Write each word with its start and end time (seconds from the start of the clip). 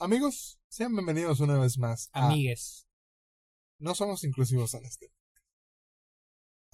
Amigos, 0.00 0.58
sean 0.68 0.92
bienvenidos 0.94 1.40
una 1.40 1.58
vez 1.58 1.76
más. 1.78 2.08
a- 2.12 2.26
Amigues. 2.28 2.86
no 3.78 3.94
somos 3.94 4.24
inclusivos 4.24 4.72
en 4.74 4.84
este. 4.86 5.06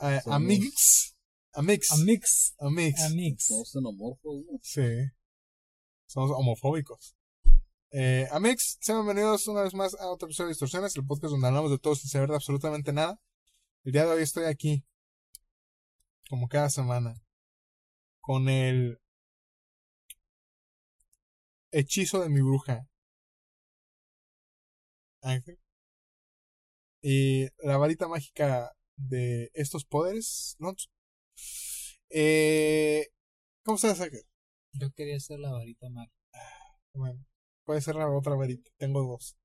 Eh, 0.01 0.21
Somos- 0.23 0.27
amigos. 0.37 1.17
Amix. 1.53 1.91
Amix. 1.93 2.55
Amix. 2.59 3.01
Amix. 3.05 3.45
Somos 3.47 3.71
xenomorfos, 3.73 4.45
¿no? 4.45 4.59
Sí. 4.63 4.83
Somos 6.07 6.31
homofóbicos. 6.33 7.17
Eh, 7.93 8.29
Amix, 8.31 8.77
sean 8.81 8.99
bienvenidos 9.05 9.47
una 9.49 9.63
vez 9.63 9.73
más 9.75 9.95
a 9.95 10.09
otro 10.09 10.27
episodio 10.29 10.49
de 10.49 10.53
Distorsiones, 10.53 10.95
el 10.97 11.07
podcast 11.07 11.33
donde 11.33 11.47
hablamos 11.49 11.71
de 11.71 11.79
todo 11.79 11.95
sin 11.97 12.11
saber 12.11 12.29
de 12.29 12.35
absolutamente 12.37 12.93
nada. 12.93 13.21
El 13.85 13.93
día 13.93 14.05
de 14.05 14.11
hoy 14.13 14.23
estoy 14.23 14.45
aquí, 14.45 14.85
como 16.29 16.47
cada 16.49 16.69
semana, 16.71 17.15
con 18.21 18.49
el 18.49 19.01
hechizo 21.71 22.21
de 22.21 22.29
mi 22.29 22.41
bruja, 22.43 22.89
Ángel, 25.27 25.59
y 27.03 27.49
la 27.59 27.77
varita 27.77 28.09
mágica 28.09 28.73
de 28.97 29.51
estos 29.55 29.85
poderes, 29.85 30.57
Lonzo. 30.59 30.89
Eh, 32.11 33.07
¿Cómo 33.65 33.77
estás, 33.77 34.01
Ángel? 34.01 34.23
Yo 34.73 34.91
quería 34.93 35.17
hacer 35.17 35.41
la 35.41 35.53
varita 35.53 35.89
mágica. 35.91 36.15
Bueno, 36.95 37.25
puede 37.65 37.81
ser 37.81 37.97
la 37.97 38.11
otra 38.11 38.35
varita. 38.35 38.71
Tengo 38.79 39.03
dos. 39.03 39.37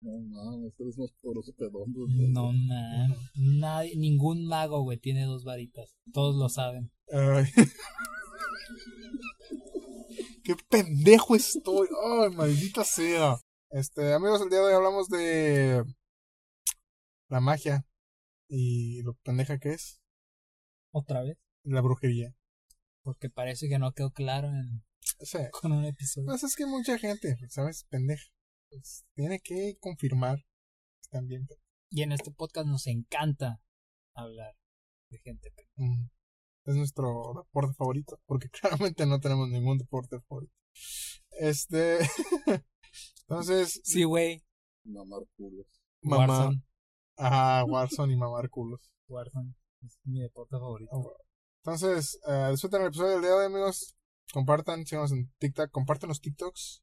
No, 0.00 0.20
no, 0.20 0.66
este 0.66 0.88
es 0.88 0.98
más 0.98 1.12
poderoso 1.20 1.52
que 1.56 1.68
Don. 1.70 1.92
No, 2.32 2.52
man. 2.52 3.14
Nadie, 3.34 3.96
ningún 3.96 4.46
mago, 4.46 4.82
güey, 4.82 4.98
tiene 4.98 5.24
dos 5.24 5.44
varitas. 5.44 5.96
Todos 6.12 6.36
lo 6.36 6.48
saben. 6.48 6.90
Ay. 7.12 7.46
Qué 10.44 10.56
pendejo 10.68 11.36
estoy. 11.36 11.88
Ay, 12.04 12.30
maldita 12.30 12.84
sea. 12.84 13.38
Este, 13.72 14.12
amigos, 14.12 14.42
el 14.42 14.50
día 14.50 14.58
de 14.58 14.66
hoy 14.66 14.74
hablamos 14.74 15.08
de 15.08 15.82
la 17.28 17.40
magia 17.40 17.86
y 18.46 19.00
lo 19.02 19.14
pendeja 19.24 19.58
que 19.58 19.70
es 19.70 20.02
Otra 20.92 21.22
vez. 21.22 21.38
la 21.64 21.80
brujería. 21.80 22.34
Porque 23.02 23.30
parece 23.30 23.70
que 23.70 23.78
no 23.78 23.92
quedó 23.92 24.10
claro 24.10 24.48
en, 24.48 24.84
Sí. 25.20 25.38
con 25.52 25.72
un 25.72 25.86
episodio. 25.86 26.26
Pues 26.26 26.42
es 26.44 26.54
que 26.54 26.66
mucha 26.66 26.98
gente, 26.98 27.38
¿sabes? 27.48 27.84
Pendeja. 27.88 28.24
Pues, 28.68 29.06
tiene 29.14 29.40
que 29.40 29.78
confirmar 29.80 30.36
que 30.36 31.00
están 31.04 31.26
bien. 31.26 31.48
Y 31.90 32.02
en 32.02 32.12
este 32.12 32.30
podcast 32.30 32.66
nos 32.66 32.86
encanta 32.86 33.62
hablar 34.14 34.54
de 35.10 35.18
gente. 35.18 35.50
Mm. 35.76 36.08
Es 36.66 36.76
nuestro 36.76 37.32
deporte 37.42 37.74
favorito, 37.74 38.20
porque 38.26 38.48
claramente 38.90 39.06
no 39.06 39.18
tenemos 39.18 39.48
ningún 39.48 39.78
deporte 39.78 40.20
favorito. 40.28 40.52
Este. 41.40 42.00
Entonces, 43.22 43.80
Sí, 43.84 44.04
güey. 44.04 44.42
Mamar 44.84 45.22
culos. 45.36 45.66
mamá. 46.02 46.26
Warzone. 46.26 46.62
Ajá, 47.16 47.64
Warzone 47.64 48.12
y 48.12 48.16
mamar 48.16 48.48
culos. 48.50 48.92
Warzone. 49.08 49.54
Es 49.84 49.98
mi 50.04 50.20
deporte 50.20 50.56
favorito. 50.58 50.90
Ah, 50.94 51.22
Entonces, 51.64 52.18
eh, 52.28 52.48
disfruten 52.50 52.82
el 52.82 52.88
episodio 52.88 53.10
del 53.12 53.20
día 53.22 53.30
de 53.30 53.36
hoy, 53.36 53.46
amigos. 53.46 53.94
Compartan, 54.32 54.84
síganos 54.86 55.12
en 55.12 55.30
TikTok, 55.38 55.70
compartan 55.70 56.08
los 56.08 56.20
TikToks. 56.20 56.82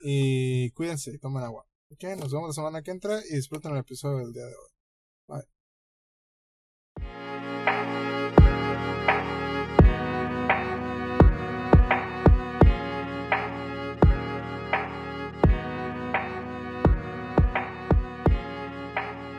Y 0.00 0.70
cuídense, 0.72 1.18
tomen 1.18 1.42
agua. 1.42 1.64
Ok, 1.90 2.04
nos 2.18 2.32
vemos 2.32 2.48
la 2.48 2.52
semana 2.54 2.82
que 2.82 2.90
entra 2.90 3.20
y 3.30 3.36
disfruten 3.36 3.72
el 3.72 3.78
episodio 3.78 4.18
del 4.18 4.32
día 4.32 4.44
de 4.44 4.54
hoy. 4.54 4.68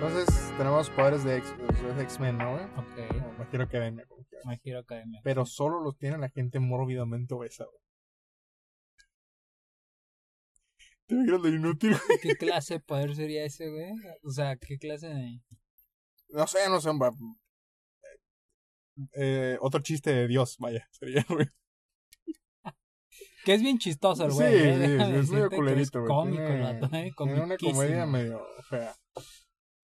Entonces, 0.07 0.53
tenemos 0.57 0.89
poderes 0.91 1.23
de 1.23 1.37
X-Men, 1.37 2.37
¿no? 2.37 2.51
güey? 2.53 2.63
Ok. 2.65 3.11
O 3.25 3.31
My 3.39 3.45
Hero 3.51 3.63
Academia, 3.63 4.05
como. 4.05 4.23
My 4.43 4.59
Hero 4.63 4.79
Academia. 4.79 5.19
Pero 5.23 5.45
solo 5.45 5.81
los 5.81 5.97
tiene 5.97 6.17
la 6.19 6.29
gente 6.29 6.59
mórbidamente 6.59 7.33
obesa, 7.33 7.66
güey. 7.66 7.79
Te 11.07 11.15
vieron 11.15 11.41
del 11.41 11.55
inútil, 11.55 11.95
güey. 12.07 12.19
¿Qué 12.21 12.35
clase 12.35 12.75
de 12.75 12.79
poder 12.81 13.15
sería 13.15 13.45
ese, 13.45 13.67
güey? 13.69 13.91
O 14.23 14.29
sea, 14.31 14.55
¿qué 14.57 14.77
clase 14.77 15.07
de...? 15.07 15.39
No 16.29 16.45
sé, 16.47 16.69
no 16.69 16.79
sé. 16.81 16.89
va- 16.91 17.11
Eh, 19.13 19.57
otro 19.61 19.81
chiste 19.81 20.13
de 20.13 20.27
Dios, 20.27 20.57
vaya, 20.59 20.88
sería, 20.91 21.25
güey. 21.29 21.47
Que 23.44 23.53
es 23.55 23.61
bien 23.61 23.77
chistoso 23.77 24.25
el 24.25 24.31
Sí, 24.31 24.38
güey. 24.38 24.53
¿eh? 24.55 24.75
sí, 24.75 25.05
sí, 25.05 25.15
es 25.19 25.29
medio 25.29 25.49
que 25.49 25.55
culerito, 25.55 25.99
güey. 26.01 26.07
cómico 26.09 26.44
Tiene- 26.44 26.55
el 26.55 26.81
vato, 26.81 26.95
¿eh? 26.95 27.11
Tiene 27.17 27.41
una 27.41 27.57
comedia 27.57 28.05
medio 28.05 28.45
fea. 28.69 28.95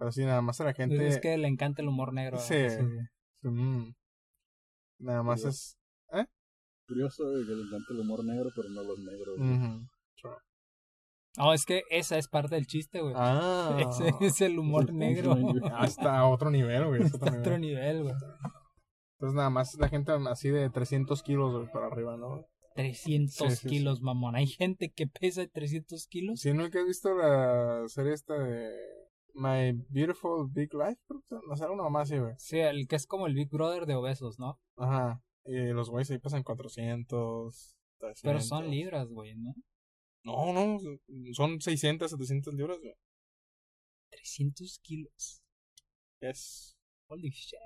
Pero 0.01 0.11
sí, 0.11 0.25
nada 0.25 0.41
más 0.41 0.59
a 0.59 0.63
la 0.63 0.73
gente. 0.73 1.07
Es 1.07 1.19
que 1.19 1.37
le 1.37 1.47
encanta 1.47 1.83
el 1.83 1.87
humor 1.87 2.11
negro. 2.11 2.39
Sí. 2.39 2.55
mm, 3.43 3.93
nada 4.97 5.21
más 5.21 5.45
es. 5.45 5.77
Curioso 6.87 7.23
güey, 7.23 7.45
que 7.45 7.51
le 7.53 7.61
encanta 7.61 7.93
el 7.93 7.99
humor 7.99 8.25
negro, 8.25 8.49
pero 8.55 8.67
no 8.69 8.81
los 8.81 8.97
negros. 8.97 9.37
ujú. 9.37 9.87
Oh, 11.37 11.53
es 11.53 11.65
que 11.65 11.83
esa 11.91 12.17
es 12.17 12.27
parte 12.27 12.55
del 12.55 12.65
chiste, 12.65 12.99
güey. 12.99 13.13
Ah. 13.15 13.77
Ese 14.19 14.25
es 14.25 14.41
el 14.41 14.57
humor 14.57 14.91
negro. 14.91 15.37
Hasta 15.75 16.17
a 16.17 16.27
otro 16.27 16.49
nivel, 16.49 16.87
güey. 16.87 17.03
es 17.03 17.13
Está 17.13 17.27
otro 17.27 17.39
otro 17.39 17.57
nivel. 17.59 17.97
nivel, 17.97 18.03
güey. 18.05 18.15
Entonces, 19.19 19.35
nada 19.35 19.51
más 19.51 19.75
la 19.77 19.87
gente 19.87 20.11
así 20.31 20.49
de 20.49 20.71
300 20.71 21.21
kilos 21.21 21.69
para 21.69 21.85
arriba, 21.85 22.17
¿no? 22.17 22.43
300 22.73 23.35
Sí, 23.35 23.55
sí, 23.55 23.67
kilos, 23.69 24.01
mamón. 24.01 24.35
Hay 24.35 24.47
gente 24.47 24.91
que 24.91 25.05
pesa 25.05 25.45
300 25.45 26.07
kilos. 26.07 26.39
Si 26.39 26.51
nunca 26.53 26.79
he 26.79 26.85
visto 26.85 27.13
la 27.13 27.83
serie 27.87 28.13
esta 28.13 28.33
de 28.33 28.71
My 29.33 29.71
Beautiful 29.89 30.47
Big 30.51 30.73
Life, 30.73 31.01
no 31.47 31.55
sé, 31.55 31.65
una 31.67 31.83
mamá 31.83 32.01
así, 32.01 32.17
güey. 32.17 32.33
Sí, 32.37 32.59
el 32.59 32.87
que 32.87 32.95
es 32.95 33.05
como 33.07 33.27
el 33.27 33.33
Big 33.35 33.49
Brother 33.49 33.85
de 33.85 33.95
obesos, 33.95 34.39
¿no? 34.39 34.59
Ajá. 34.77 35.21
Y 35.45 35.67
los 35.73 35.89
güeyes 35.89 36.11
ahí 36.11 36.19
pasan 36.19 36.43
400, 36.43 37.75
300. 37.99 38.21
Pero 38.23 38.39
son 38.41 38.69
libras, 38.69 39.07
güey, 39.09 39.35
¿no? 39.35 39.53
No, 40.23 40.53
no, 40.53 40.79
son 41.33 41.59
600, 41.61 42.11
700 42.11 42.53
libras, 42.53 42.77
güey. 42.79 42.93
300 44.11 44.79
kilos. 44.83 45.41
Es... 46.19 46.77
Holy 47.07 47.29
shit. 47.29 47.59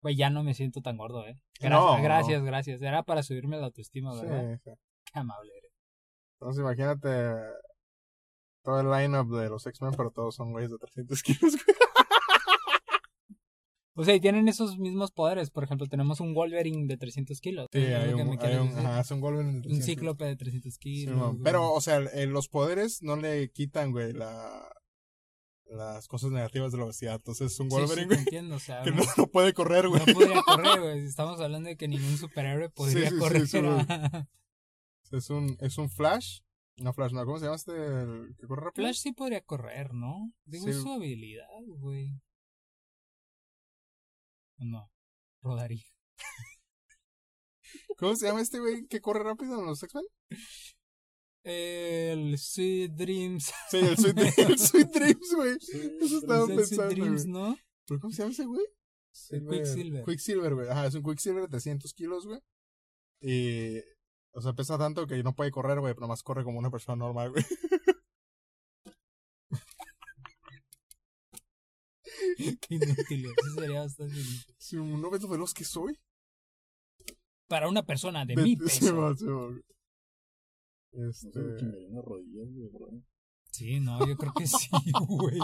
Güey, 0.00 0.16
ya 0.16 0.30
no 0.30 0.42
me 0.42 0.54
siento 0.54 0.80
tan 0.80 0.96
gordo, 0.96 1.26
¿eh? 1.26 1.40
Gracias, 1.60 1.70
No, 1.70 1.96
no. 1.96 2.02
gracias, 2.02 2.42
gracias. 2.42 2.82
Era 2.82 3.02
para 3.02 3.22
subirme 3.22 3.56
la 3.58 3.66
autoestima, 3.66 4.12
Sí, 4.14 4.26
¿verdad? 4.26 4.60
sí. 4.64 4.70
Qué 5.12 5.18
amable 5.18 5.52
eres. 5.58 5.72
Entonces 6.34 6.60
imagínate 6.62 7.08
todo 8.62 8.80
el 8.80 8.90
lineup 8.90 9.28
de 9.38 9.48
los 9.48 9.66
X-Men, 9.66 9.92
pero 9.96 10.10
todos 10.10 10.34
son 10.34 10.52
güeyes 10.52 10.70
de 10.70 10.78
300 10.78 11.22
kilos, 11.22 11.52
güey. 11.52 11.76
O 13.94 14.04
sea, 14.04 14.14
y 14.14 14.20
tienen 14.20 14.48
esos 14.48 14.78
mismos 14.78 15.10
poderes. 15.12 15.50
Por 15.50 15.64
ejemplo, 15.64 15.86
tenemos 15.86 16.20
un 16.20 16.32
Wolverine 16.32 16.86
de 16.86 16.96
300 16.96 17.38
kilos. 17.42 17.66
Sí, 17.70 17.78
hay 17.78 18.14
un, 18.14 18.24
me 18.24 18.32
hay 18.32 18.38
quieres 18.38 18.60
un, 18.60 18.68
decir. 18.70 18.86
ajá, 18.86 19.00
es 19.00 19.10
un 19.10 19.20
Wolverine 19.20 19.50
de 19.52 19.56
Un 19.58 19.62
300. 19.64 19.84
cíclope 19.84 20.24
de 20.24 20.36
300 20.36 20.72
Sí, 20.72 20.78
kilos. 20.80 21.36
pero, 21.44 21.70
o 21.70 21.80
sea, 21.82 21.98
eh, 21.98 22.26
los 22.26 22.48
poderes 22.48 23.02
no 23.02 23.16
le 23.16 23.50
quitan, 23.50 23.92
güey, 23.92 24.14
la, 24.14 24.66
las 25.66 26.08
cosas 26.08 26.30
negativas 26.30 26.72
de 26.72 26.78
la 26.78 26.84
obesidad. 26.86 27.16
Entonces 27.16 27.52
es 27.52 27.60
un 27.60 27.68
Wolverine, 27.68 28.02
sí, 28.04 28.08
te 28.08 28.14
güey, 28.14 28.18
entiendo, 28.20 28.56
o 28.56 28.60
sea, 28.60 28.82
que 28.82 28.92
no, 28.92 29.04
puede 29.30 29.52
correr, 29.52 29.86
güey. 29.88 30.00
no 30.06 30.14
podría 30.14 30.42
correr, 30.42 30.80
güey. 30.80 30.98
Estamos 31.04 31.38
hablando 31.38 31.68
de 31.68 31.76
que 31.76 31.86
ningún 31.86 32.16
superhéroe 32.16 32.70
podría 32.74 33.10
correr. 33.18 33.42
Es 33.42 35.28
un, 35.28 35.58
es 35.60 35.76
un 35.76 35.90
Flash. 35.90 36.40
No, 36.78 36.92
Flash, 36.92 37.12
no, 37.12 37.24
¿cómo 37.24 37.38
se 37.38 37.44
llama 37.44 37.56
este? 37.56 37.72
El 37.72 38.34
que 38.38 38.46
corre 38.46 38.64
rápido. 38.64 38.84
Flash 38.86 38.96
sí 39.00 39.12
podría 39.12 39.40
correr, 39.42 39.92
¿no? 39.94 40.32
Digo, 40.44 40.64
Sí. 40.64 40.70
es 40.70 40.76
su 40.80 40.90
habilidad, 40.92 41.46
güey. 41.66 42.20
No, 44.58 44.90
rodaría. 45.42 45.84
¿Cómo 47.98 48.16
se 48.16 48.26
llama 48.26 48.40
este 48.40 48.58
güey 48.60 48.86
que 48.86 49.00
corre 49.00 49.22
rápido 49.22 49.58
en 49.60 49.66
los 49.66 49.82
X-Men? 49.82 50.04
El 51.44 52.38
Sweet 52.38 52.92
Dreams. 52.92 53.52
Sí, 53.70 53.78
el 53.78 53.96
Sweet, 53.96 54.18
el 54.38 54.58
Sweet 54.58 54.88
Dreams, 54.92 55.34
güey. 55.34 55.56
Sí, 55.60 55.90
Eso 56.00 56.18
estaba 56.18 56.40
Es 56.42 56.46
pensando, 56.56 56.82
Sweet 56.84 56.90
Dreams, 56.98 57.26
güey. 57.26 57.32
¿no? 57.42 57.56
¿Pero 57.86 58.00
cómo 58.00 58.12
se 58.12 58.22
llama 58.22 58.32
ese 58.32 58.44
güey? 58.44 58.64
Quicksilver. 59.50 60.04
Quicksilver, 60.04 60.54
güey. 60.54 60.68
Ajá, 60.68 60.86
es 60.86 60.94
un 60.94 61.02
Quicksilver 61.02 61.42
de 61.42 61.48
300 61.48 61.92
kilos, 61.92 62.26
güey. 62.26 62.40
Y. 63.20 63.80
O 64.34 64.40
sea, 64.40 64.52
pesa 64.54 64.78
tanto 64.78 65.06
que 65.06 65.22
no 65.22 65.34
puede 65.34 65.50
correr, 65.50 65.78
güey, 65.80 65.92
pero 65.94 66.02
nomás 66.06 66.22
corre 66.22 66.44
como 66.44 66.58
una 66.58 66.70
persona 66.70 66.96
normal, 66.96 67.30
güey. 67.30 67.44
Qué 72.60 72.74
inútil, 72.74 73.22
güey. 73.24 73.34
Eso 73.36 73.54
sería 73.60 73.80
bastante 73.80 74.14
inútil. 74.14 74.54
Si 74.58 74.76
no 74.76 75.10
ves 75.10 75.22
lo 75.22 75.28
veloz 75.28 75.54
que 75.54 75.64
soy. 75.64 75.98
Para 77.48 77.68
una 77.68 77.82
persona 77.84 78.24
de 78.24 78.34
Ve- 78.34 78.42
mi 78.42 78.56
peso. 78.56 78.96
va, 78.96 79.14
sí, 79.16 79.26
va, 79.26 79.46
güey. 79.48 79.62
No 80.92 81.08
Este. 81.08 81.40
rodillas, 82.02 82.48
güey. 82.72 83.04
Sí, 83.50 83.80
no, 83.80 84.06
yo 84.06 84.16
creo 84.16 84.32
que 84.32 84.46
sí, 84.46 84.68
güey. 85.08 85.38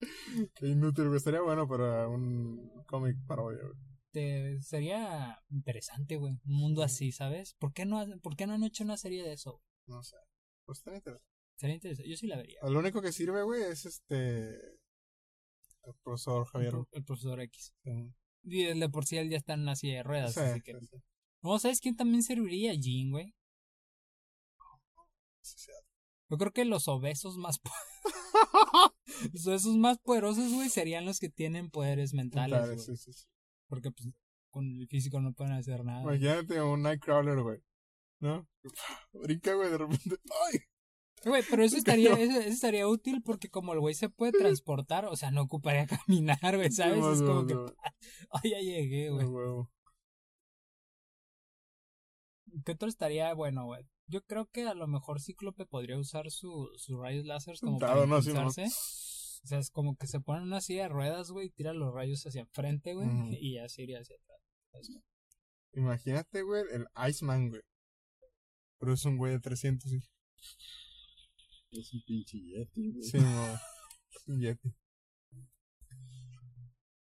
Qué 0.54 0.68
inútil, 0.68 1.06
güey. 1.06 1.16
Estaría 1.16 1.40
bueno 1.40 1.66
para 1.68 2.08
un 2.08 2.70
cómic 2.86 3.16
parodia, 3.26 3.62
güey. 3.62 3.91
Te- 4.12 4.60
sería 4.60 5.42
interesante, 5.48 6.16
güey. 6.16 6.34
Un 6.44 6.54
mundo 6.54 6.82
así, 6.82 7.12
¿sabes? 7.12 7.54
¿Por 7.58 7.72
qué, 7.72 7.84
no, 7.86 8.04
¿Por 8.20 8.36
qué 8.36 8.46
no 8.46 8.52
han 8.54 8.62
hecho 8.62 8.84
una 8.84 8.96
serie 8.96 9.22
de 9.22 9.32
eso? 9.32 9.62
No 9.86 10.02
sé. 10.02 10.16
Pues 10.66 10.78
está 10.78 10.94
interesante. 10.94 11.26
Sería 11.56 11.74
interesante. 11.76 12.10
Yo 12.10 12.16
sí 12.16 12.26
la 12.26 12.36
vería. 12.36 12.58
Lo 12.62 12.78
único 12.78 13.00
que 13.02 13.12
sirve, 13.12 13.42
güey, 13.42 13.62
es 13.62 13.84
este. 13.86 14.50
El 15.84 15.94
profesor 16.04 16.46
Javier. 16.46 16.74
el 16.92 17.04
profesor 17.04 17.40
X. 17.40 17.74
Sí, 17.82 18.12
Y 18.44 18.64
de 18.78 18.88
por 18.88 19.04
sí 19.06 19.16
él 19.16 19.30
ya 19.30 19.36
está 19.38 19.54
en 19.54 19.60
una 19.60 19.74
silla 19.76 19.94
de 19.96 20.02
ruedas, 20.04 20.34
sí, 20.34 20.40
así 20.40 20.60
que... 20.60 20.78
sí, 20.78 20.86
sí. 20.86 20.96
No, 21.42 21.58
¿sabes 21.58 21.80
quién 21.80 21.96
también 21.96 22.22
serviría? 22.22 22.72
Jean, 22.74 23.10
güey. 23.10 23.34
Sí, 25.40 25.54
sí. 25.58 25.72
Yo 26.30 26.38
creo 26.38 26.52
que 26.52 26.64
los 26.64 26.86
obesos 26.88 27.36
más... 27.36 27.58
po- 27.58 27.70
los 29.32 29.46
obesos 29.46 29.76
más 29.76 29.98
poderosos, 29.98 30.52
güey, 30.52 30.68
serían 30.68 31.04
los 31.04 31.18
que 31.18 31.28
tienen 31.30 31.68
poderes 31.70 32.14
mentales, 32.14 32.60
Mentales, 32.60 32.86
güey. 32.86 32.96
sí, 32.96 33.04
sí, 33.04 33.12
sí. 33.12 33.26
Porque, 33.72 33.90
pues, 33.90 34.06
con 34.50 34.66
el 34.66 34.86
físico 34.86 35.18
no 35.18 35.32
pueden 35.32 35.54
hacer 35.54 35.82
nada. 35.82 36.02
Imagínate 36.02 36.60
un 36.60 36.82
Nightcrawler, 36.82 37.40
güey. 37.40 37.58
¿No? 38.20 38.46
Brinca, 39.14 39.54
güey, 39.54 39.70
de 39.70 39.78
repente. 39.78 40.16
¡Ay! 40.46 40.58
Güey, 41.24 41.42
pero 41.48 41.64
eso 41.64 41.76
estaría, 41.78 42.12
eso, 42.12 42.38
eso 42.38 42.50
estaría 42.50 42.86
útil 42.86 43.22
porque 43.22 43.48
como 43.48 43.72
el 43.72 43.80
güey 43.80 43.94
se 43.94 44.10
puede 44.10 44.32
transportar, 44.32 45.06
o 45.06 45.16
sea, 45.16 45.30
no 45.30 45.40
ocuparía 45.40 45.86
caminar, 46.06 46.54
güey, 46.54 46.70
¿sabes? 46.70 46.98
No, 46.98 47.14
es 47.14 47.22
no, 47.22 47.26
como 47.28 47.46
que, 47.46 47.54
ay, 48.32 48.50
ya 48.50 48.58
llegué, 48.60 49.08
güey. 49.08 49.26
¿Qué 52.66 52.72
otro 52.72 52.90
estaría 52.90 53.32
bueno, 53.32 53.64
güey? 53.64 53.88
Yo 54.06 54.22
creo 54.26 54.50
que 54.50 54.68
a 54.68 54.74
lo 54.74 54.86
mejor 54.86 55.18
Cíclope 55.18 55.64
podría 55.64 55.98
usar 55.98 56.30
su, 56.30 56.68
sus 56.76 56.98
rayos 56.98 57.24
láser 57.24 57.58
como 57.58 57.78
Claro, 57.78 58.06
para 58.06 58.20
no. 58.20 58.20
O 59.44 59.46
sea, 59.46 59.58
es 59.58 59.70
como 59.70 59.96
que 59.96 60.06
se 60.06 60.20
pone 60.20 60.40
en 60.40 60.46
una 60.46 60.60
silla 60.60 60.84
de 60.84 60.88
ruedas, 60.90 61.30
güey, 61.30 61.48
y 61.48 61.50
tira 61.50 61.72
los 61.72 61.92
rayos 61.92 62.24
hacia 62.26 62.42
enfrente, 62.42 62.94
güey, 62.94 63.08
y 63.40 63.54
ya 63.54 63.68
se 63.68 63.82
iría 63.82 64.00
hacia 64.00 64.16
atrás. 64.16 64.40
Imagínate, 65.72 66.42
güey, 66.42 66.62
el 66.72 66.86
Iceman, 67.08 67.48
güey. 67.48 67.62
Pero 68.78 68.92
es 68.94 69.04
un 69.04 69.16
güey 69.16 69.32
de 69.32 69.40
300 69.40 69.92
y... 69.92 70.00
Es 71.70 71.92
un 71.94 72.02
pinche 72.02 72.38
yeti, 72.38 72.92
güey. 72.92 73.02
Sí, 73.02 73.18
no. 73.18 73.54
Es 73.54 74.28
un 74.28 74.40
Yeti. 74.40 74.74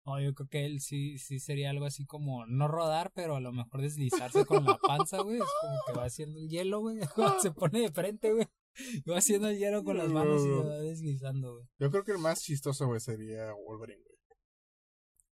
No, 0.06 0.20
yo 0.20 0.34
creo 0.34 0.50
que 0.50 0.66
él 0.66 0.82
sí, 0.82 1.18
sí 1.20 1.40
sería 1.40 1.70
algo 1.70 1.86
así 1.86 2.06
como 2.06 2.46
no 2.48 2.68
rodar, 2.68 3.12
pero 3.14 3.36
a 3.36 3.40
lo 3.40 3.52
mejor 3.54 3.82
deslizarse 3.82 4.46
con 4.46 4.66
la 4.66 4.78
panza, 4.78 5.22
güey. 5.22 5.38
Es 5.38 5.48
como 5.62 5.78
que 5.86 5.94
va 5.94 6.06
haciendo 6.06 6.40
el 6.40 6.50
hielo, 6.50 6.80
güey. 6.82 6.98
Se 7.42 7.52
pone 7.52 7.82
de 7.82 7.92
frente, 7.92 8.34
güey. 8.34 8.48
Va 9.10 9.18
haciendo 9.18 9.50
el 9.50 9.58
hielo 9.58 9.84
con 9.84 9.98
las 9.98 10.10
manos 10.10 10.44
y 10.44 10.48
lo 10.48 10.68
va 10.68 10.78
deslizando, 10.80 11.54
güey. 11.56 11.66
Yo 11.80 11.92
creo 11.92 12.04
que 12.04 12.12
el 12.14 12.20
más 12.20 12.42
chistoso, 12.42 12.88
güey, 12.88 13.00
sería 13.00 13.54
Wolverine, 13.54 14.02
güey. 14.04 14.20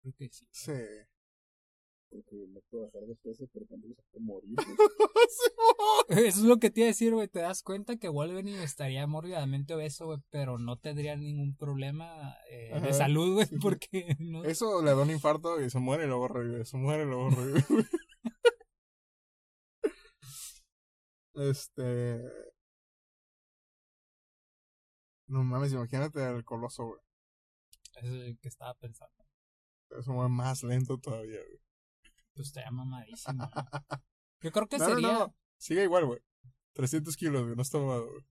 Creo 0.01 0.13
que 0.17 0.29
sí. 0.29 0.45
Sí. 0.51 0.71
Porque 2.09 2.45
no 2.49 2.59
puede 2.69 2.85
bajar 2.87 3.01
de 3.03 3.15
peso, 3.15 3.47
pero 3.53 3.65
tampoco 3.67 3.95
se 3.95 4.01
puede 4.11 4.25
morir. 4.25 4.55
güey. 6.09 6.27
Eso 6.27 6.39
es 6.39 6.45
lo 6.45 6.59
que 6.59 6.69
te 6.69 6.81
iba 6.81 6.87
a 6.87 6.89
decir, 6.89 7.13
güey. 7.13 7.29
Te 7.29 7.39
das 7.39 7.63
cuenta 7.63 7.95
que 7.97 8.09
Wolverine 8.09 8.63
estaría 8.63 9.07
mórbidamente 9.07 9.73
obeso, 9.73 10.07
güey, 10.07 10.19
pero 10.29 10.57
no 10.57 10.77
tendría 10.77 11.15
ningún 11.15 11.55
problema 11.55 12.35
eh, 12.49 12.77
de 12.81 12.93
salud, 12.93 13.35
güey, 13.35 13.47
porque 13.61 14.17
no. 14.19 14.43
Eso 14.43 14.81
le 14.81 14.91
da 14.91 15.01
un 15.01 15.09
infarto 15.09 15.61
y 15.61 15.69
se 15.69 15.79
muere 15.79 16.03
y 16.03 16.07
luego 16.07 16.27
revive. 16.27 16.65
Se 16.65 16.75
muere 16.75 17.03
y 17.03 17.07
luego 17.07 17.29
revive, 17.29 17.63
güey. 17.69 17.85
Este. 21.33 22.19
No 25.31 25.43
mames, 25.43 25.71
imagínate 25.71 26.21
al 26.23 26.43
coloso, 26.43 26.85
güey. 26.85 26.99
Eso 27.95 28.07
es 28.15 28.29
lo 28.33 28.39
que 28.39 28.47
estaba 28.47 28.73
pensando. 28.75 29.13
Se 30.01 30.11
mueve 30.11 30.29
más 30.29 30.63
lento 30.63 30.97
todavía, 30.97 31.39
güey. 31.39 31.59
Pues 32.33 32.47
estaría 32.47 32.71
mamadísimo. 32.71 33.49
güey. 33.53 33.65
Yo 34.41 34.51
creo 34.51 34.67
que 34.67 34.77
No, 34.77 34.87
no, 34.89 34.93
sería. 34.95 35.11
no. 35.13 35.35
Sigue 35.57 35.83
igual, 35.83 36.05
güey. 36.05 36.19
300 36.73 37.15
kilos, 37.15 37.43
güey. 37.43 37.55
No 37.55 37.61
está 37.61 37.77
mamado, 37.77 38.09
güey. 38.09 38.25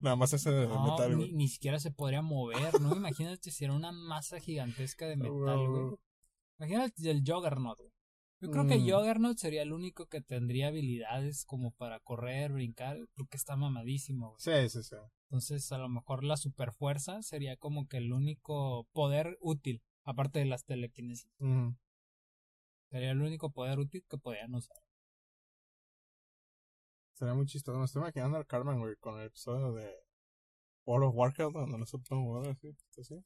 Nada 0.00 0.16
más 0.16 0.32
ese 0.32 0.50
de 0.50 0.66
No, 0.66 0.90
metal, 0.92 1.10
ni, 1.10 1.16
güey. 1.16 1.32
ni 1.32 1.48
siquiera 1.48 1.78
se 1.78 1.90
podría 1.90 2.20
mover, 2.22 2.80
¿no? 2.80 2.94
Imagínate 2.96 3.50
si 3.50 3.64
era 3.64 3.74
una 3.74 3.92
masa 3.92 4.40
gigantesca 4.40 5.06
de 5.06 5.16
metal, 5.56 5.68
güey. 5.68 5.96
Imagínate 6.58 7.10
el 7.10 7.22
Juggernaut, 7.26 7.78
güey. 7.78 7.92
Yo 8.44 8.50
creo 8.50 8.66
que 8.66 8.76
Mm. 8.76 8.90
Juggernaut 8.90 9.38
sería 9.38 9.62
el 9.62 9.72
único 9.72 10.06
que 10.06 10.20
tendría 10.20 10.68
habilidades 10.68 11.46
como 11.46 11.70
para 11.70 11.98
correr, 12.00 12.52
brincar, 12.52 12.98
porque 13.14 13.38
está 13.38 13.56
mamadísimo, 13.56 14.36
güey. 14.36 14.40
Sí, 14.40 14.68
sí, 14.68 14.82
sí. 14.82 14.96
Entonces, 15.30 15.72
a 15.72 15.78
lo 15.78 15.88
mejor 15.88 16.24
la 16.24 16.36
superfuerza 16.36 17.22
sería 17.22 17.56
como 17.56 17.88
que 17.88 17.96
el 17.96 18.12
único 18.12 18.86
poder 18.92 19.38
útil, 19.40 19.82
aparte 20.02 20.40
de 20.40 20.44
las 20.44 20.64
telequinesis. 20.66 21.30
Sería 22.90 23.12
el 23.12 23.22
único 23.22 23.50
poder 23.50 23.78
útil 23.78 24.04
que 24.08 24.18
podían 24.18 24.54
usar. 24.54 24.76
Sería 27.14 27.32
muy 27.34 27.46
chistoso. 27.46 27.78
Me 27.78 27.86
estoy 27.86 28.00
imaginando 28.02 28.36
al 28.36 28.46
Carmen, 28.46 28.78
güey, 28.78 28.96
con 28.96 29.18
el 29.18 29.28
episodio 29.28 29.72
de 29.72 29.90
World 30.84 31.08
of 31.08 31.14
Warcraft, 31.14 31.54
donde 31.54 31.78
no 31.78 31.86
se 31.86 31.98
pueden 31.98 32.50
así. 32.50 32.76
así. 33.00 33.24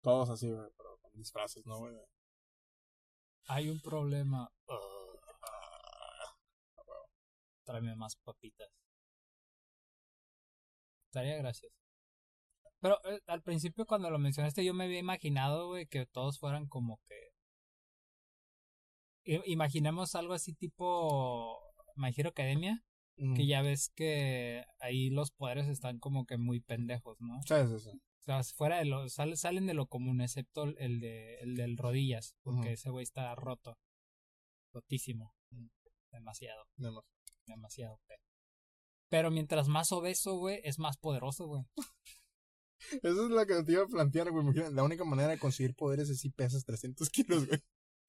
Todos 0.00 0.28
así, 0.28 0.50
güey, 0.50 0.68
pero 0.76 0.98
con 1.00 1.12
disfraces, 1.14 1.64
¿no, 1.66 1.78
güey? 1.78 1.94
Hay 3.48 3.68
un 3.68 3.80
problema. 3.80 4.50
Tráeme 7.64 7.96
más 7.96 8.16
papitas. 8.16 8.68
Estaría 11.06 11.36
gracioso. 11.36 11.74
Pero 12.80 12.98
eh, 13.04 13.20
al 13.26 13.42
principio 13.42 13.86
cuando 13.86 14.10
lo 14.10 14.18
mencionaste 14.18 14.64
yo 14.64 14.74
me 14.74 14.84
había 14.84 14.98
imaginado, 14.98 15.68
güey, 15.68 15.86
que 15.86 16.06
todos 16.06 16.38
fueran 16.38 16.66
como 16.66 17.00
que... 17.06 17.32
I- 19.24 19.42
Imaginemos 19.52 20.14
algo 20.14 20.34
así 20.34 20.52
tipo 20.52 21.58
My 21.96 22.12
Hero 22.14 22.30
Academia, 22.30 22.82
Mm. 23.16 23.34
que 23.36 23.46
ya 23.46 23.62
ves 23.62 23.92
que 23.94 24.64
ahí 24.80 25.08
los 25.08 25.30
poderes 25.30 25.68
están 25.68 26.00
como 26.00 26.26
que 26.26 26.36
muy 26.36 26.58
pendejos, 26.58 27.16
¿no? 27.20 27.40
Sí, 27.42 27.54
sí, 27.68 27.78
sí. 27.78 28.00
O 28.26 28.26
sea, 28.26 28.42
fuera 28.42 28.78
de 28.78 28.86
lo, 28.86 29.08
sal- 29.08 29.36
salen 29.36 29.66
de 29.66 29.74
lo 29.74 29.86
común, 29.86 30.20
excepto 30.22 30.64
el 30.78 31.00
de 31.00 31.36
el 31.40 31.56
del 31.56 31.76
rodillas, 31.76 32.34
porque 32.42 32.72
ese 32.72 32.90
güey 32.90 33.02
está 33.02 33.34
roto. 33.34 33.76
Rotísimo. 34.72 35.34
Demasiado, 36.10 36.64
demasiado. 37.46 38.00
pe- 38.06 38.16
Pero 39.10 39.30
mientras 39.30 39.68
más 39.68 39.92
obeso, 39.92 40.36
güey, 40.38 40.60
es 40.64 40.78
más 40.78 40.96
poderoso, 40.96 41.46
güey. 41.46 41.64
Esa 43.02 43.24
es 43.24 43.30
la 43.30 43.46
que 43.46 43.62
te 43.62 43.72
iba 43.72 43.82
a 43.82 43.86
plantear, 43.88 44.30
güey. 44.30 44.44
La 44.72 44.82
única 44.84 45.04
manera 45.04 45.28
de 45.30 45.38
conseguir 45.38 45.74
poderes 45.74 46.08
es 46.10 46.20
si 46.20 46.30
pesas 46.30 46.64
300 46.64 47.08
kilos, 47.10 47.46
güey. 47.46 47.60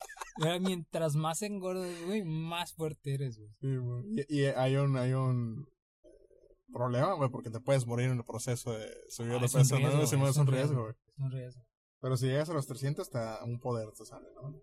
Pero 0.37 0.59
mientras 0.59 1.15
más 1.15 1.41
engordas, 1.41 1.89
güey, 2.05 2.23
más 2.23 2.73
fuerte 2.73 3.13
eres, 3.15 3.37
güey. 3.37 3.51
Sí, 3.59 3.75
güey. 3.77 4.03
Y, 4.29 4.39
y 4.41 4.45
hay 4.45 4.75
un, 4.75 4.97
hay 4.97 5.13
un 5.13 5.67
problema, 6.71 7.13
güey, 7.13 7.29
porque 7.29 7.49
te 7.49 7.59
puedes 7.59 7.85
morir 7.85 8.09
en 8.09 8.17
el 8.17 8.23
proceso 8.23 8.71
de 8.71 8.87
subir 9.09 9.33
Ah, 9.33 9.39
de 9.39 9.45
es 9.45 9.53
un 9.53 9.61
peso, 9.61 9.75
riesgo, 9.77 9.97
güey, 9.97 10.29
es 10.29 10.37
un 10.37 10.47
riesgo, 10.47 10.81
güey. 10.81 10.93
Es 11.07 11.19
un 11.19 11.31
riesgo. 11.31 11.61
Pero 12.01 12.17
si 12.17 12.27
llegas 12.27 12.49
a 12.49 12.53
los 12.53 12.67
300, 12.67 13.07
hasta 13.07 13.43
un 13.43 13.59
poder 13.59 13.91
te 13.91 14.05
sale, 14.05 14.27
¿no? 14.35 14.53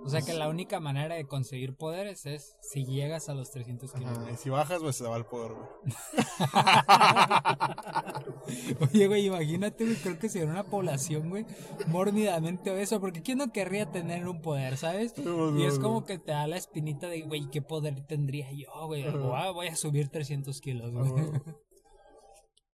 O 0.00 0.08
sea 0.08 0.22
que 0.22 0.32
la 0.32 0.48
única 0.48 0.78
manera 0.78 1.16
de 1.16 1.26
conseguir 1.26 1.76
poderes 1.76 2.24
es 2.24 2.56
si 2.62 2.84
llegas 2.84 3.28
a 3.28 3.34
los 3.34 3.50
300 3.50 3.92
kilos. 3.92 4.18
Ajá. 4.18 4.30
Y 4.30 4.36
si 4.36 4.48
bajas, 4.48 4.80
pues 4.80 4.96
se 4.96 5.04
te 5.04 5.10
va 5.10 5.16
el 5.16 5.26
poder, 5.26 5.54
güey. 5.54 5.68
Oye, 8.92 9.06
güey, 9.06 9.26
imagínate, 9.26 9.84
güey, 9.84 9.96
creo 9.96 10.18
que 10.18 10.28
sería 10.28 10.48
una 10.48 10.64
población, 10.64 11.28
güey, 11.30 11.44
mórbidamente 11.88 12.70
obesa, 12.70 12.98
porque 13.00 13.22
¿quién 13.22 13.38
no 13.38 13.52
querría 13.52 13.90
tener 13.90 14.26
un 14.28 14.40
poder, 14.40 14.76
sabes? 14.76 15.14
Y 15.56 15.64
es 15.64 15.78
como 15.78 16.04
que 16.04 16.18
te 16.18 16.32
da 16.32 16.46
la 16.46 16.56
espinita 16.56 17.08
de, 17.08 17.22
güey, 17.22 17.48
¿qué 17.50 17.62
poder 17.62 18.06
tendría 18.06 18.50
yo, 18.52 18.86
güey? 18.86 19.04
Ajá. 19.04 19.50
Voy 19.50 19.68
a- 19.68 19.76
subir 19.76 20.08
300 20.08 20.60
kilos, 20.60 20.92
güey. 20.92 21.04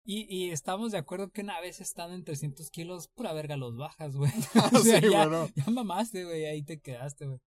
Y, 0.07 0.27
y 0.29 0.51
estamos 0.51 0.91
de 0.91 0.99
acuerdo 0.99 1.31
que 1.31 1.41
una 1.41 1.59
vez 1.61 1.81
estando 1.81 2.13
en 2.13 2.23
300 2.23 2.69
kilos, 2.69 3.07
pura 3.07 3.33
verga 3.33 3.57
los 3.57 3.75
bajas, 3.75 4.15
güey. 4.15 4.31
O 4.75 4.77
Sí, 4.77 4.89
sea, 4.91 5.01
ya, 5.01 5.27
bueno. 5.27 5.47
ya 5.55 5.65
mamaste, 5.71 6.25
güey, 6.25 6.45
ahí 6.45 6.61
te 6.63 6.79
quedaste, 6.79 7.25
güey. 7.25 7.39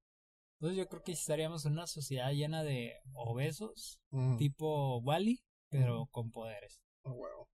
Entonces 0.59 0.77
yo 0.77 0.89
creo 0.89 1.03
que 1.05 1.13
estaríamos 1.13 1.65
en 1.67 1.75
una 1.75 1.87
sociedad 1.87 2.33
llena 2.33 2.65
de 2.65 2.95
obesos, 3.15 4.01
Mm, 4.11 4.39
tipo 4.39 4.99
Wally, 5.03 5.39
pero 5.71 6.09
con 6.11 6.33
poderes. 6.33 6.81
ah, 7.05 7.13
huevo. 7.13 7.49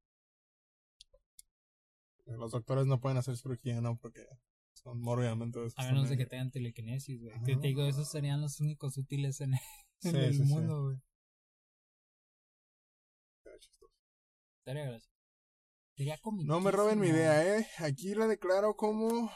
Los 2.27 2.53
doctores 2.53 2.87
no 2.87 3.01
pueden 3.01 3.19
hacer 3.19 3.37
cirugía, 3.37 3.81
¿no? 3.81 3.97
Porque 3.99 4.27
son 4.73 5.01
mórbidamente 5.01 5.59
obesos 5.59 5.79
A 5.79 5.85
menos 5.85 6.09
de 6.09 6.17
que 6.17 6.27
tengan 6.27 6.51
telequinesis, 6.51 7.21
güey. 7.21 7.33
Que 7.45 7.57
te 7.57 7.69
digo, 7.69 7.85
esos 7.85 8.11
serían 8.11 8.41
los 8.41 8.61
únicos 8.61 8.97
útiles 8.97 9.41
en, 9.41 9.55
el 10.03 10.35
sí, 10.35 10.43
mundo, 10.43 10.85
güey. 10.85 10.99
Estaría 14.59 14.85
gracioso. 14.87 15.15
Sería 15.97 16.19
No 16.45 16.61
me 16.61 16.71
roben 16.71 16.99
mi 16.99 17.09
idea, 17.09 17.59
¿eh? 17.59 17.67
Aquí 17.79 18.15
la 18.15 18.27
declaro 18.27 18.75
como... 18.75 19.31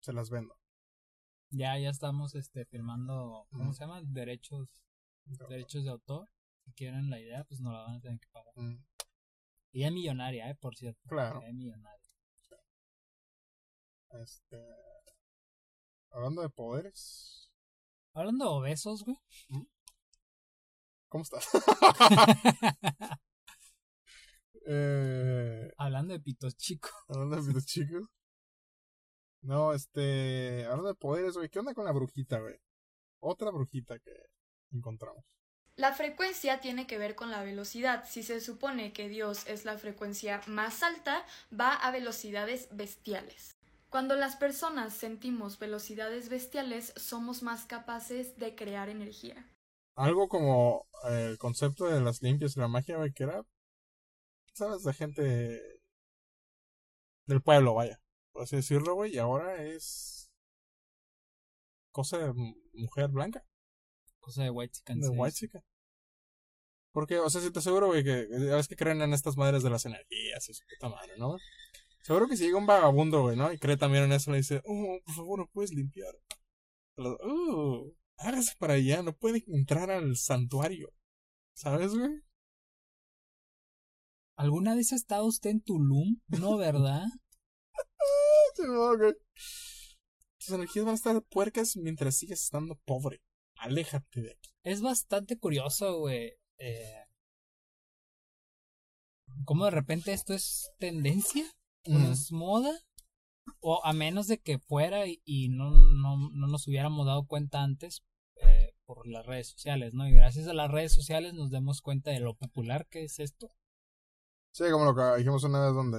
Se 0.00 0.12
las 0.12 0.30
vendo. 0.30 0.58
Ya, 1.50 1.78
ya 1.78 1.90
estamos 1.90 2.34
este, 2.34 2.64
firmando, 2.64 3.46
¿cómo 3.50 3.72
se 3.72 3.84
llama? 3.84 4.00
Derechos, 4.02 4.82
derechos 5.48 5.84
de 5.84 5.90
autor. 5.90 6.28
Si 6.64 6.72
quieren 6.72 7.10
la 7.10 7.20
idea, 7.20 7.44
pues 7.44 7.60
nos 7.60 7.72
la 7.72 7.82
van 7.82 7.96
a 7.96 8.00
tener 8.00 8.18
que 8.18 8.28
pagar. 8.28 8.52
Mm, 8.56 8.84
Y 9.72 9.84
es 9.84 9.92
millonaria, 9.92 10.50
eh, 10.50 10.56
por 10.56 10.76
cierto. 10.76 11.00
Claro. 11.08 11.42
Es 11.42 11.54
millonaria. 11.54 12.00
Este... 14.22 14.58
Hablando 16.10 16.42
de 16.42 16.50
poderes... 16.50 17.52
Hablando 18.12 18.44
de 18.44 18.50
obesos, 18.50 19.04
güey. 19.04 19.16
Ujú. 19.50 19.68
¿Cómo 21.08 21.22
estás? 21.22 21.48
eh, 24.66 25.70
Hablando 25.76 26.12
de 26.12 26.20
pitos 26.20 26.56
chicos. 26.56 26.92
hablando 27.08 27.40
de 27.40 27.52
los 27.52 27.66
chicos. 27.66 28.08
No, 29.42 29.72
este. 29.72 30.66
Hablando 30.66 30.88
de 30.88 30.94
poderes, 30.94 31.34
güey. 31.34 31.48
¿Qué 31.48 31.58
onda 31.58 31.74
con 31.74 31.84
la 31.84 31.92
brujita, 31.92 32.38
güey? 32.40 32.56
Otra 33.20 33.50
brujita 33.50 33.98
que 33.98 34.12
encontramos. 34.72 35.24
La 35.80 35.94
frecuencia 35.94 36.60
tiene 36.60 36.86
que 36.86 36.98
ver 36.98 37.14
con 37.14 37.30
la 37.30 37.42
velocidad. 37.42 38.04
Si 38.06 38.22
se 38.22 38.42
supone 38.42 38.92
que 38.92 39.08
Dios 39.08 39.46
es 39.46 39.64
la 39.64 39.78
frecuencia 39.78 40.42
más 40.46 40.82
alta, 40.82 41.24
va 41.58 41.72
a 41.72 41.90
velocidades 41.90 42.68
bestiales. 42.70 43.56
Cuando 43.88 44.14
las 44.14 44.36
personas 44.36 44.92
sentimos 44.92 45.58
velocidades 45.58 46.28
bestiales, 46.28 46.92
somos 46.96 47.42
más 47.42 47.64
capaces 47.64 48.36
de 48.36 48.54
crear 48.54 48.90
energía. 48.90 49.42
Algo 49.94 50.28
como 50.28 50.86
eh, 51.08 51.28
el 51.30 51.38
concepto 51.38 51.86
de 51.86 52.02
las 52.02 52.20
limpias 52.20 52.58
y 52.58 52.60
la 52.60 52.68
magia, 52.68 52.98
güey, 52.98 53.14
que 53.14 53.22
era. 53.22 53.42
¿Sabes? 54.52 54.82
De 54.82 54.92
gente. 54.92 55.80
Del 57.24 57.40
pueblo, 57.40 57.72
vaya. 57.72 57.98
Por 58.32 58.42
así 58.42 58.56
decirlo, 58.56 58.96
güey. 58.96 59.14
Y 59.14 59.18
ahora 59.18 59.62
es. 59.62 60.30
Cosa 61.90 62.18
de 62.18 62.34
mujer 62.74 63.08
blanca. 63.08 63.42
Cosa 64.18 64.42
de 64.42 64.50
white 64.50 64.72
chicken. 64.72 65.00
De 65.00 65.08
white 65.08 65.34
chica. 65.34 65.64
Porque, 66.92 67.18
o 67.18 67.30
sea, 67.30 67.40
si 67.40 67.52
te 67.52 67.60
aseguro, 67.60 67.88
güey, 67.88 68.02
que 68.02 68.28
ya 68.30 68.56
ves 68.56 68.68
que 68.68 68.76
creen 68.76 69.00
en 69.02 69.12
estas 69.12 69.36
madres 69.36 69.62
de 69.62 69.70
las 69.70 69.86
energías 69.86 70.48
y 70.48 70.54
su 70.54 70.64
puta 70.66 70.88
madre, 70.88 71.12
¿no? 71.18 71.36
Seguro 72.02 72.26
que 72.28 72.36
si 72.36 72.44
llega 72.44 72.58
un 72.58 72.66
vagabundo, 72.66 73.22
güey, 73.22 73.36
¿no? 73.36 73.52
Y 73.52 73.58
cree 73.58 73.76
también 73.76 74.04
en 74.04 74.12
eso, 74.12 74.30
le 74.30 74.38
dice, 74.38 74.62
oh, 74.64 74.98
por 75.04 75.14
favor, 75.14 75.38
¿no 75.38 75.46
puedes 75.52 75.72
limpiar? 75.72 76.14
Oh, 76.96 77.92
hágase 78.18 78.54
para 78.58 78.74
allá, 78.74 79.02
no 79.02 79.14
puede 79.14 79.44
entrar 79.48 79.90
al 79.90 80.16
santuario. 80.16 80.92
¿Sabes, 81.54 81.94
güey? 81.94 82.22
¿Alguna 84.36 84.74
vez 84.74 84.92
ha 84.92 84.96
estado 84.96 85.26
usted 85.26 85.50
en 85.50 85.60
Tulum? 85.60 86.20
No, 86.28 86.56
¿verdad? 86.56 87.04
No, 88.58 88.96
güey. 88.96 89.14
Tus 90.38 90.50
energías 90.50 90.84
van 90.84 90.92
a 90.92 90.96
estar 90.96 91.22
puercas 91.22 91.76
mientras 91.76 92.16
sigas 92.16 92.42
estando 92.42 92.76
pobre. 92.84 93.22
Aléjate 93.56 94.22
de 94.22 94.30
aquí. 94.32 94.50
es 94.64 94.80
bastante 94.80 95.38
curioso, 95.38 95.98
güey. 95.98 96.39
Eh, 96.60 96.94
¿Cómo 99.44 99.64
de 99.64 99.70
repente 99.70 100.12
esto 100.12 100.34
es 100.34 100.70
tendencia? 100.78 101.44
¿O 101.86 101.92
Mm. 101.92 102.12
es 102.12 102.30
moda? 102.32 102.72
O 103.60 103.80
a 103.84 103.92
menos 103.92 104.26
de 104.26 104.38
que 104.38 104.58
fuera 104.58 105.06
y, 105.06 105.22
y 105.24 105.48
no, 105.48 105.70
no, 105.70 106.30
no 106.30 106.46
nos 106.46 106.68
hubiéramos 106.68 107.06
dado 107.06 107.26
cuenta 107.26 107.62
antes 107.62 108.02
eh, 108.36 108.74
por 108.84 109.06
las 109.08 109.24
redes 109.26 109.48
sociales, 109.48 109.94
¿no? 109.94 110.06
Y 110.06 110.12
gracias 110.12 110.46
a 110.46 110.52
las 110.54 110.70
redes 110.70 110.92
sociales 110.92 111.32
nos 111.34 111.50
demos 111.50 111.80
cuenta 111.80 112.10
de 112.10 112.20
lo 112.20 112.34
popular 112.36 112.86
que 112.88 113.04
es 113.04 113.18
esto. 113.18 113.50
Sí, 114.52 114.64
como 114.70 114.84
lo 114.84 114.94
que 114.94 115.18
dijimos 115.18 115.42
una 115.44 115.64
vez 115.64 115.74
donde 115.74 115.98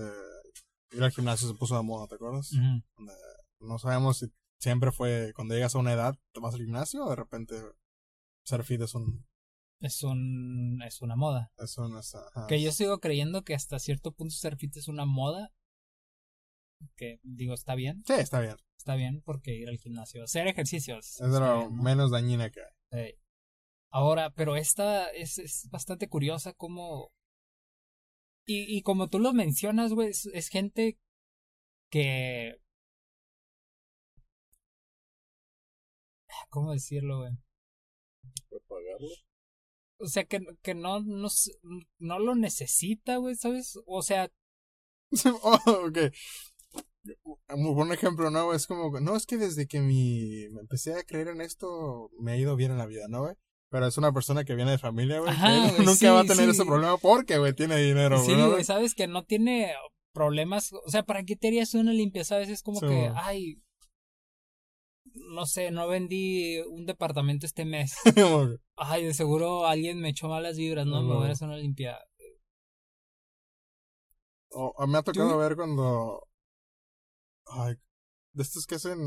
ir 0.91 1.03
al 1.03 1.12
gimnasio 1.12 1.48
se 1.48 1.56
puso 1.56 1.75
de 1.75 1.84
moda, 1.84 2.08
¿te 2.08 2.15
acuerdas? 2.15 2.51
Ujú. 2.53 2.84
No 3.60 3.80
sabemos 3.80 4.20
si 4.20 4.32
siempre 4.60 4.91
fue 4.91 5.34
cuando 5.36 5.53
llegas 5.56 5.74
a 5.75 5.80
una 5.80 5.94
edad, 5.94 6.15
te 6.34 6.39
vas 6.39 6.53
al 6.53 6.62
gimnasio 6.62 7.06
o 7.06 7.10
de 7.10 7.15
repente 7.15 7.56
ser 8.44 8.63
fit 8.63 8.82
es 8.82 8.94
un. 8.96 9.25
Es, 9.82 10.04
un, 10.04 10.82
es 10.86 11.02
una 11.02 11.16
moda. 11.16 11.52
Es 11.58 11.78
un 11.78 11.98
es- 11.98 12.16
ajá. 12.16 12.46
Que 12.48 12.62
yo 12.62 12.72
sigo 12.72 13.00
creyendo 13.00 13.44
que 13.44 13.56
hasta 13.56 13.80
cierto 13.80 14.12
punto 14.12 14.34
ser 14.36 14.56
fit 14.58 14.78
es 14.78 14.88
una 14.88 15.06
moda. 15.06 15.52
Que 16.96 17.20
digo, 17.24 17.54
está 17.54 17.76
bien. 17.76 18.04
Sí, 18.06 18.14
está 18.14 18.40
bien. 18.40 18.56
Está 18.78 18.96
bien 18.96 19.22
porque 19.24 19.54
ir 19.56 19.70
al 19.70 19.78
gimnasio, 19.78 20.24
hacer 20.24 20.48
ejercicios. 20.48 21.20
Es 21.20 21.28
lo 21.28 21.60
bien, 21.60 21.76
¿no? 21.76 21.84
menos 21.84 22.12
dañina 22.12 22.50
que 22.50 22.62
hay. 22.92 23.14
Ahora, 23.92 24.32
pero 24.32 24.56
esta 24.56 25.10
es, 25.10 25.38
es 25.38 25.68
bastante 25.70 26.08
curiosa 26.08 26.54
como... 26.54 27.12
Y, 28.46 28.76
y 28.76 28.82
como 28.82 29.08
tú 29.10 29.20
lo 29.20 29.34
mencionas, 29.34 29.94
güey, 29.94 30.10
es, 30.10 30.26
es 30.28 30.48
gente 30.50 30.98
que... 31.92 32.56
¿Cómo 36.50 36.72
decirlo, 36.72 37.20
güey? 37.20 37.32
Propagarlo. 38.50 39.08
O 40.01 40.08
sea, 40.08 40.24
que, 40.25 40.41
que 40.62 40.74
no, 40.74 41.01
no, 41.01 41.29
no 42.00 42.20
lo 42.20 42.36
necesita, 42.36 43.17
güey, 43.17 43.36
¿sabes? 43.36 43.77
O 43.86 44.01
sea, 44.01 44.29
oh, 45.43 45.60
ok. 45.88 45.98
Un 47.50 47.75
buen 47.75 47.91
ejemplo, 47.91 48.29
¿no? 48.29 48.53
Es 48.53 48.67
como, 48.67 49.00
no, 49.00 49.15
es 49.15 49.25
que 49.25 49.38
desde 49.38 49.67
que 49.67 49.79
mi, 49.79 50.48
me 50.51 50.62
empecé 50.62 50.93
a 50.93 51.03
creer 51.03 51.29
en 51.29 51.41
esto, 51.41 52.10
me 52.20 52.34
ha 52.34 52.38
ido 52.38 52.55
bien 52.55 52.72
en 52.72 52.77
la 52.77 52.86
vida, 52.86 53.08
¿no, 53.10 53.22
güey? 53.22 53.36
Pero 53.70 53.88
es 53.88 53.98
una 53.98 54.12
persona 54.12 54.43
que 54.43 54.55
viene 54.55 54.72
de 54.72 54.77
familia, 54.77 55.20
güey. 55.20 55.34
Güey, 55.36 55.77
nunca 55.79 55.96
sí, 55.96 56.05
va 56.05 56.20
a 56.20 56.25
tener 56.25 56.46
sí. 56.46 56.51
ese 56.51 56.65
problema 56.65 56.98
porque, 56.98 57.38
güey, 57.38 57.53
tiene 57.53 57.77
dinero, 57.77 58.24
sí, 58.24 58.34
¿no, 58.36 58.51
güey, 58.51 58.63
¿sabes? 58.63 58.93
Que 58.93 59.08
no 59.08 59.24
tiene 59.24 59.74
problemas. 60.13 60.74
O 60.74 60.89
sea, 60.89 61.03
¿para 61.03 61.24
qué 61.24 61.36
te 61.36 61.48
harías 61.48 61.74
una 61.74 61.93
limpia, 61.93 62.24
sabes? 62.24 62.50
Es 62.50 62.63
como 62.63 62.79
Sí, 62.79 62.88
que, 62.88 62.93
güey. 62.93 63.12
ay, 63.15 63.62
no 65.13 65.46
sé, 65.46 65.72
no 65.72 65.88
vendí 65.88 66.60
un 66.70 66.86
departamento 66.86 67.46
este 67.46 67.65
mes. 67.65 67.96
Ay, 68.84 69.06
de 69.06 69.14
seguro 69.14 69.66
alguien 69.68 70.00
me 70.00 70.10
echó 70.10 70.28
malas 70.28 70.58
vibras, 70.58 70.88
¿no? 70.88 71.04
Me 71.04 71.14
voy 71.16 71.28
a 71.28 71.32
hacer 71.32 71.48
una 71.48 71.58
limpia. 71.58 72.00
O, 74.50 74.74
o 74.76 74.88
me 74.88 74.98
ha 74.98 75.04
tocado 75.04 75.32
¿Tú? 75.34 75.38
ver 75.38 75.56
cuando. 75.56 76.28
Ay, 77.46 77.76
de 78.34 78.44
estos 78.44 78.66
que 78.66 78.76
hacen. 78.76 79.00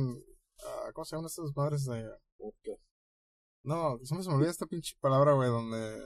ah, 0.64 0.90
¿Cómo 0.94 1.04
se 1.04 1.16
llaman 1.16 1.26
estas 1.26 1.50
madres 1.56 1.84
de.? 1.86 2.04
No, 3.64 3.98
siempre 4.04 4.22
se 4.24 4.28
me 4.30 4.36
olvida 4.36 4.50
esta 4.50 4.66
pinche 4.66 4.94
palabra, 5.00 5.32
güey, 5.32 5.48
donde. 5.50 6.02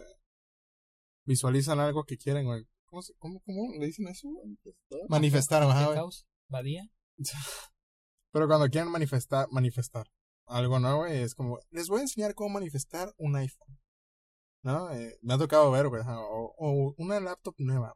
Visualizan 1.25 1.79
algo 1.79 2.05
que 2.05 2.17
quieren, 2.17 2.47
güey. 2.47 2.65
¿Cómo, 2.87 3.03
se- 3.03 3.13
cómo, 3.19 3.41
cómo 3.45 3.71
le 3.79 3.85
dicen 3.87 4.09
eso? 4.09 4.29
Manifestar. 4.31 4.99
Manifestar, 5.11 5.63
ajá, 5.65 5.93
¿Qué 5.95 6.01
güey. 6.01 6.17
¿Badía? 6.49 6.89
Pero 8.33 8.47
cuando 8.47 8.69
quieren 8.69 8.91
manifestar, 8.91 9.47
manifestar 9.51 10.07
algo, 10.49 10.79
¿no, 10.79 10.99
güey? 10.99 11.23
Es 11.23 11.35
como, 11.35 11.59
les 11.71 11.89
voy 11.89 11.99
a 11.99 12.03
enseñar 12.03 12.35
cómo 12.35 12.51
manifestar 12.51 13.15
un 13.19 13.37
iPhone. 13.37 13.79
¿No? 14.63 14.91
Eh, 14.93 15.19
me 15.23 15.35
ha 15.35 15.39
tocado 15.39 15.71
ver, 15.71 15.89
güey, 15.89 16.03
o, 16.07 16.55
o 16.59 16.95
una 16.99 17.21
laptop 17.21 17.55
nueva. 17.59 17.95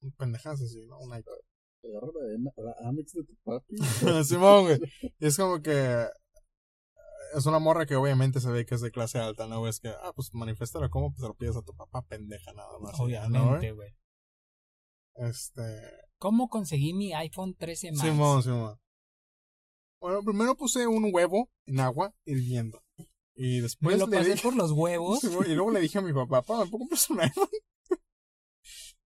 O 0.00 0.10
Pendejadas 0.16 0.62
así, 0.62 0.86
¿no? 0.86 0.98
Un. 0.98 1.12
Agarra 1.12 2.08
la, 2.12 2.62
la 2.64 2.88
Amex 2.88 3.12
de 3.12 3.24
tu 3.24 3.34
papi. 3.44 3.76
Simón, 4.24 4.64
güey. 4.64 4.80
Es 5.20 5.36
como 5.36 5.60
que 5.62 6.06
es 7.34 7.46
una 7.46 7.58
morra 7.58 7.86
que 7.86 7.96
obviamente 7.96 8.40
se 8.40 8.50
ve 8.50 8.64
que 8.66 8.74
es 8.74 8.80
de 8.80 8.90
clase 8.90 9.18
alta, 9.18 9.46
¿no? 9.46 9.60
güey? 9.60 9.70
Es 9.70 9.80
que, 9.80 9.88
ah, 9.88 10.12
pues 10.14 10.32
manifiéstalo 10.32 10.88
como 10.90 11.10
pues 11.10 11.20
se 11.20 11.28
lo 11.28 11.34
pides 11.34 11.56
a 11.56 11.62
tu 11.62 11.74
papá, 11.74 12.02
pendeja 12.02 12.52
nada 12.52 12.78
más. 12.80 12.98
¿no? 12.98 13.04
Obviamente, 13.04 13.72
güey. 13.72 13.94
Este. 15.14 15.62
¿Cómo 16.18 16.48
conseguí 16.48 16.94
mi 16.94 17.12
iPhone 17.12 17.54
13 17.54 17.92
Max? 17.92 18.02
Simón, 18.02 18.42
Simón. 18.42 18.78
Bueno, 20.00 20.22
primero 20.22 20.54
puse 20.56 20.86
un 20.86 21.10
huevo 21.12 21.50
en 21.66 21.80
agua 21.80 22.14
hirviendo. 22.24 22.82
Y 23.34 23.56
Me 23.56 23.62
después 23.62 23.98
lo 23.98 24.06
le 24.06 24.16
pasé 24.18 24.30
dije. 24.32 24.42
por 24.42 24.56
los 24.56 24.72
huevos. 24.72 25.20
Y 25.48 25.54
luego 25.54 25.70
le 25.70 25.80
dije 25.80 25.98
a 25.98 26.02
mi 26.02 26.12
papá, 26.12 26.42
papá, 26.42 26.64
¿me 26.64 26.70
puedo 26.70 26.86
comprar 26.88 27.30
un? 27.36 27.48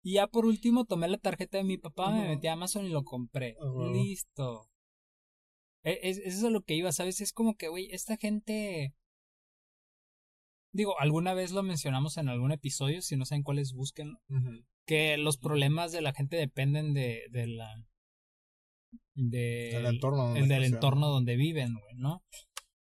Y 0.02 0.14
ya 0.14 0.28
por 0.28 0.46
último 0.46 0.86
tomé 0.86 1.10
la 1.10 1.18
tarjeta 1.18 1.58
de 1.58 1.64
mi 1.66 1.78
papá, 1.78 2.10
me 2.12 2.26
metí 2.28 2.48
a 2.48 2.54
Amazon 2.54 2.86
y 2.86 2.90
lo 2.90 3.04
compré. 3.04 3.58
Ah. 3.60 3.90
Listo. 3.92 4.70
E- 5.84 6.00
Es, 6.04 6.18
eso 6.20 6.48
es 6.48 6.54
lo 6.54 6.62
que 6.64 6.76
iba, 6.76 6.92
¿sabes? 6.94 7.20
Es 7.22 7.34
como 7.34 7.56
que, 7.56 7.68
güey, 7.68 7.90
esta 7.92 8.16
gente... 8.18 8.96
Digo, 10.72 10.98
alguna 11.00 11.34
vez 11.34 11.52
lo 11.52 11.64
mencionamos 11.64 12.16
en 12.18 12.30
algún 12.30 12.52
episodio, 12.52 13.02
si 13.02 13.18
no 13.18 13.26
saben 13.26 13.44
cuáles 13.44 13.74
busquen, 13.74 14.18
que 14.86 15.18
los 15.18 15.38
problemas 15.38 15.92
de 15.92 16.02
la 16.02 16.14
gente 16.14 16.38
dependen 16.38 16.94
de, 16.94 17.24
de 17.32 17.48
la... 17.48 17.68
De, 19.20 19.76
El 19.76 19.86
entorno. 19.86 20.28
donde 20.28 20.40
el 20.40 20.48
del 20.48 20.64
entorno 20.64 21.10
donde 21.10 21.36
viven, 21.36 21.74
güey, 21.74 21.96
¿no? 21.96 22.24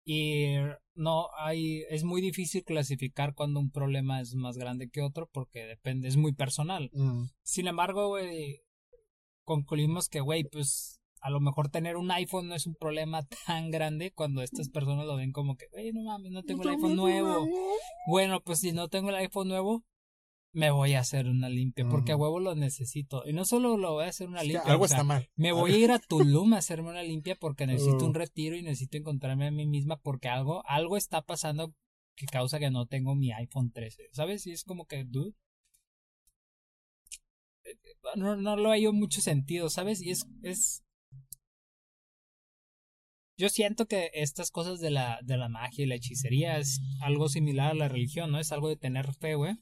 Y 0.05 0.55
no 0.95 1.29
hay, 1.39 1.85
es 1.89 2.05
muy 2.05 2.21
difícil 2.21 2.65
clasificar 2.65 3.35
cuando 3.35 3.59
un 3.59 3.71
problema 3.71 4.21
es 4.21 4.35
más 4.35 4.57
grande 4.57 4.89
que 4.89 5.03
otro 5.03 5.29
porque 5.33 5.65
depende, 5.65 6.09
es 6.09 6.17
muy 6.17 6.33
personal. 6.33 6.91
Mm. 6.93 7.25
Sin 7.43 7.67
embargo, 7.67 8.09
güey, 8.09 8.63
concluimos 9.45 10.09
que, 10.09 10.21
güey, 10.21 10.45
pues 10.45 11.01
a 11.21 11.31
lo 11.31 11.41
mejor 11.41 11.69
tener 11.69 11.97
un 11.97 12.11
iPhone 12.11 12.49
no 12.49 12.55
es 12.55 12.67
un 12.67 12.75
problema 12.75 13.27
tan 13.47 13.71
grande 13.71 14.13
cuando 14.13 14.43
estas 14.43 14.69
personas 14.69 15.07
lo 15.07 15.17
ven 15.17 15.33
como 15.33 15.57
que, 15.57 15.67
güey, 15.73 15.93
no 15.93 16.03
mames, 16.03 16.33
no 16.33 16.43
tengo 16.43 16.63
el 16.63 16.71
iPhone 16.71 16.97
nuevo. 16.97 17.49
Bueno, 18.09 18.41
pues 18.41 18.61
si 18.61 18.73
no 18.73 18.89
tengo 18.89 19.11
el 19.11 19.17
iPhone 19.17 19.49
nuevo, 19.49 19.85
me 20.53 20.71
voy 20.71 20.95
a 20.95 21.01
hacer 21.01 21.29
una 21.29 21.49
limpia 21.49 21.89
porque 21.89 22.13
a 22.13 22.17
huevo 22.17 22.41
lo 22.41 22.55
necesito. 22.55 23.23
Y 23.27 23.33
no 23.33 23.45
solo 23.45 23.77
lo 23.77 23.93
voy 23.93 24.05
a 24.05 24.09
hacer 24.09 24.29
una 24.29 24.43
limpia, 24.43 24.63
algo 24.63 24.85
o 24.85 24.89
sea, 24.89 24.99
está 24.99 25.05
mal. 25.05 25.31
me 25.37 25.53
voy 25.53 25.73
a 25.73 25.79
ir 25.79 25.93
a 25.93 25.99
Tulum 25.99 26.55
a 26.55 26.59
hacerme 26.59 26.91
una 26.91 27.03
limpia 27.03 27.37
porque 27.37 27.67
necesito 27.67 28.05
un 28.05 28.15
retiro 28.15 28.57
y 28.57 28.63
necesito 28.63 28.97
encontrarme 28.97 29.47
a 29.47 29.51
mí 29.51 29.67
misma 29.67 29.97
porque 29.97 30.29
algo, 30.29 30.63
algo 30.67 30.97
está 30.97 31.23
pasando 31.23 31.75
que 32.17 32.27
causa 32.27 32.59
que 32.59 32.71
no 32.71 32.87
tengo 32.87 33.15
mi 33.15 33.33
iPhone 33.33 33.71
13. 33.73 34.09
¿Sabes? 34.13 34.47
Y 34.47 34.53
es 34.53 34.65
como 34.65 34.87
que, 34.87 35.05
dude. 35.05 35.35
No, 38.17 38.37
no 38.37 38.57
lo 38.57 38.71
hallo 38.71 38.93
mucho 38.93 39.21
sentido, 39.21 39.71
¿sabes? 39.71 40.03
Y 40.03 40.11
es, 40.11 40.27
es. 40.43 40.83
yo 43.39 43.49
siento 43.49 43.87
que 43.87 44.11
estas 44.15 44.51
cosas 44.51 44.81
de 44.81 44.91
la, 44.91 45.21
de 45.23 45.37
la 45.37 45.49
magia 45.49 45.85
y 45.85 45.87
la 45.87 45.95
hechicería 45.95 46.59
es 46.59 46.81
algo 47.01 47.29
similar 47.29 47.71
a 47.71 47.75
la 47.75 47.89
religión, 47.89 48.33
¿no? 48.33 48.41
Es 48.41 48.51
algo 48.51 48.69
de 48.69 48.77
tener 48.77 49.15
fe, 49.15 49.37
güey. 49.37 49.55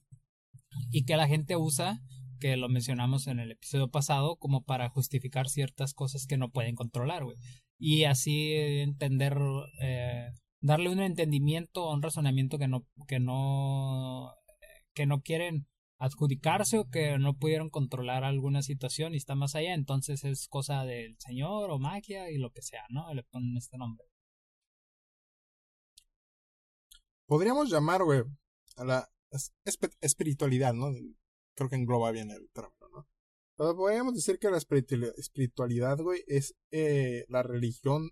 Y 0.91 1.05
que 1.05 1.17
la 1.17 1.29
gente 1.29 1.57
usa, 1.57 2.01
que 2.41 2.57
lo 2.57 2.69
mencionamos 2.69 3.27
en 3.27 3.41
el 3.41 3.53
episodio 3.53 3.91
pasado, 3.91 4.37
como 4.37 4.63
para 4.63 4.89
justificar 4.89 5.49
ciertas 5.49 5.95
cosas 5.95 6.27
que 6.27 6.37
no 6.37 6.51
pueden 6.51 6.75
controlar, 6.75 7.25
güey. 7.25 7.37
Y 7.79 8.05
así 8.05 8.53
entender, 8.55 9.37
eh, 9.81 10.31
darle 10.61 10.91
un 10.91 11.01
entendimiento, 11.01 11.91
un 11.91 12.03
razonamiento 12.03 12.59
que 12.59 12.69
no, 12.69 12.87
que 13.07 13.21
no, 13.21 14.35
que 14.95 15.07
no 15.07 15.21
quieren 15.23 15.67
adjudicarse 15.99 16.79
o 16.79 16.89
que 16.89 17.19
no 17.19 17.35
pudieron 17.35 17.71
controlar 17.71 18.25
alguna 18.25 18.63
situación 18.63 19.15
y 19.15 19.17
está 19.17 19.35
más 19.35 19.55
allá, 19.55 19.75
entonces 19.75 20.25
es 20.25 20.49
cosa 20.49 20.85
del 20.85 21.17
señor 21.19 21.71
o 21.71 21.79
magia 21.79 22.31
y 22.31 22.39
lo 22.39 22.51
que 22.51 22.63
sea, 22.63 22.85
¿no? 22.89 23.13
Le 23.15 23.25
ponen 23.25 23.57
este 23.57 23.79
nombre. 23.79 24.07
Podríamos 27.27 27.71
llamar, 27.71 28.05
güey, 28.05 28.23
a 28.77 28.85
la 28.85 29.09
es- 29.31 29.53
espiritualidad, 30.01 30.73
¿no? 30.75 30.93
Creo 31.57 31.69
que 31.69 31.77
engloba 31.77 32.11
bien 32.13 32.31
el 32.31 32.49
término, 32.51 32.89
¿no? 32.93 33.09
Pero 33.57 33.77
podríamos 33.77 34.15
decir 34.15 34.39
que 34.39 34.51
la 34.51 34.59
espirituali- 34.59 35.13
espiritualidad, 35.17 35.99
güey, 35.99 36.23
es 36.29 36.55
eh, 36.71 37.25
la 37.29 37.43
religión 37.43 38.11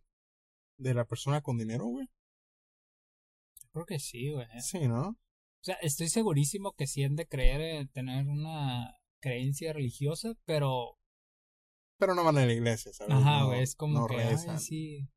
de 0.78 0.94
la 0.94 1.04
persona 1.06 1.40
con 1.42 1.56
dinero, 1.58 1.84
güey. 1.86 2.08
Creo 3.72 3.86
que 3.86 3.98
sí, 3.98 4.32
güey. 4.32 4.46
Sí, 4.60 4.88
¿no? 4.88 5.08
O 5.10 5.16
sea, 5.62 5.76
estoy 5.82 6.08
segurísimo 6.08 6.72
que 6.72 6.86
sí 6.86 7.02
han 7.04 7.14
de 7.16 7.26
creer, 7.26 7.60
en 7.60 7.88
tener 7.88 8.26
una 8.28 8.94
creencia 9.20 9.72
religiosa, 9.72 10.34
pero 10.44 10.98
Pero 11.98 12.14
no 12.14 12.24
van 12.24 12.38
a 12.38 12.46
la 12.46 12.52
iglesia, 12.52 12.92
¿sabes? 12.92 13.14
Ajá, 13.14 13.40
No- 13.40 13.46
güey, 13.48 13.62
es 13.62 13.74
como 13.74 14.00
no 14.00 14.06
que, 14.06 14.16
ay, 14.16 14.36
sí. 14.58 15.08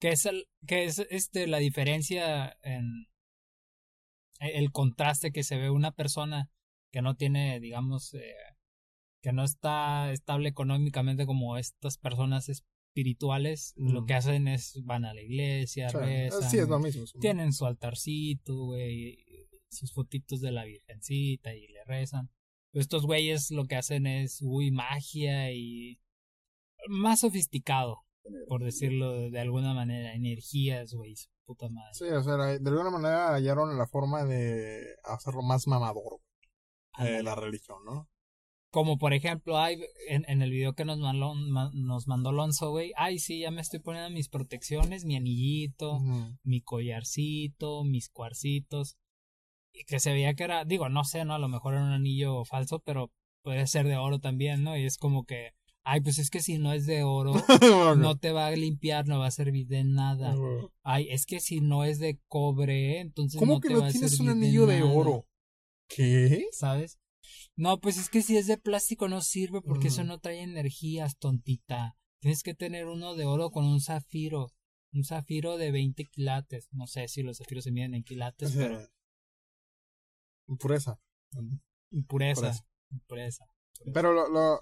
Que 0.00 0.10
es, 0.10 0.26
el, 0.26 0.46
que 0.66 0.84
es 0.84 0.98
este, 1.10 1.46
la 1.48 1.58
diferencia 1.58 2.56
en 2.62 3.06
el 4.40 4.72
contraste 4.72 5.32
que 5.32 5.42
se 5.42 5.56
ve 5.56 5.70
una 5.70 5.92
persona 5.92 6.50
que 6.92 7.02
no 7.02 7.16
tiene, 7.16 7.60
digamos, 7.60 8.14
eh, 8.14 8.34
que 9.22 9.32
no 9.32 9.44
está 9.44 10.12
estable 10.12 10.48
económicamente 10.48 11.26
como 11.26 11.56
estas 11.58 11.98
personas 11.98 12.48
espirituales, 12.48 13.74
lo 13.76 14.02
Mm. 14.02 14.06
que 14.06 14.14
hacen 14.14 14.48
es 14.48 14.80
van 14.84 15.04
a 15.04 15.14
la 15.14 15.20
iglesia, 15.22 15.88
rezan, 15.88 16.50
sí, 16.50 16.58
es 16.58 16.68
lo 16.68 16.78
mismo. 16.78 17.06
sí. 17.06 17.18
tienen 17.20 17.52
su 17.52 17.66
altarcito, 17.66 18.54
güey, 18.66 19.18
sus 19.70 19.92
fotitos 19.92 20.40
de 20.40 20.50
la 20.52 20.64
virgencita 20.64 21.54
y 21.54 21.66
le 21.68 21.84
rezan. 21.84 22.30
Estos 22.72 23.06
güeyes 23.06 23.50
lo 23.50 23.66
que 23.66 23.76
hacen 23.76 24.06
es, 24.06 24.40
uy, 24.42 24.70
magia 24.70 25.52
y 25.52 26.00
más 26.88 27.20
sofisticado, 27.20 28.04
por 28.46 28.62
decirlo 28.64 29.30
de, 29.30 29.40
alguna 29.40 29.74
manera, 29.74 30.14
energías, 30.14 30.94
güey, 30.94 31.14
puta 31.48 31.68
madre. 31.70 31.94
Sí, 31.94 32.04
o 32.04 32.22
sea, 32.22 32.36
de 32.36 32.70
alguna 32.70 32.90
manera 32.90 33.32
hallaron 33.32 33.76
la 33.78 33.86
forma 33.86 34.24
de 34.24 34.84
hacerlo 35.04 35.42
más 35.42 35.66
mamador, 35.66 36.20
eh, 36.98 37.22
la 37.22 37.34
religión, 37.34 37.78
¿no? 37.86 38.06
Como 38.70 38.98
por 38.98 39.14
ejemplo, 39.14 39.56
hay 39.58 39.80
en, 40.08 40.26
en 40.28 40.42
el 40.42 40.50
video 40.50 40.74
que 40.74 40.84
nos 40.84 40.98
mandó, 40.98 41.34
ma- 41.34 41.70
nos 41.72 42.06
mandó 42.06 42.28
Alonso, 42.28 42.70
güey, 42.70 42.92
ay, 42.96 43.18
sí, 43.18 43.40
ya 43.40 43.50
me 43.50 43.62
estoy 43.62 43.80
poniendo 43.80 44.10
mis 44.10 44.28
protecciones, 44.28 45.06
mi 45.06 45.16
anillito, 45.16 46.00
mi 46.42 46.60
collarcito, 46.60 47.82
mis 47.84 48.10
cuarcitos. 48.10 48.98
Y 49.72 49.84
que 49.84 50.00
se 50.00 50.12
veía 50.12 50.34
que 50.34 50.44
era, 50.44 50.64
digo, 50.66 50.88
no 50.90 51.04
sé, 51.04 51.24
¿no? 51.24 51.34
A 51.34 51.38
lo 51.38 51.48
mejor 51.48 51.74
era 51.74 51.84
un 51.84 51.92
anillo 51.92 52.44
falso, 52.44 52.80
pero 52.80 53.10
puede 53.42 53.66
ser 53.66 53.86
de 53.86 53.96
oro 53.96 54.18
también, 54.18 54.62
¿no? 54.64 54.76
Y 54.76 54.84
es 54.84 54.98
como 54.98 55.24
que, 55.24 55.52
ay, 55.90 56.02
pues 56.02 56.18
es 56.18 56.28
que 56.28 56.40
si 56.42 56.58
no 56.58 56.72
es 56.74 56.84
de 56.84 57.02
oro, 57.02 57.32
no 57.96 58.18
te 58.18 58.32
va 58.32 58.48
a 58.48 58.50
limpiar, 58.50 59.06
no 59.06 59.18
va 59.18 59.26
a 59.26 59.30
servir 59.30 59.66
de 59.68 59.84
nada. 59.84 60.34
Ujú. 60.34 60.70
Ay, 60.82 61.08
es 61.10 61.24
que 61.24 61.40
si 61.40 61.60
no 61.60 61.84
es 61.84 61.98
de 61.98 62.20
cobre, 62.28 63.00
entonces 63.00 63.38
¿Cómo 63.38 63.54
no 63.54 63.60
que 63.60 63.68
te 63.68 63.74
no 63.74 63.80
va 63.80 63.86
a 63.86 63.90
tienes 63.90 64.12
un 64.20 64.26
servir 64.26 64.30
anillo 64.32 64.66
de 64.66 64.82
oro? 64.82 65.26
¿Qué? 65.88 66.46
¿Sabes? 66.52 66.98
No, 67.56 67.80
pues 67.80 67.96
es 67.96 68.10
que 68.10 68.20
si 68.20 68.36
es 68.36 68.46
de 68.46 68.58
plástico 68.58 69.08
no 69.08 69.22
sirve 69.22 69.62
porque 69.62 69.88
eso 69.88 70.04
no 70.04 70.18
trae 70.18 70.42
energías, 70.42 71.16
tontita. 71.16 71.96
Tienes 72.20 72.42
que 72.42 72.54
tener 72.54 72.86
uno 72.86 73.14
de 73.14 73.24
oro 73.24 73.50
con 73.50 73.64
un 73.64 73.80
zafiro. 73.80 74.52
Un 74.92 75.04
zafiro 75.04 75.56
de 75.56 75.70
20 75.70 76.04
quilates. 76.04 76.68
No 76.72 76.86
sé 76.86 77.08
si 77.08 77.22
los 77.22 77.38
zafiros 77.38 77.64
se 77.64 77.72
miden 77.72 77.94
en 77.94 78.02
quilates, 78.02 78.50
O 78.50 78.52
sea, 78.52 78.68
pero 78.68 78.80
Impureza. 80.48 81.00
impureza. 81.90 82.40
Impureza. 82.40 82.64
Impureza. 82.90 83.44
Pero 83.92 84.12
lo, 84.12 84.28
lo 84.28 84.60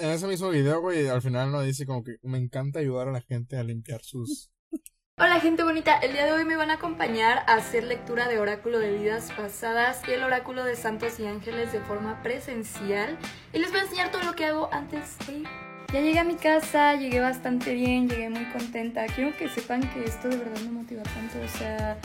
en 0.00 0.10
ese 0.10 0.26
mismo 0.26 0.48
video, 0.50 0.80
güey, 0.80 1.08
al 1.08 1.22
final 1.22 1.50
no 1.52 1.62
dice 1.62 1.86
como 1.86 2.02
que 2.02 2.16
me 2.22 2.38
encanta 2.38 2.78
ayudar 2.78 3.08
a 3.08 3.12
la 3.12 3.20
gente 3.20 3.56
a 3.56 3.62
limpiar 3.62 4.02
sus 4.02 4.50
Hola 5.18 5.40
gente 5.40 5.62
bonita, 5.62 5.98
el 5.98 6.12
día 6.12 6.24
de 6.24 6.32
hoy 6.32 6.44
me 6.44 6.56
van 6.56 6.70
a 6.70 6.74
acompañar 6.74 7.44
a 7.46 7.54
hacer 7.54 7.84
lectura 7.84 8.28
de 8.28 8.38
oráculo 8.38 8.78
de 8.78 8.96
vidas 8.96 9.30
pasadas 9.36 10.00
y 10.08 10.12
el 10.12 10.22
oráculo 10.22 10.64
de 10.64 10.74
santos 10.74 11.20
y 11.20 11.26
ángeles 11.26 11.72
de 11.72 11.80
forma 11.80 12.22
presencial 12.22 13.18
y 13.52 13.58
les 13.58 13.70
voy 13.70 13.80
a 13.80 13.82
enseñar 13.84 14.10
todo 14.10 14.22
lo 14.22 14.34
que 14.34 14.46
hago 14.46 14.68
antes 14.72 15.18
de. 15.26 15.44
Ya 15.92 16.00
llegué 16.00 16.18
a 16.18 16.24
mi 16.24 16.36
casa, 16.36 16.94
llegué 16.94 17.20
bastante 17.20 17.74
bien, 17.74 18.08
llegué 18.08 18.30
muy 18.30 18.46
contenta. 18.46 19.04
Quiero 19.14 19.36
que 19.36 19.50
sepan 19.50 19.82
que 19.92 20.04
esto 20.04 20.28
de 20.28 20.38
verdad 20.38 20.58
me 20.62 20.70
motiva 20.70 21.02
tanto, 21.02 21.38
o 21.44 21.58
sea, 21.58 22.00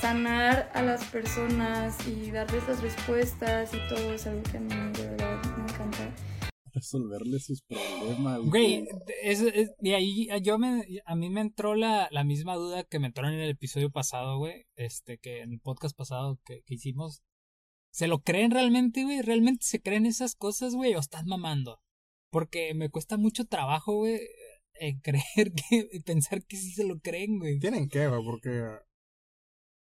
sanar 0.00 0.70
a 0.74 0.82
las 0.82 1.04
personas 1.06 1.96
y 2.06 2.30
darles 2.30 2.66
las 2.68 2.80
respuestas 2.80 3.74
y 3.74 3.78
todo 3.88 4.14
es 4.14 4.26
algo 4.28 4.42
que 4.44 4.58
a 4.58 4.60
mí 4.60 4.92
de 4.92 5.08
verdad. 5.08 5.31
Resolverle 6.72 7.38
sus 7.38 7.62
problemas. 7.62 8.40
Güey, 8.40 8.86
es, 9.22 9.40
es- 9.42 9.72
y 9.80 9.92
ahí 9.92 10.28
yo 10.42 10.58
me, 10.58 10.84
a 11.04 11.14
mí 11.14 11.28
me 11.28 11.42
entró 11.42 11.74
la, 11.74 12.08
la 12.10 12.24
misma 12.24 12.54
duda 12.56 12.84
que 12.84 12.98
me 12.98 13.08
entró 13.08 13.28
en 13.28 13.34
el 13.34 13.50
episodio 13.50 13.90
pasado, 13.90 14.38
güey, 14.38 14.66
este, 14.76 15.18
que 15.18 15.40
en 15.40 15.52
el 15.52 15.60
podcast 15.60 15.96
pasado 15.96 16.38
que, 16.44 16.62
que 16.64 16.74
hicimos. 16.74 17.22
¿Se 17.92 18.06
lo 18.06 18.22
creen 18.22 18.50
realmente, 18.52 19.04
güey? 19.04 19.20
¿Realmente 19.20 19.66
se 19.66 19.82
creen 19.82 20.06
esas 20.06 20.34
cosas, 20.34 20.74
güey? 20.74 20.94
¿O 20.94 20.98
están 20.98 21.26
mamando? 21.26 21.82
Porque 22.30 22.72
me 22.72 22.88
cuesta 22.88 23.18
mucho 23.18 23.44
trabajo, 23.44 23.96
güey, 23.96 24.18
eh, 24.80 24.98
creer 25.02 25.52
que, 25.52 26.00
pensar 26.04 26.42
que 26.46 26.56
sí 26.56 26.72
se 26.72 26.86
lo 26.86 26.98
creen, 27.00 27.38
güey. 27.38 27.58
Tienen 27.58 27.88
que, 27.90 28.08
güey, 28.08 28.24
porque 28.24 28.78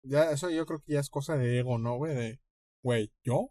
ya 0.03 0.31
eso 0.31 0.49
yo 0.49 0.65
creo 0.65 0.81
que 0.81 0.95
ya 0.95 1.01
es 1.01 1.11
cosa 1.11 1.37
de 1.37 1.59
ego, 1.59 1.77
¿no, 1.77 1.97
güey? 1.99 2.15
De, 2.15 2.41
güey, 2.83 3.13
yo 3.23 3.51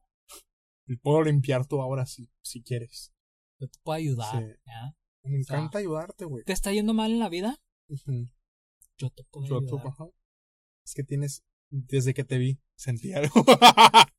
puedo 1.04 1.22
limpiar 1.22 1.68
tú 1.68 1.82
ahora 1.82 2.06
si, 2.08 2.30
si 2.42 2.64
quieres. 2.64 3.14
Yo 3.60 3.68
te 3.68 3.80
puedo 3.84 3.98
ayudar. 3.98 4.44
Me 5.24 5.40
O 5.40 5.44
sea, 5.44 5.58
encanta 5.58 5.80
ayudarte, 5.80 6.26
güey. 6.26 6.44
¿Te 6.44 6.54
está 6.54 6.72
yendo 6.72 6.94
mal 6.94 7.12
en 7.12 7.20
la 7.20 7.30
vida? 7.30 7.58
Yo 8.98 9.10
te 9.10 9.24
puedo 9.26 9.48
Yo, 9.48 9.58
ayudar. 9.58 9.94
Es 10.86 10.94
que 10.94 11.04
tienes, 11.04 11.44
desde 11.70 12.14
que 12.14 12.24
te 12.24 12.38
vi, 12.38 12.60
sentí 12.76 13.14
algo. 13.14 13.34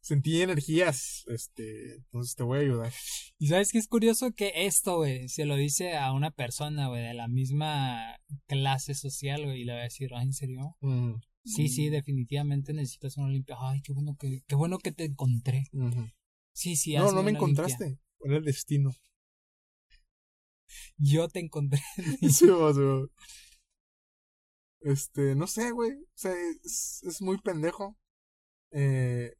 sentí 0.00 0.42
energías, 0.42 1.24
este, 1.28 1.94
entonces 1.94 2.34
te 2.34 2.42
voy 2.42 2.58
a 2.58 2.62
ayudar. 2.62 2.92
Y 3.38 3.46
sabes 3.48 3.72
qué 3.72 3.78
es 3.78 3.88
curioso 3.88 4.32
que 4.32 4.52
esto, 4.54 4.98
güey, 4.98 5.28
se 5.28 5.44
lo 5.46 5.56
dice 5.56 5.96
a 5.96 6.12
una 6.12 6.30
persona, 6.30 6.88
güey, 6.88 7.02
de 7.02 7.14
la 7.14 7.28
misma 7.28 8.18
clase 8.46 8.94
social, 8.94 9.44
güey, 9.44 9.62
y 9.62 9.64
le 9.64 9.72
va 9.72 9.80
a 9.80 9.84
decir, 9.84 10.10
¿en 10.12 10.32
serio? 10.32 10.76
Mm, 10.80 11.14
Sí, 11.42 11.68
sí, 11.70 11.88
definitivamente 11.88 12.74
necesitas 12.74 13.16
una 13.16 13.30
limpia. 13.30 13.56
Ay, 13.58 13.80
qué 13.80 13.94
bueno 13.94 14.14
que, 14.18 14.42
qué 14.46 14.54
bueno 14.54 14.76
que 14.78 14.92
te 14.92 15.04
encontré. 15.04 15.64
Sí, 16.52 16.76
sí, 16.76 16.94
No, 16.94 17.10
no 17.12 17.22
me 17.22 17.30
encontraste. 17.30 17.84
limpia. 17.86 18.04
Era 18.22 18.36
el 18.36 18.44
destino. 18.44 18.90
Yo 20.98 21.28
te 21.28 21.40
encontré. 21.40 21.80
Sí, 22.30 22.48
o 22.48 22.72
sea, 22.72 23.06
Este, 24.80 25.34
no 25.34 25.46
sé, 25.46 25.70
güey. 25.72 25.92
O 25.92 26.06
sea, 26.14 26.32
es, 26.64 27.02
es 27.04 27.22
muy 27.22 27.38
pendejo. 27.38 27.96
Eh, 28.72 29.32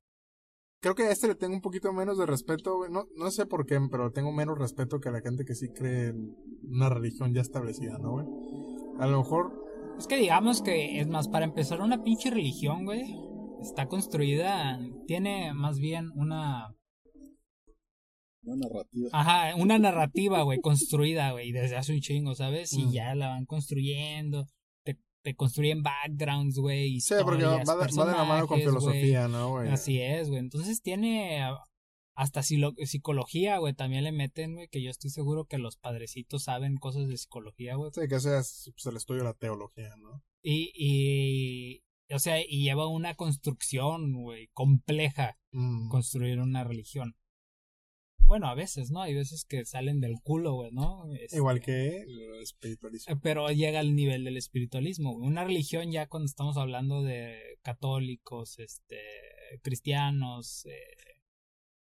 creo 0.80 0.94
que 0.94 1.04
a 1.04 1.10
este 1.12 1.28
le 1.28 1.34
tengo 1.34 1.54
un 1.54 1.60
poquito 1.62 1.92
menos 1.92 2.18
de 2.18 2.26
respeto, 2.26 2.76
güey. 2.76 2.90
No, 2.90 3.06
no 3.16 3.30
sé 3.30 3.46
por 3.46 3.66
qué, 3.66 3.78
pero 3.90 4.12
tengo 4.12 4.32
menos 4.32 4.58
respeto 4.58 5.00
que 5.00 5.08
a 5.08 5.12
la 5.12 5.20
gente 5.20 5.44
que 5.44 5.54
sí 5.54 5.68
cree 5.70 6.08
en 6.08 6.36
una 6.64 6.88
religión 6.88 7.32
ya 7.34 7.40
establecida, 7.42 7.98
¿no, 7.98 8.12
güey? 8.12 8.26
A 8.98 9.06
lo 9.06 9.18
mejor, 9.18 9.64
Es 9.98 10.06
que 10.06 10.16
digamos 10.16 10.62
que, 10.62 11.00
es 11.00 11.08
más, 11.08 11.28
para 11.28 11.44
empezar 11.46 11.80
una 11.80 12.02
pinche 12.02 12.30
religión, 12.30 12.84
güey, 12.84 13.14
está 13.62 13.86
construida, 13.88 14.78
tiene 15.06 15.52
más 15.54 15.78
bien 15.78 16.10
una, 16.14 16.74
Una 18.42 18.56
narrativa. 18.68 19.08
ajá, 19.12 19.54
una 19.56 19.78
narrativa, 19.78 20.42
güey, 20.42 20.60
construida, 20.60 21.32
güey, 21.32 21.52
desde 21.52 21.76
hace 21.76 21.92
un 21.92 22.00
chingo, 22.00 22.34
¿sabes? 22.34 22.72
Y 22.72 22.86
Mm. 22.86 22.92
ya 22.92 23.14
la 23.14 23.28
van 23.28 23.44
construyendo, 23.46 24.46
te, 24.84 24.98
te 25.22 25.34
construyen 25.36 25.82
backgrounds, 25.82 26.58
güey, 26.58 27.00
sí, 27.00 27.14
porque 27.22 27.44
va, 27.44 27.62
va 27.64 27.86
de, 27.86 27.92
la 28.12 28.24
mano 28.24 28.46
con 28.46 28.58
filosofía, 28.60 29.28
¿no, 29.28 29.50
güey? 29.50 29.68
Así 29.68 30.00
es, 30.00 30.28
güey. 30.28 30.40
Entonces 30.40 30.80
tiene 30.82 31.42
hasta 32.16 32.42
silo- 32.42 32.74
psicología, 32.84 33.58
güey. 33.58 33.72
También 33.74 34.04
le 34.04 34.12
meten, 34.12 34.54
güey, 34.54 34.68
que 34.68 34.82
yo 34.82 34.90
estoy 34.90 35.10
seguro 35.10 35.44
que 35.46 35.58
los 35.58 35.76
padrecitos 35.76 36.44
saben 36.44 36.76
cosas 36.76 37.08
de 37.08 37.16
psicología, 37.16 37.76
güey. 37.76 37.90
Sí, 37.94 38.02
que 38.08 38.20
sea 38.20 38.38
pues, 38.40 38.86
el 38.86 38.96
estudio 38.96 39.20
de 39.22 39.28
la 39.28 39.34
teología, 39.34 39.94
¿no? 39.96 40.22
Y, 40.42 40.70
y, 40.74 41.82
o 42.14 42.18
sea, 42.18 42.40
y 42.40 42.62
lleva 42.62 42.88
una 42.88 43.14
construcción, 43.14 44.12
güey, 44.14 44.48
compleja 44.54 45.38
Mm. 45.52 45.88
construir 45.88 46.40
una 46.40 46.64
religión. 46.64 47.14
Bueno, 48.30 48.46
a 48.46 48.54
veces, 48.54 48.92
¿no? 48.92 49.02
Hay 49.02 49.12
veces 49.12 49.44
que 49.44 49.64
salen 49.64 50.00
del 50.00 50.20
culo, 50.22 50.54
güey, 50.54 50.70
¿no? 50.70 51.04
Este, 51.14 51.36
Igual 51.36 51.60
que 51.60 52.02
el 52.02 52.40
espiritualismo. 52.40 53.12
eh, 53.12 53.18
Pero 53.20 53.48
llega 53.48 53.80
al 53.80 53.96
nivel 53.96 54.22
del 54.24 54.36
espiritualismo. 54.36 55.14
güey. 55.14 55.26
Una 55.28 55.42
religión 55.44 55.90
ya 55.90 56.06
cuando 56.08 56.26
estamos 56.26 56.56
hablando 56.56 57.02
de 57.02 57.58
católicos, 57.62 58.58
este, 58.60 58.98
cristianos, 59.62 60.64
eh, 60.66 61.18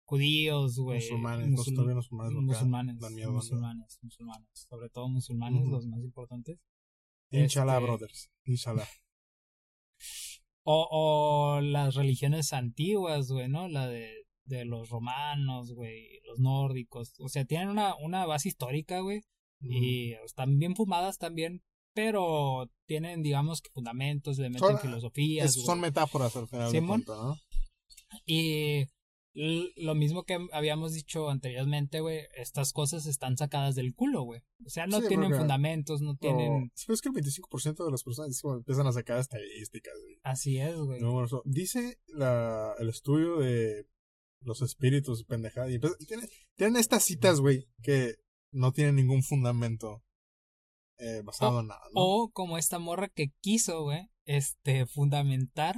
judíos, 0.07 0.77
güey. 0.79 0.99
musulmanes, 0.99 1.47
musul- 1.51 1.75
los 1.77 2.11
musulmanes. 2.11 2.43
musulmanes, 2.43 2.99
dan 2.99 3.15
miedo, 3.15 3.29
¿no? 3.31 3.37
musulmanes, 3.37 3.99
musulmanes, 4.03 4.67
sobre 4.69 4.91
todo 4.91 5.09
musulmanes, 5.09 5.67
los 5.69 5.87
más 5.87 6.01
importantes. 6.03 6.59
Inshallah, 7.31 7.75
Este, 7.77 7.85
brothers. 7.87 8.31
Inshallah. 8.45 8.89
O, 10.65 10.89
o 10.91 11.61
las 11.61 11.95
religiones 11.95 12.53
antiguas, 12.53 13.31
güey, 13.31 13.49
¿no? 13.49 13.69
La 13.69 13.87
de, 13.87 14.24
de 14.45 14.65
los 14.65 14.89
romanos, 14.91 15.73
güey, 15.73 16.21
los 16.27 16.39
nórdicos. 16.39 17.15
O 17.21 17.29
sea, 17.29 17.45
tienen 17.45 17.69
una, 17.69 17.95
una 17.97 18.27
base 18.27 18.49
histórica, 18.49 19.01
güey. 19.01 19.23
Y 19.61 20.13
están 20.27 20.59
bien 20.59 20.77
fumadas 20.77 21.17
también, 21.19 21.63
pero 21.95 22.71
tienen, 22.87 23.23
digamos, 23.23 23.63
que 23.63 23.71
fundamentos, 23.71 24.37
le 24.39 24.51
meten 24.51 24.69
Son- 24.69 24.79
filosofías. 24.79 25.57
Es- 25.57 25.65
son 25.65 25.81
metáforas 25.81 26.37
al 26.37 26.47
final 26.49 26.71
Simón. 26.71 27.01
de 27.01 27.07
¿no? 27.07 27.37
Y 28.27 28.85
lo 29.35 29.95
mismo 29.97 30.23
que 30.25 30.39
habíamos 30.53 30.93
dicho 30.93 31.29
anteriormente, 31.29 32.01
güey, 32.01 32.21
estas 32.37 32.73
cosas 32.73 33.07
están 33.07 33.37
sacadas 33.37 33.75
del 33.75 33.95
culo, 33.95 34.23
güey. 34.23 34.43
O 34.65 34.71
sea, 34.71 34.87
no 34.87 35.01
Sí, 35.01 35.09
tienen 35.09 35.31
porque- 35.31 35.39
fundamentos, 35.41 36.01
no 36.03 36.15
tienen... 36.17 36.71
Sí, 36.75 36.93
es 36.93 37.01
que 37.01 37.09
el 37.09 37.15
25% 37.15 37.85
de 37.85 37.91
las 37.91 38.05
personas 38.05 38.41
empiezan 38.45 38.87
a 38.87 38.93
sacar 38.93 39.19
estadísticas. 39.19 39.95
güey. 40.05 40.19
Así 40.23 40.59
es, 40.59 40.77
güey. 40.77 41.01
No, 41.01 41.13
bueno, 41.13 41.29
dice 41.47 41.99
la, 42.07 42.75
el 42.79 42.89
estudio 42.91 43.39
de 43.39 43.87
los 44.45 44.63
espíritus 44.63 45.25
pendejadas. 45.25 45.71
Y 45.71 45.75
empieza- 45.75 45.97
tienen, 46.07 46.29
tienen 46.57 46.77
estas 46.77 47.05
citas, 47.05 47.41
güey, 47.41 47.67
que 47.83 48.15
no 48.53 48.73
tienen 48.73 48.97
ningún 48.97 49.23
fundamento 49.23 50.03
eh, 50.99 51.23
basado 51.25 51.61
en 51.61 51.69
nada. 51.69 51.81
¿no? 51.93 52.01
O 52.01 52.31
como 52.31 52.57
esta 52.59 52.79
morra 52.79 53.09
que 53.09 53.29
quiso, 53.41 53.83
güey, 53.83 54.09
este, 54.27 54.87
fundamentar 54.87 55.77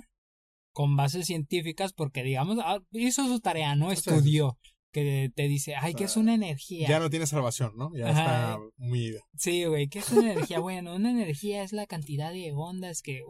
con 0.72 0.94
bases 0.94 1.26
científicas, 1.26 1.92
porque 1.94 2.22
digamos, 2.22 2.58
ah, 2.60 2.80
hizo 2.90 3.26
su 3.26 3.40
tarea, 3.40 3.74
no 3.76 3.86
sea, 3.86 3.94
estudió, 3.94 4.58
que 4.92 5.30
te 5.34 5.48
dice, 5.48 5.74
ay, 5.74 5.94
o 5.94 5.96
que 5.96 6.04
es 6.04 6.16
una 6.18 6.34
energía. 6.34 6.86
ya 6.86 7.00
no 7.00 7.08
tiene 7.08 7.26
salvación, 7.26 7.72
¿no? 7.76 7.90
Ya 7.96 8.10
Ajá. 8.10 8.20
está 8.22 8.58
muy. 8.76 9.16
Sí, 9.38 9.64
güey, 9.64 9.88
que 9.88 10.00
es 10.00 10.10
una 10.10 10.32
energía? 10.32 10.58
Bueno, 10.60 10.94
una 10.94 11.10
energía 11.10 11.62
es 11.62 11.72
la 11.72 11.86
cantidad 11.86 12.30
de 12.32 12.52
ondas 12.54 13.00
que... 13.02 13.22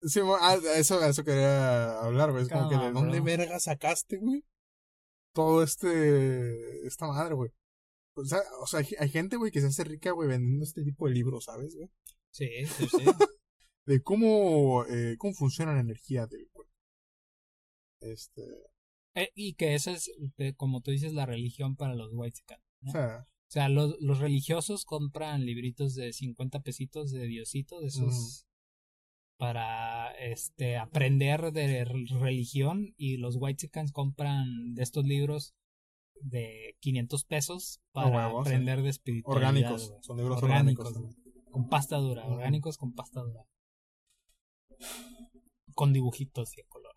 Sí, 0.00 0.20
ah, 0.40 0.56
eso, 0.76 0.98
a 0.98 1.08
eso 1.08 1.24
quería 1.24 2.00
hablar, 2.00 2.32
güey. 2.32 2.42
Es 2.42 2.48
como 2.48 2.68
que 2.68 2.76
de 2.76 2.90
dónde 2.90 3.20
bro. 3.20 3.24
verga 3.24 3.60
sacaste, 3.60 4.16
güey. 4.16 4.42
Todo 5.32 5.62
este. 5.62 6.86
Esta 6.86 7.06
madre, 7.06 7.34
güey. 7.34 7.50
O 8.14 8.24
sea, 8.24 8.40
o 8.60 8.66
sea, 8.66 8.80
hay, 8.80 8.88
hay 8.98 9.08
gente, 9.08 9.36
güey, 9.36 9.50
que 9.50 9.60
se 9.60 9.68
hace 9.68 9.84
rica, 9.84 10.10
güey, 10.12 10.28
vendiendo 10.28 10.64
este 10.64 10.82
tipo 10.84 11.08
de 11.08 11.14
libros, 11.14 11.44
¿sabes, 11.44 11.74
güey? 11.74 11.88
Sí, 12.30 12.48
sí, 12.66 12.86
sí. 12.88 12.98
De 13.84 14.00
cómo, 14.00 14.84
eh, 14.86 15.16
cómo 15.18 15.34
funciona 15.34 15.74
la 15.74 15.80
energía 15.80 16.26
del 16.26 16.48
cuerpo. 16.52 16.72
Este. 18.00 18.42
Eh, 19.14 19.30
y 19.34 19.54
que 19.54 19.74
esa 19.74 19.90
es, 19.90 20.10
eh, 20.38 20.54
como 20.54 20.80
tú 20.82 20.90
dices, 20.90 21.12
la 21.12 21.26
religión 21.26 21.76
para 21.76 21.94
los 21.94 22.10
white 22.12 22.40
O 22.86 22.90
sea, 22.90 23.26
O 23.26 23.50
sea, 23.50 23.68
los, 23.68 23.96
los 24.00 24.20
religiosos 24.20 24.84
compran 24.84 25.44
libritos 25.44 25.94
de 25.94 26.12
50 26.12 26.60
pesitos 26.60 27.10
de 27.10 27.26
Diosito, 27.26 27.80
de 27.80 27.88
esos. 27.88 28.46
Para 29.42 30.12
este 30.12 30.76
aprender 30.76 31.50
de 31.50 31.84
re- 31.84 32.04
religión 32.20 32.94
y 32.96 33.16
los 33.16 33.34
whitexicans 33.40 33.90
compran 33.90 34.72
de 34.74 34.84
estos 34.84 35.04
libros 35.04 35.56
de 36.20 36.76
500 36.78 37.24
pesos 37.24 37.80
A 37.92 38.04
para 38.04 38.28
huevo, 38.28 38.44
sí. 38.44 38.50
aprender 38.50 38.82
de 38.82 38.90
espiritualidad. 38.90 39.48
orgánicos. 39.50 39.94
Son 40.02 40.16
libros 40.16 40.40
Orgánicos, 40.40 40.92
con 41.50 41.68
pasta 41.68 41.96
dura, 41.96 42.24
orgánicos 42.24 42.78
con 42.78 42.94
pasta 42.94 43.20
dura. 43.20 43.42
Con 45.74 45.92
dibujitos 45.92 46.52
de 46.52 46.64
color. 46.68 46.94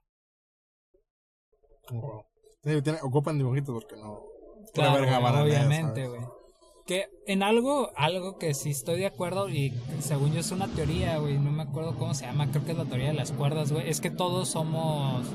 Sí, 2.64 2.82
tiene- 2.84 3.00
ocupan 3.02 3.40
dibujitos 3.40 3.74
porque 3.74 3.96
no. 3.96 4.22
Claro, 4.72 5.02
verga 5.02 5.42
obviamente, 5.44 6.08
güey. 6.08 6.22
Que 6.86 7.08
en 7.26 7.42
algo, 7.42 7.90
algo 7.96 8.38
que 8.38 8.54
sí 8.54 8.70
estoy 8.70 9.00
de 9.00 9.08
acuerdo 9.08 9.50
y 9.50 9.74
según 10.02 10.34
yo 10.34 10.40
es 10.42 10.52
una 10.52 10.68
teoría, 10.68 11.18
güey, 11.18 11.40
no 11.40 11.52
me 11.52 11.64
acuerdo 11.64 11.96
cómo 11.98 12.14
se 12.14 12.26
llama, 12.26 12.52
creo 12.52 12.64
que 12.64 12.74
es 12.74 12.78
la 12.78 12.86
teoría 12.86 13.08
de 13.08 13.14
las 13.16 13.32
cuerdas, 13.32 13.72
güey, 13.72 13.90
es 13.90 14.02
que 14.02 14.12
todos 14.12 14.50
somos... 14.50 15.26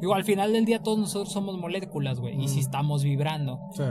Digo, 0.00 0.14
al 0.16 0.24
final 0.24 0.52
del 0.52 0.64
día 0.64 0.82
todos 0.82 0.98
nosotros 0.98 1.32
somos 1.32 1.56
moléculas, 1.56 2.18
güey, 2.18 2.42
y 2.42 2.48
si 2.48 2.56
Mm. 2.56 2.60
estamos 2.60 3.04
vibrando. 3.04 3.60
Sí. 3.76 3.84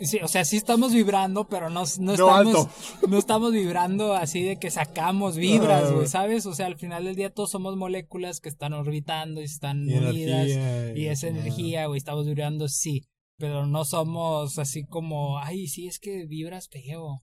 Y 0.00 0.04
sí, 0.06 0.18
o 0.22 0.28
sea, 0.28 0.44
sí 0.44 0.58
estamos 0.58 0.92
vibrando, 0.92 1.48
pero 1.48 1.70
no, 1.70 1.84
no 2.00 2.12
estamos... 2.12 2.68
No 3.08 3.16
estamos 3.16 3.52
vibrando 3.52 4.12
así 4.12 4.42
de 4.42 4.58
que 4.58 4.70
sacamos 4.70 5.36
vibras, 5.38 5.84
Ah, 5.84 5.86
güey, 5.86 5.94
güey. 5.96 6.06
¿sabes? 6.08 6.44
O 6.44 6.52
sea, 6.52 6.66
al 6.66 6.76
final 6.76 7.04
del 7.06 7.16
día 7.16 7.32
todos 7.32 7.50
somos 7.50 7.76
moléculas 7.78 8.40
que 8.40 8.50
están 8.50 8.74
orbitando 8.74 9.40
y 9.40 9.44
están 9.44 9.88
Y 9.88 9.94
unidas. 9.94 10.48
energía. 10.50 10.96
Y 10.98 11.06
esa 11.06 11.28
nada. 11.28 11.40
energía, 11.40 11.86
güey, 11.86 11.96
estamos 11.96 12.26
vibrando, 12.26 12.68
sí. 12.68 13.04
Pero 13.38 13.66
no 13.66 13.84
somos 13.84 14.58
así 14.58 14.84
como, 14.84 15.38
ay, 15.38 15.68
sí, 15.68 15.86
es 15.86 15.98
que 16.00 16.26
vibras 16.26 16.68
feo. 16.68 17.22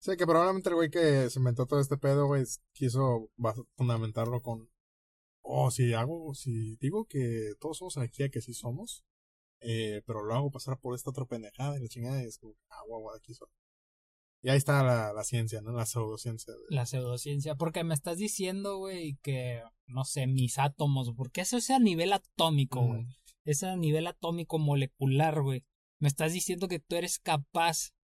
Sí, 0.00 0.16
que 0.16 0.24
probablemente 0.26 0.68
el 0.68 0.76
güey 0.76 0.90
que 0.90 1.28
se 1.28 1.40
inventó 1.40 1.66
todo 1.66 1.80
este 1.80 1.96
pedo, 1.98 2.26
güey, 2.26 2.44
quiso 2.72 3.30
fundamentarlo 3.76 4.40
con. 4.40 4.68
Oh, 5.42 5.70
si 5.70 5.92
hago, 5.94 6.34
si 6.34 6.76
digo 6.76 7.06
que 7.06 7.52
todos 7.60 7.78
somos 7.78 7.96
energía, 7.96 8.28
que 8.28 8.40
sí 8.40 8.54
somos, 8.54 9.04
eh, 9.60 10.02
pero 10.06 10.22
lo 10.22 10.34
hago 10.34 10.50
pasar 10.50 10.78
por 10.78 10.94
esta 10.94 11.10
otra 11.10 11.24
pendejada 11.24 11.76
y 11.78 11.82
la 11.82 11.88
chingada, 11.88 12.22
es 12.22 12.38
como, 12.38 12.54
ah, 12.70 12.82
guau, 12.86 13.00
guau, 13.00 13.16
aquí 13.16 13.34
soy. 13.34 13.48
Y 14.42 14.50
ahí 14.50 14.58
está 14.58 14.84
la, 14.84 15.12
la 15.12 15.24
ciencia, 15.24 15.60
¿no? 15.62 15.72
La 15.72 15.84
pseudociencia. 15.86 16.52
de- 16.54 16.60
La 16.76 16.86
pseudociencia. 16.86 17.56
Porque 17.56 17.82
me 17.82 17.94
estás 17.94 18.18
diciendo, 18.18 18.76
güey, 18.78 19.16
que, 19.22 19.60
no 19.86 20.04
sé, 20.04 20.28
mis 20.28 20.58
átomos, 20.60 21.12
porque 21.16 21.40
eso 21.40 21.56
es 21.56 21.70
a 21.70 21.80
nivel 21.80 22.12
atómico, 22.12 22.80
güey. 22.86 23.06
Es 23.48 23.62
a 23.62 23.76
nivel 23.76 24.06
atómico 24.06 24.58
molecular, 24.58 25.40
güey. 25.40 25.64
Me 26.00 26.08
estás 26.08 26.34
diciendo 26.34 26.68
que 26.68 26.80
tú 26.80 26.96
eres 26.96 27.18
capaz 27.18 27.94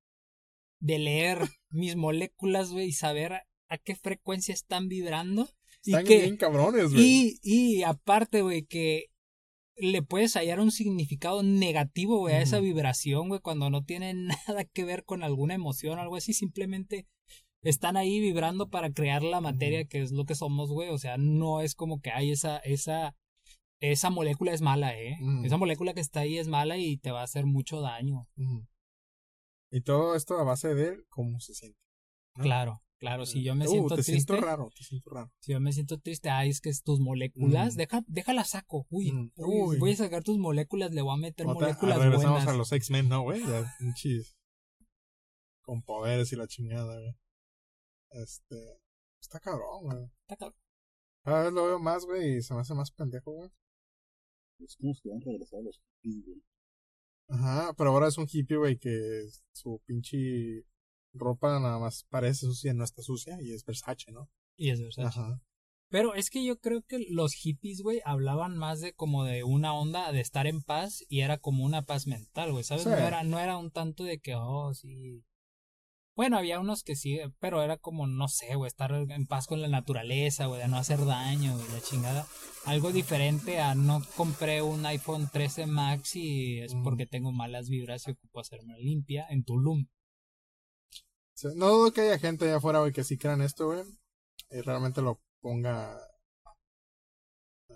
de 0.81 0.99
leer 0.99 1.39
mis 1.69 1.97
moléculas, 1.97 2.71
güey, 2.71 2.89
y 2.89 2.93
saber 2.93 3.35
a, 3.35 3.47
a 3.69 3.79
qué 3.79 3.95
frecuencia 3.95 4.55
están 4.55 4.89
vibrando. 4.89 5.51
Están 5.85 6.07
y 6.07 6.09
que, 6.09 6.21
bien 6.23 6.39
cabrones, 6.39 6.93
güey. 6.93 7.03
Y, 7.03 7.41
y 7.43 7.83
aparte, 7.83 8.41
güey, 8.41 8.65
que 8.65 9.11
le 9.77 10.03
puedes 10.03 10.35
hallar 10.35 10.61
un 10.61 10.71
significado 10.71 11.43
negativo, 11.43 12.21
güey, 12.21 12.37
a 12.37 12.41
esa 12.41 12.61
vibración, 12.61 13.29
güey, 13.29 13.41
cuando 13.41 13.69
no 13.69 13.85
tiene 13.85 14.15
nada 14.49 14.65
que 14.65 14.85
ver 14.85 15.05
con 15.05 15.23
alguna 15.23 15.53
emoción 15.53 15.99
o 15.99 16.03
algo 16.03 16.17
así, 16.17 16.33
simplemente 16.33 17.07
están 17.63 17.99
ahí 17.99 18.19
vibrando 18.21 18.71
para 18.71 18.93
crear 18.93 19.23
la 19.23 19.43
materia 19.43 19.85
que 19.85 20.01
es 20.01 20.11
lo 20.11 20.25
que 20.25 20.35
somos, 20.35 20.71
güey, 20.71 20.89
o 20.89 20.99
sea, 20.99 21.17
no 21.19 21.61
es 21.61 21.75
como 21.75 22.01
que 22.01 22.11
hay 22.11 22.31
esa, 22.31 22.59
esa, 22.59 23.15
esa 23.93 24.11
molécula 24.11 24.53
es 24.53 24.61
mala, 24.61 24.99
eh, 24.99 25.17
esa 25.45 25.57
molécula 25.57 25.95
que 25.95 26.01
está 26.01 26.21
ahí 26.21 26.39
es 26.39 26.49
mala 26.49 26.77
y 26.79 26.97
te 26.99 27.11
va 27.11 27.21
a 27.21 27.25
hacer 27.25 27.47
mucho 27.47 27.81
daño. 27.81 28.29
Y 29.71 29.81
todo 29.83 30.15
esto 30.15 30.39
a 30.39 30.45
base 30.45 30.75
de 30.75 31.05
cómo 31.09 31.41
se 31.41 31.55
siente. 31.55 31.79
¿no? 32.37 32.43
claro, 32.45 32.83
claro, 32.99 33.27
si 33.27 33.43
yo 33.45 33.55
me 33.55 33.67
Uh, 33.67 33.71
siento 33.71 33.89
te 33.97 34.03
triste, 34.03 34.13
siento 34.13 34.37
raro, 34.41 34.71
te 34.77 34.83
siento 34.85 35.11
raro. 35.11 35.33
Si 35.41 35.53
yo 35.53 35.61
me 35.61 35.73
siento 35.73 35.99
triste, 36.01 36.31
ay, 36.31 36.51
es 36.51 36.61
que 36.61 36.71
tus 36.85 36.99
moléculas, 37.01 37.75
Mm. 37.75 37.79
deja, 37.79 38.03
déjala 38.09 38.45
saco, 38.45 38.87
uy, 38.91 39.13
Mm. 39.13 39.31
uy, 39.37 39.79
voy 39.79 39.93
a 39.93 39.97
sacar 39.97 40.23
tus 40.25 40.39
moléculas, 40.39 40.93
le 40.93 41.03
voy 41.03 41.15
a 41.15 41.17
meter 41.21 41.47
Otra- 41.47 41.61
moléculas 41.69 41.99
regresamos 41.99 42.31
buenas. 42.45 42.49
a 42.49 42.57
los 42.57 42.73
X-Men, 42.73 43.09
¿no, 43.09 43.23
güey? 43.23 43.41
Con 45.63 45.83
poderes 45.83 46.33
y 46.33 46.37
la 46.37 46.47
chingada, 46.47 46.95
güey. 47.01 47.15
Este. 48.11 48.57
Está 49.21 49.41
cabrón, 49.41 49.83
güey. 49.85 50.05
Está 50.23 50.37
cabrón. 50.37 50.59
Cada 51.25 51.45
vez 51.45 51.53
lo 51.53 51.65
veo 51.65 51.79
más, 51.79 52.05
güey, 52.05 52.37
y 52.37 52.43
se 52.43 52.53
me 52.55 52.61
hace 52.61 52.75
más 52.75 52.91
pendejo, 52.91 53.33
güey. 53.33 53.51
Es 54.61 54.77
como 54.77 54.95
si 54.95 55.09
hubieran 55.09 55.21
regresado 55.21 55.63
los 55.63 55.81
hippies, 56.03 56.25
güey. 56.25 56.43
Ajá, 57.29 57.75
pero 57.77 57.91
ahora 57.91 58.09
es 58.09 58.19
un 58.19 58.27
hippie, 58.31 58.57
güey, 58.57 58.79
que 58.79 59.27
su 59.53 59.81
pinche 59.87 60.65
ropa 61.15 61.59
nada 61.59 61.79
más 61.79 62.05
parece 62.11 62.47
sucia 62.47 62.73
y 62.73 62.75
no 62.75 62.85
está 62.85 63.03
sucia, 63.03 63.41
y 63.41 63.53
es 63.53 63.65
Versace, 63.65 64.13
¿no? 64.13 64.29
Y 64.57 64.71
es 64.71 64.81
verdad. 64.81 65.07
Ajá. 65.07 65.41
Pero 65.89 66.15
es 66.15 66.29
que 66.29 66.45
yo 66.45 66.59
creo 66.59 66.83
que 66.83 67.07
los 67.09 67.35
hippies, 67.35 67.83
güey, 67.83 68.01
hablaban 68.05 68.57
más 68.57 68.81
de 68.81 68.95
como 68.95 69.25
de 69.25 69.45
una 69.45 69.75
onda 69.75 70.11
de 70.13 70.21
estar 70.21 70.47
en 70.47 70.61
paz 70.63 71.05
y 71.09 71.21
era 71.21 71.39
como 71.39 71.65
una 71.65 71.83
paz 71.83 72.07
mental, 72.07 72.53
güey, 72.53 72.65
¿sabes? 72.65 72.83
Sí. 72.85 72.89
No, 72.89 72.97
era, 72.97 73.23
no 73.23 73.39
era 73.39 73.57
un 73.57 73.71
tanto 73.71 74.05
de 74.05 74.19
que, 74.19 74.35
oh, 74.35 74.75
sí. 74.75 75.23
Bueno, 76.17 76.39
había 76.39 76.61
unos 76.61 76.85
que 76.85 76.95
sí, 76.95 77.19
pero 77.41 77.61
era 77.63 77.77
como, 77.77 78.07
no 78.07 78.29
sé, 78.29 78.55
güey, 78.55 78.69
estar 78.69 78.93
en 78.93 79.27
paz 79.27 79.49
con 79.49 79.61
la 79.61 79.67
naturaleza, 79.67 80.47
güey, 80.47 80.61
de 80.61 80.69
no 80.69 80.77
hacer 80.77 81.05
daño, 81.05 81.55
güey, 81.57 81.69
la 81.73 81.81
chingada. 81.81 82.27
Algo 82.67 82.93
diferente 82.93 83.59
a 83.61 83.75
no 83.75 84.01
compré 84.17 84.63
un 84.63 84.87
iPhone 84.87 85.29
13 85.33 85.67
Max 85.67 86.15
y 86.15 86.61
es 86.61 86.75
porque 86.85 87.07
tengo 87.07 87.33
malas 87.33 87.69
vibras 87.69 88.07
y 88.07 88.13
ocupo 88.13 88.39
hacerme 88.41 88.79
limpia 88.79 89.27
en 89.29 89.43
Tulum. 89.45 89.87
No 91.57 91.69
dudo 91.71 91.93
que 91.93 92.03
haya 92.03 92.19
gente 92.19 92.45
allá 92.45 92.57
afuera, 92.59 92.79
güey, 92.81 92.93
que 92.93 93.03
sí 93.03 93.19
crean 93.19 93.43
esto, 93.43 93.67
güey, 93.67 93.83
y 94.51 94.61
realmente 94.61 95.03
lo 95.03 95.21
ponga 95.41 95.99
eh, 97.69 97.75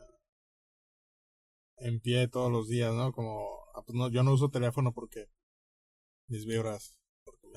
en 1.78 2.00
pie 2.00 2.28
todos 2.28 2.52
los 2.52 2.68
días, 2.68 2.94
¿no? 2.94 3.12
Como 3.12 3.48
ah, 3.74 3.82
pues 3.84 3.96
no, 3.96 4.08
yo 4.10 4.22
no 4.22 4.32
uso 4.32 4.50
teléfono 4.50 4.92
porque 4.92 5.26
mis 6.28 6.46
vibras, 6.46 6.97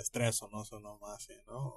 me 0.02 0.04
estreso, 0.04 0.50
no 0.52 0.66
son 0.66 0.84
nomás 0.84 1.18
así, 1.18 1.34
¿no? 1.48 1.76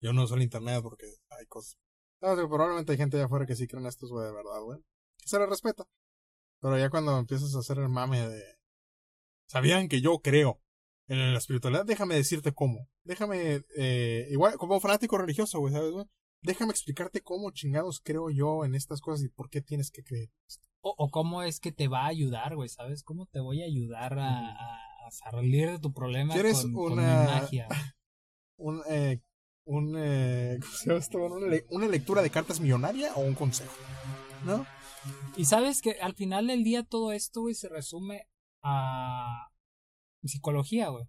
Yo 0.00 0.12
no 0.12 0.24
uso 0.24 0.34
el 0.34 0.42
internet 0.42 0.80
porque 0.82 1.06
hay 1.30 1.46
cosas. 1.46 1.76
No, 2.20 2.34
probablemente 2.48 2.92
hay 2.92 2.98
gente 2.98 3.16
allá 3.16 3.26
afuera 3.26 3.46
que 3.46 3.56
sí 3.56 3.66
creen 3.66 3.86
estos, 3.86 4.10
güey, 4.10 4.26
de 4.26 4.32
verdad, 4.32 4.62
güey. 4.62 4.80
Que 5.18 5.28
se 5.28 5.38
les 5.38 5.48
respeta. 5.48 5.84
Pero 6.60 6.78
ya 6.78 6.90
cuando 6.90 7.18
empiezas 7.18 7.54
a 7.54 7.58
hacer 7.58 7.78
el 7.78 7.88
mame 7.88 8.26
de. 8.28 8.42
¿Sabían 9.48 9.88
que 9.88 10.00
yo 10.00 10.20
creo 10.20 10.60
en 11.08 11.32
la 11.32 11.38
espiritualidad? 11.38 11.84
Déjame 11.84 12.14
decirte 12.14 12.52
cómo. 12.52 12.88
Déjame. 13.04 13.64
Eh, 13.76 14.28
igual, 14.30 14.56
como 14.56 14.80
fanático 14.80 15.18
religioso, 15.18 15.58
güey, 15.58 15.74
¿sabes, 15.74 15.90
güey? 15.90 16.06
Déjame 16.42 16.72
explicarte 16.72 17.20
cómo 17.20 17.50
chingados 17.50 18.00
creo 18.00 18.30
yo 18.30 18.64
en 18.64 18.74
estas 18.74 19.00
cosas 19.00 19.24
y 19.24 19.28
por 19.28 19.50
qué 19.50 19.60
tienes 19.60 19.90
que 19.90 20.02
creer. 20.02 20.30
O, 20.80 20.94
o 20.96 21.10
cómo 21.10 21.42
es 21.42 21.60
que 21.60 21.70
te 21.70 21.86
va 21.86 22.04
a 22.04 22.08
ayudar, 22.08 22.56
güey, 22.56 22.68
¿sabes? 22.68 23.04
¿Cómo 23.04 23.26
te 23.26 23.40
voy 23.40 23.62
a 23.62 23.66
ayudar 23.66 24.18
a, 24.18 24.50
a, 24.50 24.91
a 25.06 25.10
salir 25.10 25.70
de 25.70 25.78
tu 25.78 25.92
problema 25.92 26.34
¿Quieres 26.34 26.62
con, 26.62 26.72
con 26.72 26.92
una- 26.94 27.02
mi 27.24 27.26
magia? 27.40 27.68
Un, 28.58 28.80
eh, 28.88 29.20
un, 29.64 29.94
eh, 29.98 30.58
¿cómo 30.62 30.72
se 30.72 30.86
llama 30.86 30.98
esto? 31.00 31.18
Bueno, 31.18 31.34
Una, 31.36 31.46
le- 31.48 31.66
una 31.70 31.88
lectura 31.88 32.22
de 32.22 32.30
cartas 32.30 32.60
millonaria 32.60 33.12
o 33.14 33.20
un 33.22 33.34
consejo, 33.34 33.74
¿no? 34.44 34.64
Y 35.36 35.46
sabes 35.46 35.82
que 35.82 35.92
al 36.00 36.14
final 36.14 36.46
del 36.46 36.62
día 36.62 36.84
todo 36.84 37.10
esto, 37.12 37.40
güey, 37.40 37.54
se 37.54 37.68
resume 37.68 38.28
a 38.62 39.48
psicología, 40.22 40.88
güey. 40.90 41.06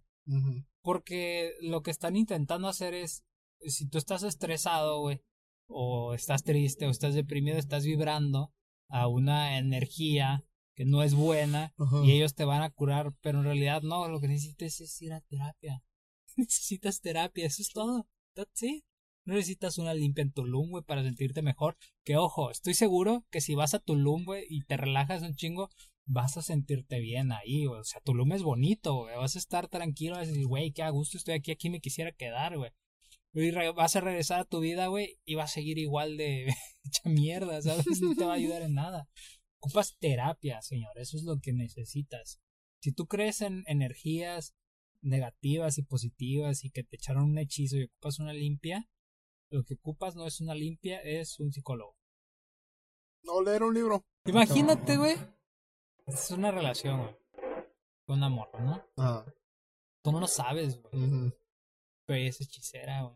Porque 0.81 1.53
lo 1.61 1.83
que 1.83 1.91
están 1.91 2.15
intentando 2.15 2.67
hacer 2.67 2.93
es, 2.95 3.23
si 3.61 3.87
tú 3.87 3.97
estás 3.99 4.23
estresado, 4.23 4.99
güey, 5.01 5.21
o 5.67 6.13
estás 6.15 6.43
triste, 6.43 6.87
o 6.87 6.89
estás 6.89 7.13
deprimido, 7.13 7.57
estás 7.57 7.85
vibrando 7.85 8.51
a 8.89 9.07
una 9.07 9.57
energía 9.59 10.43
que 10.75 10.85
no 10.85 11.03
es 11.03 11.13
buena 11.13 11.73
y 12.03 12.11
ellos 12.11 12.35
te 12.35 12.45
van 12.45 12.61
a 12.61 12.69
curar, 12.69 13.13
pero 13.21 13.39
en 13.39 13.45
realidad 13.45 13.81
no, 13.81 14.07
lo 14.07 14.19
que 14.19 14.27
necesitas 14.27 14.81
es 14.81 15.01
ir 15.01 15.13
a 15.13 15.21
terapia. 15.21 15.83
necesitas 16.37 17.01
terapia, 17.01 17.45
eso 17.45 17.61
es 17.61 17.69
todo. 17.69 18.07
That's 18.33 18.63
it. 18.63 18.83
No 19.25 19.35
necesitas 19.35 19.77
una 19.77 19.93
limpia 19.93 20.21
en 20.21 20.33
Tulum, 20.33 20.69
güey, 20.69 20.83
para 20.83 21.03
sentirte 21.03 21.41
mejor. 21.41 21.77
Que 22.03 22.17
ojo, 22.17 22.51
estoy 22.51 22.73
seguro 22.73 23.25
que 23.29 23.39
si 23.39 23.55
vas 23.55 23.73
a 23.73 23.79
Tulum, 23.79 24.25
güey, 24.25 24.45
y 24.49 24.63
te 24.63 24.75
relajas 24.75 25.21
un 25.21 25.35
chingo, 25.35 25.69
vas 26.05 26.35
a 26.35 26.41
sentirte 26.41 26.99
bien 26.99 27.31
ahí, 27.31 27.65
güey. 27.65 27.79
O 27.79 27.83
sea, 27.85 28.01
Tulum 28.01 28.33
es 28.33 28.43
bonito, 28.43 28.95
güey. 28.95 29.15
Vas 29.15 29.35
a 29.35 29.39
estar 29.39 29.69
tranquilo, 29.69 30.15
vas 30.15 30.27
a 30.27 30.31
decir, 30.31 30.47
güey, 30.47 30.71
qué 30.73 30.83
a 30.83 30.89
gusto 30.89 31.17
estoy 31.17 31.35
aquí, 31.35 31.51
aquí 31.51 31.69
me 31.69 31.79
quisiera 31.79 32.11
quedar, 32.11 32.57
güey. 32.57 32.71
Y 33.33 33.51
vas 33.51 33.95
a 33.95 34.01
regresar 34.01 34.41
a 34.41 34.45
tu 34.45 34.59
vida, 34.59 34.87
güey, 34.87 35.17
y 35.25 35.35
vas 35.35 35.51
a 35.51 35.53
seguir 35.53 35.77
igual 35.79 36.17
de 36.17 36.47
hecha 36.83 37.09
mierda, 37.09 37.61
¿sabes? 37.61 38.01
No 38.01 38.13
te 38.15 38.25
va 38.25 38.33
a 38.33 38.35
ayudar 38.35 38.61
en 38.61 38.73
nada. 38.73 39.07
Ocupas 39.63 39.95
terapia, 39.97 40.61
señor, 40.61 40.91
eso 40.99 41.15
es 41.15 41.23
lo 41.23 41.39
que 41.39 41.53
necesitas. 41.53 42.41
Si 42.81 42.91
tú 42.91 43.07
crees 43.07 43.39
en 43.39 43.63
energías 43.65 44.53
negativas 45.01 45.77
y 45.77 45.83
positivas 45.83 46.65
y 46.65 46.69
que 46.69 46.83
te 46.83 46.97
echaron 46.97 47.23
un 47.23 47.37
hechizo 47.37 47.77
y 47.77 47.85
ocupas 47.85 48.19
una 48.19 48.33
limpia, 48.33 48.89
lo 49.49 49.63
que 49.63 49.75
ocupas 49.75 50.17
no 50.17 50.27
es 50.27 50.41
una 50.41 50.53
limpia, 50.53 50.99
es 50.99 51.39
un 51.39 51.53
psicólogo. 51.53 51.95
O 53.25 53.41
leer 53.41 53.63
un 53.63 53.73
libro. 53.73 54.05
Imagínate, 54.25 54.97
güey. 54.97 55.15
Es 56.07 56.29
una 56.31 56.51
relación, 56.51 56.99
güey. 56.99 57.15
Con 58.05 58.21
amor, 58.21 58.49
¿no? 58.59 58.85
Ah, 58.97 59.25
Tú 60.01 60.11
no 60.11 60.19
lo 60.19 60.27
sabes, 60.27 60.81
güey. 60.81 61.31
Pero 62.05 62.19
ella 62.19 62.29
es 62.29 62.41
hechicera, 62.41 63.03
güey. 63.03 63.15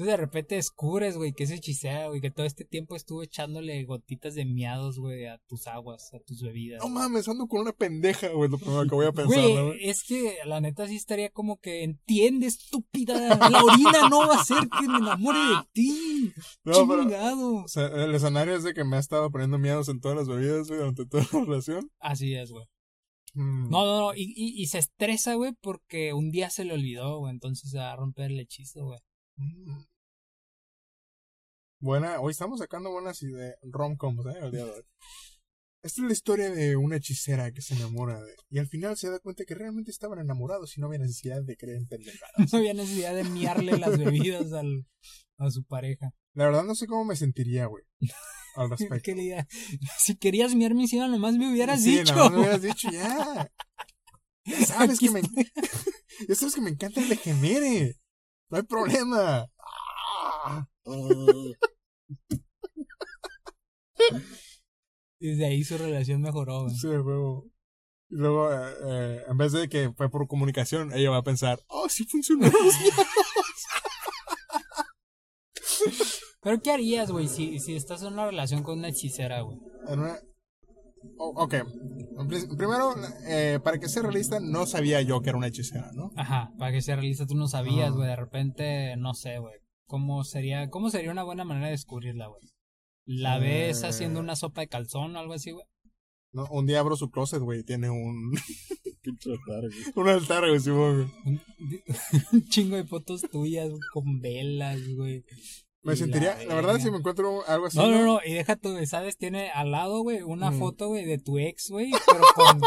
Tú 0.00 0.06
de 0.06 0.16
repente 0.16 0.54
descubres, 0.54 1.18
güey, 1.18 1.34
que 1.34 1.44
es 1.44 1.50
hechicera, 1.50 2.08
güey, 2.08 2.22
que 2.22 2.30
todo 2.30 2.46
este 2.46 2.64
tiempo 2.64 2.96
estuvo 2.96 3.22
echándole 3.22 3.84
gotitas 3.84 4.34
de 4.34 4.46
miados, 4.46 4.98
güey, 4.98 5.26
a 5.26 5.36
tus 5.46 5.66
aguas, 5.66 6.14
a 6.14 6.20
tus 6.20 6.40
bebidas. 6.40 6.82
No 6.82 6.88
mames, 6.88 7.28
ando 7.28 7.46
con 7.46 7.60
una 7.60 7.74
pendeja, 7.74 8.28
güey, 8.28 8.48
lo 8.48 8.56
primero 8.56 8.84
que 8.84 8.94
voy 8.94 9.04
a 9.04 9.12
pensar, 9.12 9.38
Güey, 9.38 9.76
es 9.86 10.02
que 10.02 10.38
la 10.46 10.62
neta 10.62 10.88
sí 10.88 10.96
estaría 10.96 11.28
como 11.28 11.58
que 11.58 11.84
entiende, 11.84 12.46
estúpida. 12.46 13.36
La 13.50 13.62
orina 13.62 14.08
no 14.08 14.20
va 14.20 14.36
a 14.36 14.40
hacer 14.40 14.70
que 14.70 14.88
me 14.88 14.96
enamore 14.96 15.38
de 15.38 15.68
ti. 15.74 16.32
No, 16.64 16.88
pero, 16.88 17.02
Chingado. 17.02 17.56
o 17.56 17.68
sea, 17.68 17.88
el 17.88 18.14
escenario 18.14 18.56
es 18.56 18.64
de 18.64 18.72
que 18.72 18.84
me 18.84 18.96
ha 18.96 19.00
estado 19.00 19.30
poniendo 19.30 19.58
miedos 19.58 19.90
en 19.90 20.00
todas 20.00 20.16
las 20.16 20.28
bebidas, 20.28 20.68
güey, 20.68 20.78
durante 20.78 21.04
toda 21.04 21.26
la 21.30 21.40
relación. 21.40 21.90
Así 21.98 22.34
es, 22.34 22.50
güey. 22.50 22.64
Mm. 23.34 23.68
No, 23.68 23.84
no, 23.84 24.00
no. 24.00 24.14
Y, 24.14 24.32
y, 24.34 24.62
y 24.62 24.66
se 24.68 24.78
estresa, 24.78 25.34
güey, 25.34 25.52
porque 25.60 26.14
un 26.14 26.30
día 26.30 26.48
se 26.48 26.64
le 26.64 26.72
olvidó, 26.72 27.18
güey. 27.18 27.34
Entonces 27.34 27.70
se 27.70 27.76
va 27.76 27.92
a 27.92 27.96
romper 27.96 28.30
el 28.30 28.40
hechizo, 28.40 28.86
güey. 28.86 29.00
Mm. 29.36 29.89
Buena, 31.82 32.20
hoy 32.20 32.32
estamos 32.32 32.58
sacando 32.60 32.90
buenas 32.90 33.22
ideas, 33.22 33.56
rom-coms, 33.62 34.26
¿eh? 34.26 34.38
El 34.42 34.50
día 34.50 34.64
de 34.66 34.70
hoy. 34.70 34.82
Esta 35.82 36.02
es 36.02 36.06
la 36.06 36.12
historia 36.12 36.50
de 36.50 36.76
una 36.76 36.96
hechicera 36.96 37.50
que 37.52 37.62
se 37.62 37.72
enamora 37.74 38.20
de... 38.20 38.34
Y 38.50 38.58
al 38.58 38.66
final 38.66 38.98
se 38.98 39.08
da 39.08 39.18
cuenta 39.18 39.44
que 39.46 39.54
realmente 39.54 39.90
estaban 39.90 40.18
enamorados 40.18 40.76
y 40.76 40.80
no 40.82 40.88
había 40.88 40.98
necesidad 40.98 41.42
de 41.42 41.56
creer 41.56 41.78
en 41.78 41.86
pendejadas. 41.86 42.34
No 42.52 42.58
había 42.58 42.74
necesidad 42.74 43.14
de 43.14 43.24
miarle 43.24 43.78
las 43.78 43.96
bebidas 43.96 44.52
al, 44.52 44.86
a 45.38 45.50
su 45.50 45.64
pareja. 45.64 46.12
La 46.34 46.44
verdad 46.44 46.64
no 46.64 46.74
sé 46.74 46.86
cómo 46.86 47.06
me 47.06 47.16
sentiría, 47.16 47.64
güey. 47.64 47.82
Al 48.56 48.68
respecto. 48.70 49.10
Si 49.96 50.16
querías 50.16 50.54
miar 50.54 50.74
mi 50.74 50.82
encima, 50.82 51.08
nomás 51.08 51.36
me 51.36 51.50
hubieras 51.50 51.82
Sí, 51.82 52.00
dicho. 52.00 52.28
me 52.28 52.40
hubieras 52.40 52.60
dicho 52.60 52.90
ya. 52.90 53.50
Ya 54.44 54.56
sabes 54.66 54.96
Aquí 54.98 55.06
que 55.06 55.12
me... 55.12 55.22
Ya 56.28 56.34
sabes 56.34 56.54
que 56.54 56.60
me 56.60 56.70
encanta 56.70 57.00
el 57.00 57.08
degenere. 57.08 57.94
No 58.50 58.58
hay 58.58 58.64
problema. 58.64 59.46
Ah. 60.44 60.68
Desde 65.20 65.46
ahí 65.46 65.62
su 65.64 65.76
relación 65.76 66.22
mejoró, 66.22 66.62
güey. 66.62 66.74
Sí, 66.74 66.86
huevo. 66.88 67.44
Y 68.08 68.16
luego, 68.16 68.50
eh, 68.52 68.72
eh, 68.88 69.22
en 69.28 69.36
vez 69.36 69.52
de 69.52 69.68
que 69.68 69.92
fue 69.92 70.10
por 70.10 70.26
comunicación, 70.26 70.92
ella 70.92 71.10
va 71.10 71.18
a 71.18 71.22
pensar, 71.22 71.60
oh, 71.68 71.88
sí 71.88 72.04
funcionó. 72.06 72.50
Pero 76.42 76.60
¿qué 76.62 76.70
harías, 76.72 77.10
güey, 77.10 77.28
si, 77.28 77.58
si 77.60 77.76
estás 77.76 78.00
en 78.02 78.14
una 78.14 78.24
relación 78.26 78.62
con 78.62 78.78
una 78.78 78.88
hechicera, 78.88 79.42
güey? 79.42 79.58
Una- 79.86 80.18
Oh, 81.16 81.32
ok. 81.44 81.54
Primero, 82.58 82.94
eh, 83.26 83.58
para 83.64 83.78
que 83.78 83.88
sea 83.88 84.02
realista, 84.02 84.38
no 84.38 84.66
sabía 84.66 85.00
yo 85.00 85.22
que 85.22 85.30
era 85.30 85.38
una 85.38 85.46
hechicera, 85.46 85.90
¿no? 85.94 86.10
Ajá, 86.14 86.52
para 86.58 86.72
que 86.72 86.82
sea 86.82 86.96
realista, 86.96 87.24
tú 87.26 87.34
no 87.36 87.48
sabías, 87.48 87.90
güey. 87.92 88.06
De 88.06 88.16
repente, 88.16 88.96
no 88.98 89.14
sé, 89.14 89.38
güey. 89.38 89.54
¿Cómo 89.90 90.22
sería, 90.22 90.70
¿Cómo 90.70 90.88
sería 90.88 91.10
una 91.10 91.24
buena 91.24 91.42
manera 91.44 91.66
de 91.66 91.72
descubrirla, 91.72 92.28
güey? 92.28 92.42
¿La 93.06 93.38
ves 93.40 93.82
Eh. 93.82 93.88
haciendo 93.88 94.20
una 94.20 94.36
sopa 94.36 94.60
de 94.60 94.68
calzón 94.68 95.16
o 95.16 95.18
algo 95.18 95.32
así, 95.32 95.50
güey? 95.50 95.66
No, 96.32 96.44
Un 96.52 96.64
día 96.66 96.78
abro 96.78 96.94
su 96.96 97.10
closet, 97.10 97.40
güey, 97.42 97.60
y 97.60 97.64
tiene 97.64 97.90
un, 97.90 98.30
Pinche 99.02 99.30
altar, 99.32 99.62
güey. 99.62 99.72
un 99.96 100.08
altar, 100.08 100.46
güey, 100.46 100.60
Simón, 100.60 100.94
güey. 101.24 101.34
Un, 101.34 101.42
un 102.32 102.44
chingo 102.48 102.76
de 102.76 102.84
fotos 102.84 103.22
tuyas 103.32 103.68
güey, 103.68 103.80
con 103.92 104.20
velas, 104.20 104.78
güey. 104.94 105.24
Me 105.82 105.94
Y 105.94 105.96
sentiría, 105.96 106.36
la 106.44 106.54
verdad, 106.54 106.74
verga. 106.74 106.84
si 106.84 106.90
me 106.92 106.98
encuentro 106.98 107.44
algo 107.48 107.66
así. 107.66 107.76
No, 107.78 107.90
no, 107.90 108.04
no, 108.04 108.20
y 108.24 108.32
deja 108.34 108.54
tú, 108.54 108.76
¿sabes? 108.86 109.16
Tiene 109.16 109.50
al 109.50 109.72
lado, 109.72 110.02
güey, 110.02 110.22
una 110.22 110.52
Mm. 110.52 110.58
foto, 110.60 110.86
güey, 110.86 111.04
de 111.04 111.18
tu 111.18 111.38
ex, 111.40 111.68
güey, 111.70 111.90
pero 112.06 112.22
con, 112.36 112.60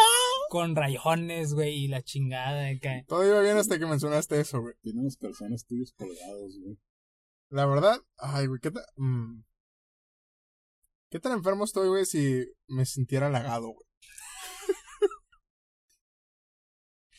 con 0.50 0.76
rayones, 0.76 1.54
güey, 1.54 1.86
y 1.86 1.88
la 1.88 2.02
chingada 2.02 2.60
de 2.64 2.80
que... 2.82 3.06
Todo 3.08 3.26
iba 3.26 3.40
bien 3.40 3.56
hasta 3.56 3.80
que 3.80 3.86
mencionaste 3.86 4.42
eso, 4.42 4.60
güey. 4.60 4.74
Tiene 4.82 5.00
unos 5.00 5.16
calzones 5.16 5.66
tuyos 5.66 5.94
colgados, 5.94 6.60
güey. 6.60 6.78
La 7.54 7.68
verdad, 7.68 8.00
ay, 8.18 8.48
güey, 8.48 8.60
¿qué 8.60 8.72
tan, 8.72 8.84
mm, 8.98 9.44
¿qué 11.12 11.20
tan 11.20 11.34
enfermo 11.34 11.66
estoy, 11.66 11.88
güey, 11.88 12.04
si 12.04 12.52
me 12.68 12.84
sintiera 12.84 13.28
halagado, 13.28 13.68
güey? 13.68 13.88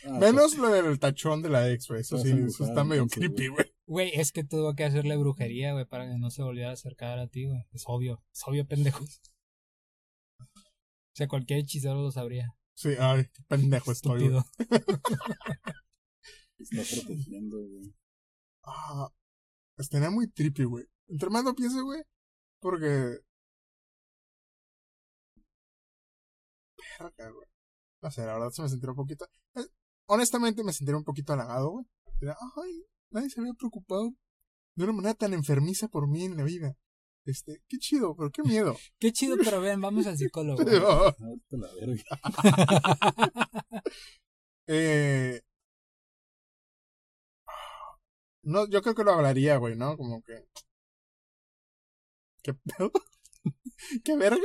Ah, 0.06 0.18
Menos 0.18 0.58
lo 0.58 0.70
del 0.70 0.98
tachón 0.98 1.40
de 1.40 1.50
la 1.50 1.70
ex, 1.70 1.86
güey. 1.86 2.00
Eso 2.00 2.18
sí, 2.18 2.32
eso 2.48 2.64
está 2.64 2.82
medio 2.82 3.06
creepy, 3.06 3.46
güey. 3.46 3.74
güey. 3.86 4.10
Es 4.12 4.32
que 4.32 4.42
tuvo 4.42 4.74
que 4.74 4.84
hacerle 4.84 5.16
brujería, 5.16 5.72
güey, 5.72 5.86
para 5.86 6.06
que 6.06 6.18
no 6.18 6.30
se 6.30 6.42
volviera 6.42 6.70
a 6.70 6.74
acercar 6.74 7.20
a 7.20 7.28
ti, 7.28 7.46
güey. 7.46 7.64
Es 7.72 7.84
obvio, 7.86 8.20
es 8.32 8.42
obvio, 8.44 8.66
pendejos. 8.66 9.22
O 10.40 10.46
sea, 11.16 11.28
cualquier 11.28 11.60
hechicero 11.60 12.02
lo 12.02 12.10
sabría. 12.10 12.54
Sí, 12.74 12.90
ay, 12.98 13.26
qué 13.32 13.42
pendejo 13.46 13.92
estoy, 13.92 14.28
güey. 14.28 14.42
Estúpido. 14.42 14.84
Está 16.58 16.82
protegiendo, 16.96 17.56
güey. 17.56 17.94
Ah, 18.64 19.08
estaría 19.76 20.10
muy 20.10 20.28
trippy, 20.28 20.64
güey. 20.64 20.84
Entre 21.08 21.30
más 21.30 21.44
lo 21.44 21.54
pienso, 21.54 21.82
güey, 21.84 22.02
porque... 22.60 23.18
Verga, 26.98 27.30
güey. 27.30 27.48
No 28.02 28.10
sé, 28.10 28.26
la 28.26 28.34
verdad 28.34 28.50
se 28.50 28.62
me 28.62 28.68
sentiría 28.68 28.90
un 28.92 28.96
poquito... 28.96 29.26
eh, 29.56 29.66
honestamente 30.06 30.62
me 30.64 30.72
sentiría 30.72 30.98
un 30.98 31.04
poquito 31.04 31.32
halagado, 31.32 31.70
güey. 31.70 31.86
Ay, 32.56 32.84
nadie 33.10 33.30
se 33.30 33.40
había 33.40 33.54
preocupado 33.54 34.12
de 34.76 34.84
una 34.84 34.92
manera 34.92 35.14
tan 35.14 35.34
enfermiza 35.34 35.88
por 35.88 36.08
mí 36.08 36.24
en 36.24 36.36
la 36.36 36.44
vida. 36.44 36.76
Este, 37.26 37.62
qué 37.68 37.78
chido, 37.78 38.14
pero 38.14 38.30
qué 38.30 38.42
miedo. 38.42 38.76
Qué 38.98 39.12
chido, 39.12 39.36
pero 39.42 39.60
ven, 39.60 39.80
vamos 39.80 40.06
al 40.06 40.18
psicólogo. 40.18 40.62
Ah, 40.86 41.14
eh... 44.66 45.40
No, 48.44 48.68
yo 48.68 48.80
creo 48.82 48.94
que 48.94 49.02
lo 49.02 49.12
hablaría, 49.12 49.56
güey, 49.56 49.74
¿no? 49.76 49.96
Como 49.96 50.22
que... 50.22 50.44
¿Qué 52.42 52.54
pedo? 52.54 52.90
¿Qué 54.04 54.16
verga? 54.16 54.42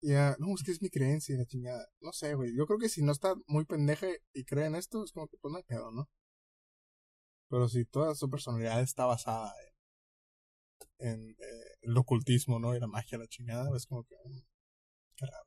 Ya, 0.00 0.36
no, 0.38 0.54
es 0.54 0.62
que 0.62 0.70
es 0.72 0.80
mi 0.80 0.88
creencia 0.90 1.36
la 1.36 1.44
chingada. 1.44 1.86
No 2.00 2.12
sé, 2.12 2.34
güey. 2.34 2.54
Yo 2.56 2.66
creo 2.66 2.78
que 2.78 2.88
si 2.88 3.02
no 3.02 3.12
está 3.12 3.34
muy 3.46 3.64
pendeja 3.66 4.06
y 4.32 4.44
cree 4.44 4.66
en 4.66 4.74
esto, 4.76 5.04
es 5.04 5.12
como 5.12 5.28
que 5.28 5.36
pues 5.38 5.52
no 5.52 5.58
hay 5.58 5.64
pedo, 5.64 5.90
¿no? 5.92 6.08
Pero 7.48 7.68
si 7.68 7.84
toda 7.84 8.14
su 8.14 8.30
personalidad 8.30 8.80
está 8.80 9.04
basada 9.04 9.52
en, 10.98 11.08
en 11.12 11.30
eh, 11.30 11.76
el 11.82 11.96
ocultismo, 11.96 12.58
¿no? 12.58 12.74
Y 12.74 12.80
la 12.80 12.86
magia, 12.86 13.18
la 13.18 13.26
chingada, 13.28 13.74
es 13.76 13.86
como 13.86 14.04
que. 14.04 14.14
mm, 14.24 14.40
qué 15.16 15.26
raro. 15.26 15.45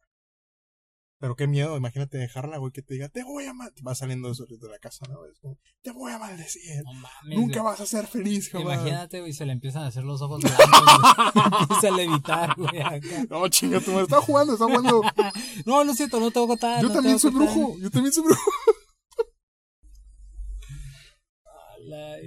Pero 1.19 1.35
qué 1.35 1.47
miedo, 1.47 1.75
imagínate 1.75 2.17
dejarla, 2.17 2.59
güey, 2.59 2.71
que 2.71 2.81
te 2.81 2.93
diga, 2.93 3.09
te 3.09 3.25
voy 3.25 3.43
a 3.43 3.53
maldecir. 3.53 3.85
Va 3.85 3.93
saliendo 3.93 4.31
eso 4.31 4.45
de 4.45 4.69
la 4.69 4.79
casa, 4.79 5.05
¿no? 5.09 5.25
Es 5.25 5.37
como, 5.39 5.57
te 5.81 5.91
voy 5.91 6.13
a 6.13 6.17
maldecir. 6.17 6.81
No 6.85 6.93
mames. 6.93 7.37
Nunca 7.37 7.59
güey. 7.59 7.71
vas 7.73 7.81
a 7.81 7.85
ser 7.85 8.07
feliz, 8.07 8.49
jamás. 8.49 8.75
Imagínate, 8.75 9.19
güey, 9.19 9.33
se 9.33 9.45
le 9.45 9.51
empiezan 9.51 9.83
a 9.83 9.87
hacer 9.87 10.05
los 10.05 10.21
ojos 10.21 10.41
blancos. 10.41 10.65
güey. 10.65 11.45
Empieza 11.61 11.87
a 11.89 11.91
levitar, 11.91 12.55
güey, 12.55 12.81
acá. 12.81 13.25
No, 13.29 13.49
chinga, 13.49 13.81
tú 13.81 13.91
me 13.91 14.01
estás 14.03 14.23
jugando, 14.23 14.53
estás 14.53 14.67
jugando. 14.67 15.01
No, 15.65 15.83
lo 15.83 15.93
siento, 15.93 16.21
no 16.21 16.31
te 16.31 16.39
voy 16.39 16.45
a 16.45 16.47
contar. 16.47 16.81
Yo 16.81 16.87
no 16.87 16.93
también 16.93 17.19
soy 17.19 17.33
contar. 17.33 17.53
brujo, 17.53 17.77
yo 17.79 17.91
también 17.91 18.13
soy 18.13 18.23
brujo. 18.23 18.51
A 21.43 21.77
la. 21.79 22.17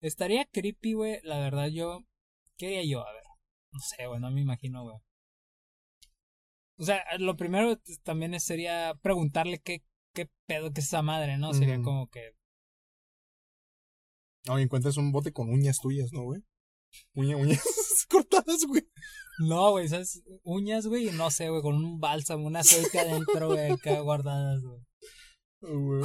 Estaría 0.00 0.44
creepy, 0.44 0.94
güey. 0.94 1.20
La 1.22 1.38
verdad, 1.38 1.68
yo. 1.68 2.00
¿Qué 2.56 2.66
haría 2.66 2.84
yo? 2.84 3.06
A 3.06 3.12
ver. 3.12 3.22
No 3.70 3.78
sé, 3.78 4.06
güey, 4.08 4.20
no 4.20 4.28
me 4.32 4.40
imagino, 4.40 4.82
güey. 4.82 4.96
O 6.78 6.84
sea, 6.84 7.02
lo 7.18 7.36
primero 7.36 7.78
también 8.04 8.38
sería 8.40 8.94
preguntarle 9.02 9.58
qué, 9.58 9.82
qué 10.14 10.30
pedo 10.46 10.72
que 10.72 10.80
es 10.80 10.86
esa 10.86 11.02
madre, 11.02 11.36
¿no? 11.36 11.52
Sería 11.52 11.82
como 11.82 12.08
que. 12.08 12.34
No, 14.46 14.58
y 14.58 14.62
encuentras 14.62 14.96
un 14.96 15.10
bote 15.10 15.32
con 15.32 15.50
uñas 15.50 15.78
tuyas, 15.80 16.12
¿no, 16.12 16.22
güey? 16.22 16.42
Uña, 17.14 17.36
uñas 17.36 17.60
cortadas, 18.08 18.64
güey. 18.66 18.88
No, 19.40 19.72
güey, 19.72 19.86
esas 19.86 20.22
uñas, 20.44 20.86
güey, 20.86 21.10
no 21.10 21.30
sé, 21.30 21.50
güey, 21.50 21.62
con 21.62 21.74
un 21.74 22.00
bálsamo, 22.00 22.46
un 22.46 22.56
aceite 22.56 22.98
adentro, 23.00 23.48
güey, 23.48 23.72
acá 23.72 24.00
guardadas, 24.00 24.62
güey. 24.62 24.80
Güey. 25.60 26.02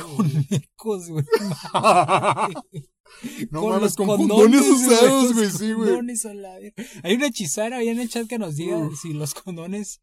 Güey. 1.09 1.25
No 3.51 3.61
Con 3.61 3.69
mames, 3.69 3.83
los 3.83 3.95
con 3.95 4.07
condones, 4.07 4.61
condones 4.61 4.69
usados, 4.69 5.33
güey, 5.33 5.49
sí, 5.49 5.73
güey. 5.73 5.91
Hay 7.03 7.15
una 7.15 7.27
hechicera 7.27 7.77
ahí 7.77 7.89
en 7.89 7.99
el 7.99 8.09
chat 8.09 8.27
que 8.27 8.39
nos 8.39 8.55
diga 8.55 8.77
Uf. 8.77 8.99
si 8.99 9.13
los 9.13 9.33
condones 9.33 10.01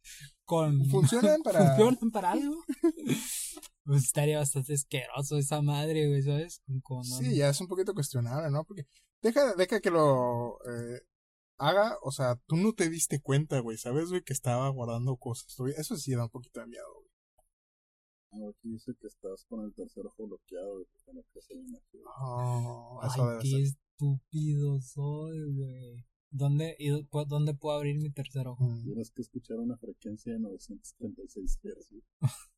con 0.51 0.85
Funcionan 0.91 1.43
para. 1.43 1.77
funcionan 1.77 2.11
para 2.11 2.33
algo. 2.33 2.57
Pues 3.83 4.05
estaría 4.05 4.39
bastante 4.39 4.75
asqueroso 4.75 5.37
esa 5.37 5.63
madre, 5.63 6.07
güey, 6.07 6.23
¿sabes? 6.23 6.63
Con. 6.85 7.03
Sí, 7.03 7.35
ya 7.35 7.49
es 7.49 7.61
un 7.61 7.67
poquito 7.67 7.93
cuestionable, 7.93 8.49
¿no? 8.51 8.63
Porque 8.63 8.87
deja, 9.21 9.55
deja 9.55 9.81
que 9.81 9.91
lo 9.91 10.59
eh, 10.65 11.01
haga, 11.59 11.97
o 12.03 12.13
sea, 12.13 12.37
tú 12.47 12.57
no 12.57 12.73
te 12.73 12.89
diste 12.89 13.21
cuenta, 13.21 13.59
güey, 13.59 13.79
¿sabes, 13.79 14.11
güey? 14.11 14.23
Que 14.23 14.33
estaba 14.35 14.69
guardando 14.69 15.17
cosas. 15.17 15.57
Güey, 15.57 15.75
Eso 15.77 15.97
sí 15.97 16.15
da 16.15 16.25
un 16.25 16.31
poquito 16.31 16.61
de 16.61 16.67
miedo, 16.69 16.87
güey. 16.95 17.11
No, 18.33 18.51
aquí 18.51 18.69
dice 18.69 18.93
que 19.01 19.09
estás 19.09 19.45
con 19.49 19.65
el 19.65 19.75
tercer 19.75 20.07
ojo 20.07 20.27
bloqueado, 20.29 20.75
güey, 20.75 20.87
porque 20.93 21.13
no 21.13 21.63
magia. 21.65 22.01
Oh, 22.21 23.01
eso 23.03 23.23
Ay, 23.25 23.29
debe 23.29 23.43
qué 23.43 23.51
ser. 23.51 23.63
estúpido 23.63 24.81
soy, 24.83 25.53
güey. 25.57 26.07
¿Dónde, 26.31 26.77
y, 26.79 26.91
¿Dónde 27.27 27.55
puedo 27.55 27.77
abrir 27.77 27.99
mi 27.99 28.11
tercer 28.11 28.47
ojo? 28.47 28.65
Mm. 28.65 28.85
Tienes 28.85 29.11
que 29.11 29.23
escuchar 29.23 29.59
una 29.59 29.77
frecuencia 29.77 30.33
de 30.33 30.39
976 30.39 31.59
Hz. 31.63 32.03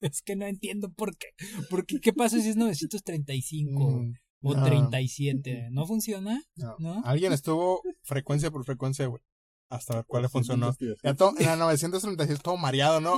es 0.00 0.22
que 0.22 0.36
no 0.36 0.46
entiendo 0.46 0.92
por 0.92 1.16
qué. 1.16 1.28
Porque, 1.68 2.00
¿Qué 2.00 2.12
pasa 2.12 2.40
si 2.40 2.48
es 2.48 2.56
935 2.56 3.90
mm. 3.90 4.12
o 4.42 4.54
ah. 4.54 4.64
37? 4.64 5.68
¿No 5.72 5.86
funciona? 5.86 6.40
No. 6.78 7.02
Alguien 7.04 7.32
estuvo 7.32 7.82
frecuencia 8.02 8.50
por 8.50 8.64
frecuencia, 8.64 9.06
güey. 9.06 9.22
Hasta 9.68 9.96
ver 9.96 10.04
cuál 10.06 10.22
le 10.22 10.28
funcionó. 10.28 10.76
En 10.78 11.46
la 11.46 11.56
936 11.56 12.40
todo 12.42 12.56
mareado, 12.56 13.00
¿no? 13.00 13.14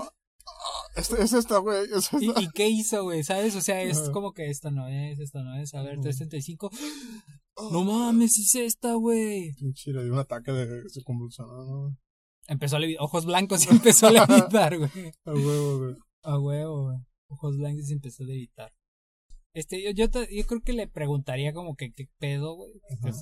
Ah, 0.46 0.84
es, 0.96 1.10
es 1.10 1.32
esta, 1.32 1.58
güey. 1.58 1.86
¿Y, 2.20 2.42
¿Y, 2.42 2.48
qué 2.50 2.68
hizo, 2.68 3.02
güey? 3.02 3.24
¿Sabes? 3.24 3.56
O 3.56 3.60
sea, 3.60 3.82
es 3.82 3.98
ah. 3.98 4.12
como 4.12 4.32
que 4.32 4.48
esto 4.50 4.70
no 4.70 4.86
es, 4.88 5.18
esto 5.18 5.42
no 5.42 5.56
es. 5.56 5.74
A 5.74 5.82
ver, 5.82 6.00
335. 6.00 6.70
No 7.56 7.80
oh. 7.80 7.84
mames, 7.84 8.38
es 8.38 8.54
esta, 8.56 8.94
güey. 8.94 9.52
Pinche, 9.54 9.92
le 9.92 10.02
dio 10.02 10.12
un 10.12 10.18
ataque 10.18 10.52
de 10.52 10.88
se. 10.88 11.02
Empezó 12.46 12.76
a 12.76 12.78
levitar, 12.80 13.02
ojos 13.04 13.24
blancos 13.24 13.64
y 13.64 13.68
empezó 13.70 14.08
a 14.08 14.10
levitar, 14.10 14.76
güey. 14.76 15.12
a 15.24 15.32
huevo, 15.32 15.78
güey. 15.78 15.94
A 16.22 16.38
huevo, 16.38 16.84
güey. 16.84 16.98
Ojos 17.28 17.56
blancos 17.56 17.88
y 17.88 17.92
empezó 17.92 18.24
a 18.24 18.26
levitar. 18.26 18.72
Este, 19.54 19.80
yo, 19.82 19.90
yo, 19.92 20.06
yo 20.24 20.46
creo 20.46 20.60
que 20.62 20.72
le 20.72 20.88
preguntaría 20.88 21.52
como 21.52 21.76
que 21.76 21.92
qué 21.92 22.08
pedo, 22.18 22.56
güey. 22.56 22.72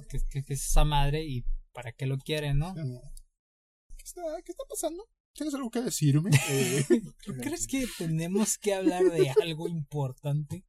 ¿Qué, 0.09 0.39
es 0.39 0.47
esa 0.49 0.85
madre 0.85 1.25
y 1.25 1.45
para 1.73 1.93
qué 1.93 2.07
lo 2.07 2.17
quiere, 2.17 2.55
no? 2.55 2.75
¿Qué 2.75 4.03
está, 4.05 4.23
qué 4.45 4.53
está 4.53 4.65
pasando? 4.69 5.07
¿Tienes 5.35 5.55
algo 5.55 5.71
que 5.71 5.83
decirme? 5.83 6.31
Eh, 6.51 6.85
¿Tú 7.25 7.35
crees 7.35 7.67
que 7.67 7.87
tenemos 7.99 8.59
que 8.59 8.75
hablar 8.75 9.05
de 9.05 9.31
algo 9.43 9.69
importante? 9.69 10.65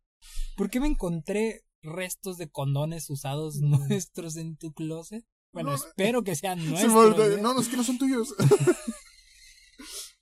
¿Por 0.56 0.70
qué 0.70 0.80
me 0.80 0.88
encontré 0.88 1.64
restos 1.84 2.38
de 2.38 2.50
condones 2.50 3.10
usados 3.10 3.58
nuestros 3.62 4.36
en 4.38 4.58
tu 4.58 4.74
closet? 4.74 5.24
Bueno, 5.52 5.70
No, 5.70 5.76
espero 5.76 6.24
que 6.24 6.36
sean 6.36 6.60
se 6.62 6.66
nuestros. 6.70 7.20
¿eh? 7.38 7.40
no, 7.42 7.54
no, 7.54 7.62
es 7.62 7.68
que 7.68 7.78
no 7.78 7.84
son 7.84 7.98
tuyos. 8.00 8.34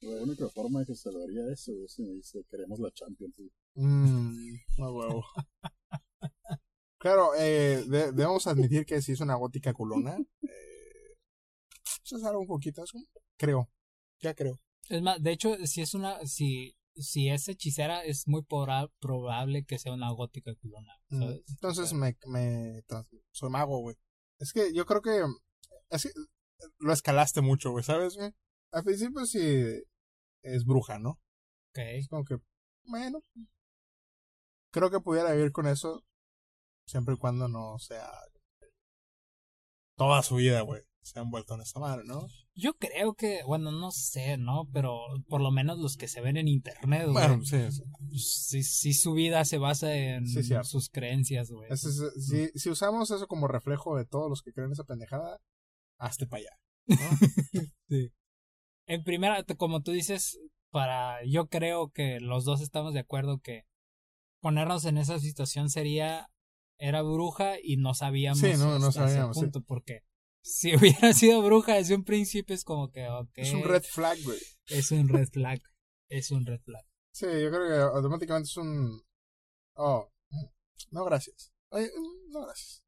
La 0.02 0.24
única 0.24 0.50
forma 0.50 0.80
de 0.80 0.88
que 0.88 0.96
se 0.96 1.12
lo 1.12 1.24
haría 1.24 1.44
eso 1.54 1.72
es 1.86 1.94
si 1.94 2.02
me 2.02 2.14
dice, 2.14 2.44
queremos 2.50 2.80
la 2.80 2.90
Champions. 2.92 3.36
Mmm, 3.76 4.56
huevo. 4.80 5.24
Claro, 6.98 7.32
eh, 7.38 7.84
de- 7.88 8.12
debemos 8.12 8.48
admitir 8.48 8.86
que 8.86 9.02
si 9.02 9.12
es 9.12 9.20
una 9.22 9.36
gótica 9.36 9.74
culona. 9.74 10.18
Eh, 10.42 11.16
eso 12.04 12.18
es 12.18 12.24
algo 12.24 12.42
un 12.42 12.48
poquito. 12.48 12.84
creo. 13.38 13.70
Ya 14.22 14.34
creo. 14.34 14.60
Es 14.90 15.02
más, 15.02 15.22
de 15.22 15.32
hecho, 15.32 15.56
si 15.68 15.82
es 15.82 15.94
una, 15.94 16.20
si, 16.26 16.76
si 16.96 17.30
es 17.30 17.48
hechicera, 17.48 18.04
es 18.04 18.28
muy 18.28 18.44
probable 18.44 19.66
que 19.66 19.80
sea 19.80 19.94
una 19.94 20.12
gótica 20.12 20.54
culona. 20.56 20.94
Mm, 21.10 21.20
¿sabes? 21.20 21.44
Entonces 21.50 21.94
me, 21.94 22.18
me 22.28 22.84
soy 23.32 23.50
mago, 23.50 23.80
güey. 23.80 23.96
Es 24.40 24.54
que 24.54 24.74
yo 24.74 24.86
creo 24.86 25.02
que 25.02 25.24
es 25.90 26.04
que 26.04 26.12
lo 26.80 26.94
escalaste 26.94 27.42
mucho, 27.42 27.72
güey, 27.72 27.84
¿sabes, 27.84 28.16
güey? 28.16 28.34
Al 28.72 28.84
principio 28.84 29.26
sí 29.26 29.84
es 30.44 30.66
bruja, 30.66 31.00
¿no? 31.00 31.12
Ok. 31.70 31.78
Es 31.78 32.08
como 32.08 32.24
que, 32.24 32.38
bueno, 32.86 33.24
creo 34.72 34.90
que 34.90 35.00
pudiera 35.00 35.32
vivir 35.34 35.52
con 35.52 35.68
eso 35.68 36.04
siempre 36.86 37.16
y 37.16 37.18
cuando 37.18 37.48
no 37.48 37.78
sea 37.80 38.10
toda 39.96 40.24
su 40.24 40.36
vida, 40.36 40.62
güey, 40.62 40.84
se 41.02 41.18
ha 41.20 41.24
envuelto 41.24 41.56
en 41.56 41.62
esa 41.62 41.80
madre, 41.80 42.04
¿no? 42.06 42.28
Yo 42.54 42.74
creo 42.78 43.14
que, 43.16 43.42
bueno, 43.46 43.72
no 43.72 43.92
sé, 43.92 44.38
¿no? 44.38 44.68
Pero 44.72 45.00
por 45.28 45.42
lo 45.42 45.52
menos 45.52 45.80
los 45.80 45.98
que 45.98 46.08
se 46.08 46.22
ven 46.22 46.38
en 46.38 46.48
internet, 46.48 47.04
güey. 47.10 47.14
Bueno, 47.14 47.44
sí, 47.44 47.58
sí. 47.72 47.84
sí, 48.20 48.64
sí 48.64 48.94
su 48.94 49.14
vida 49.14 49.44
se 49.46 49.58
basa 49.58 49.96
en 49.96 50.28
Sí, 50.28 50.42
sus 50.64 50.90
creencias, 50.90 51.50
güey. 51.50 51.72
Es- 51.72 51.82
si, 52.20 52.50
si 52.54 52.70
usamos 52.70 53.10
eso 53.12 53.28
como 53.28 53.48
reflejo 53.48 53.98
de 53.98 54.06
todos 54.06 54.30
los 54.30 54.42
que 54.42 54.54
creen 54.54 54.72
esa 54.72 54.84
pendejada, 54.84 55.40
hazte 55.98 56.28
para 56.28 56.42
allá. 56.42 56.58
Sí. 57.90 58.12
En 58.88 59.04
primera, 59.04 59.44
como 59.58 59.82
tú 59.82 59.92
dices, 59.92 60.40
para 60.72 61.24
yo 61.26 61.48
creo 61.48 61.90
que 61.92 62.20
los 62.20 62.46
dos 62.46 62.62
estamos 62.62 62.94
de 62.94 63.00
acuerdo 63.02 63.40
que 63.40 63.66
ponernos 64.42 64.86
en 64.86 64.98
esa 64.98 65.20
situación 65.20 65.70
sería 65.70 66.28
era 66.78 67.02
bruja 67.04 67.56
y 67.62 67.78
no 67.78 67.94
sabíamos 67.94 68.40
Sí, 68.40 68.54
no, 68.58 68.80
no 68.80 68.92
sabíamos, 68.92 69.38
sí. 69.38 69.44
punto 69.44 69.62
porque 69.62 70.02
si 70.44 70.76
hubiera 70.76 71.14
sido 71.14 71.42
bruja 71.42 71.76
desde 71.76 71.96
un 71.96 72.04
principio 72.04 72.56
es 72.56 72.64
como 72.64 72.92
que 72.92 73.08
ok, 73.08 73.30
Es 73.36 73.54
un 73.54 73.64
red 73.64 73.84
flag, 73.84 74.18
güey. 74.24 74.40
es 74.68 74.92
un 74.92 75.08
red 75.10 75.28
flag, 75.30 75.62
es 76.10 76.32
un 76.32 76.46
red 76.46 76.62
flag. 76.62 76.84
Sí, 77.14 77.26
yo 77.26 77.50
creo 77.50 77.68
que 77.68 77.76
automáticamente 77.96 78.48
es 78.48 78.58
un... 78.58 79.02
Oh, 79.76 80.10
no 80.92 81.04
gracias. 81.06 81.52
No 81.72 82.42
gracias. 82.46 82.84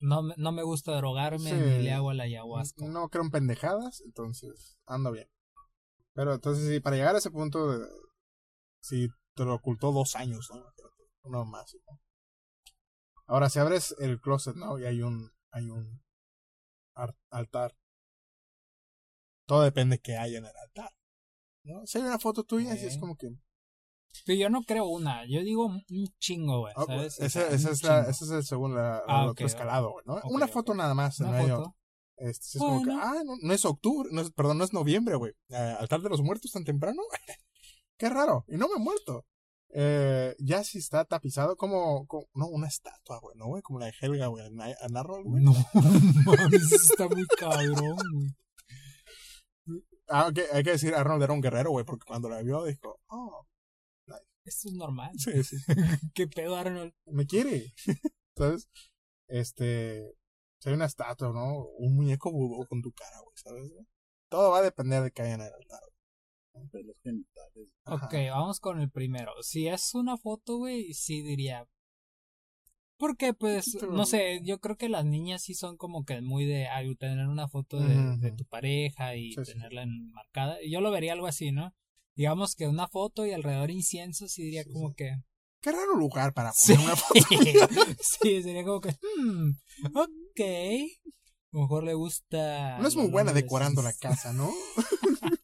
No, 0.00 0.22
me- 0.22 0.34
no 0.36 0.52
me 0.52 0.62
gusta 0.62 0.92
drogarme 0.96 1.50
Sí. 1.50 1.56
ni 1.56 1.82
le 1.82 1.92
hago 1.92 2.10
a 2.10 2.14
la 2.14 2.24
ayahuasca. 2.24 2.84
No 2.86 3.08
creo 3.08 3.24
en 3.24 3.30
pendejadas, 3.30 4.00
entonces 4.02 4.76
ando 4.86 5.10
bien. 5.12 5.28
Pero 6.12 6.34
entonces 6.34 6.68
sí, 6.68 6.78
para 6.80 6.96
llegar 6.96 7.14
a 7.14 7.18
ese 7.18 7.30
punto, 7.30 7.70
de, 7.78 7.86
sí, 8.80 9.08
te 9.34 9.44
lo 9.44 9.54
ocultó 9.54 9.90
dos 9.92 10.14
años, 10.14 10.48
¿no? 10.54 10.62
Uno 11.24 11.44
más. 11.44 11.74
¿no? 11.88 12.00
Ahora, 13.26 13.48
si 13.50 13.58
abres 13.58 13.94
el 13.98 14.20
closet, 14.20 14.54
¿no? 14.56 14.78
Y 14.78 14.84
hay 14.84 15.02
un, 15.02 15.32
hay 15.50 15.68
un 15.70 16.03
altar. 17.30 17.76
Todo 19.46 19.62
depende 19.62 19.98
que 19.98 20.16
haya 20.16 20.38
en 20.38 20.46
el 20.46 20.56
altar. 20.56 20.90
¿no? 21.64 21.86
Si 21.86 21.98
hay 21.98 22.04
una 22.04 22.18
foto 22.18 22.44
tuya, 22.44 22.76
sí 22.76 22.86
es 22.86 22.98
como 22.98 23.16
que... 23.16 23.30
Pero 24.24 24.38
yo 24.38 24.48
no 24.48 24.62
creo 24.62 24.86
una, 24.86 25.24
yo 25.26 25.42
digo 25.42 25.66
un 25.66 25.84
chingo, 26.18 26.60
güey, 26.60 26.74
¿sabes? 26.74 27.18
ese, 27.18 27.24
O 27.26 27.30
sea, 27.30 27.48
ese 27.48 27.66
un 27.66 27.72
es 27.72 27.82
la, 27.82 28.00
ese 28.02 28.24
es 28.24 28.30
el 28.30 28.44
segundo, 28.44 28.76
la, 28.76 29.02
Ah, 29.08 29.24
el 29.24 29.30
otro 29.30 29.44
escalado, 29.44 29.90
güey, 29.90 30.04
¿no? 30.06 30.20
una 30.30 30.46
foto 30.46 30.72
nada 30.72 30.94
más 30.94 31.18
en 31.20 31.26
Una 31.28 31.40
foto. 31.42 31.76
Este, 32.16 32.46
es 32.46 32.58
como 32.58 32.78
que, 32.84 32.90
Bueno. 32.90 33.02
ah, 33.02 33.22
no, 33.24 33.34
no 33.42 33.52
es 33.52 33.64
octubre, 33.64 34.08
no 34.12 34.20
es, 34.20 34.30
perdón, 34.30 34.58
no 34.58 34.64
es 34.64 34.72
noviembre, 34.72 35.16
güey. 35.16 35.32
Eh, 35.48 35.76
altar 35.80 36.00
de 36.00 36.10
los 36.10 36.22
muertos 36.22 36.52
tan 36.52 36.62
temprano. 36.62 37.02
Qué 37.98 38.08
raro. 38.08 38.44
Y 38.46 38.56
no 38.56 38.68
me 38.68 38.74
he 38.76 38.78
muerto. 38.78 39.26
Eh, 39.70 40.36
ya 40.38 40.62
si 40.62 40.78
está 40.78 41.04
tapizado 41.04 41.56
como, 41.56 42.06
como- 42.06 42.28
no, 42.34 42.46
una 42.48 42.68
estatua, 42.68 43.18
güey, 43.20 43.36
¿no, 43.36 43.46
güey? 43.46 43.62
Como 43.62 43.80
la 43.80 43.86
de 43.86 43.94
Helga, 44.00 44.28
güey, 44.28 44.46
en 44.46 44.60
a 44.60 44.74
Narroll, 44.90 45.24
güey. 45.24 45.42
No, 45.42 45.52
mames, 46.24 46.72
está 46.72 47.08
muy 47.08 47.26
cabrón, 47.38 47.96
güey. 48.12 48.28
Ah, 50.08 50.28
ok, 50.28 50.38
hay 50.52 50.62
que 50.62 50.70
decir, 50.72 50.94
Arnold 50.94 51.22
era 51.22 51.32
un 51.32 51.40
guerrero, 51.40 51.70
güey, 51.70 51.84
porque 51.84 52.04
cuando 52.06 52.28
la 52.28 52.42
vio 52.42 52.64
dijo, 52.64 53.00
oh, 53.08 53.46
Esto 54.44 54.68
es 54.68 54.74
normal. 54.74 55.10
sí, 55.18 55.42
sí, 55.42 55.56
¿Qué 56.14 56.26
pedo, 56.28 56.56
Arnold? 56.56 56.92
me 57.06 57.26
quiere. 57.26 57.72
¿Sabes? 58.36 58.68
Este, 59.28 60.14
si 60.60 60.68
hay 60.68 60.74
una 60.74 60.84
estatua, 60.84 61.32
¿no? 61.32 61.64
Un 61.78 61.96
muñeco 61.96 62.30
vudú 62.30 62.66
con 62.68 62.82
tu 62.82 62.92
cara, 62.92 63.18
güey, 63.20 63.34
¿sabes? 63.36 63.72
Todo 64.28 64.50
va 64.50 64.58
a 64.58 64.62
depender 64.62 65.02
de 65.02 65.10
que 65.10 65.22
haya 65.22 65.34
en 65.34 65.40
el 65.40 65.52
altar. 65.52 65.80
Pelos 66.70 66.96
genitales. 67.02 67.68
Ajá. 67.84 68.06
Ok, 68.06 68.14
vamos 68.30 68.60
con 68.60 68.80
el 68.80 68.90
primero. 68.90 69.32
Si 69.42 69.66
es 69.68 69.94
una 69.94 70.16
foto, 70.16 70.58
güey, 70.58 70.94
sí 70.94 71.22
diría. 71.22 71.66
Porque, 72.96 73.34
pues, 73.34 73.76
Pero- 73.78 73.92
no 73.92 74.06
sé, 74.06 74.40
yo 74.44 74.60
creo 74.60 74.76
que 74.76 74.88
las 74.88 75.04
niñas 75.04 75.42
sí 75.42 75.54
son 75.54 75.76
como 75.76 76.04
que 76.04 76.20
muy 76.20 76.44
de 76.46 76.68
ay, 76.68 76.94
tener 76.96 77.26
una 77.26 77.48
foto 77.48 77.80
de, 77.80 78.32
tu 78.32 78.44
pareja 78.44 79.16
y 79.16 79.32
Sí, 79.32 79.44
sí. 79.44 79.52
tenerla 79.52 79.82
enmarcada. 79.82 80.56
Yo 80.68 80.80
lo 80.80 80.90
vería 80.90 81.12
algo 81.12 81.26
así, 81.26 81.50
¿no? 81.52 81.74
Digamos 82.14 82.54
que 82.54 82.68
una 82.68 82.86
foto 82.88 83.26
y 83.26 83.32
alrededor 83.32 83.70
incienso, 83.72 84.28
sí 84.28 84.44
diría 84.44 84.62
Sí, 84.62 84.70
como 84.72 84.94
que. 84.94 85.16
Qué 85.60 85.72
raro 85.72 85.96
lugar 85.96 86.32
para 86.34 86.52
Sí. 86.52 86.72
poner 86.74 86.86
una 86.86 86.96
foto. 86.96 87.20
sí, 88.00 88.42
sería 88.42 88.64
como 88.64 88.80
que. 88.80 88.90
Hmm, 89.18 89.50
ok. 89.94 90.40
A 90.40 91.56
lo 91.56 91.60
mejor 91.62 91.84
le 91.84 91.94
gusta. 91.94 92.78
No 92.78 92.86
es 92.88 92.94
muy 92.96 93.08
buena 93.08 93.32
decorando 93.32 93.82
la 93.82 93.92
casa, 93.92 94.32
¿no? 94.32 94.50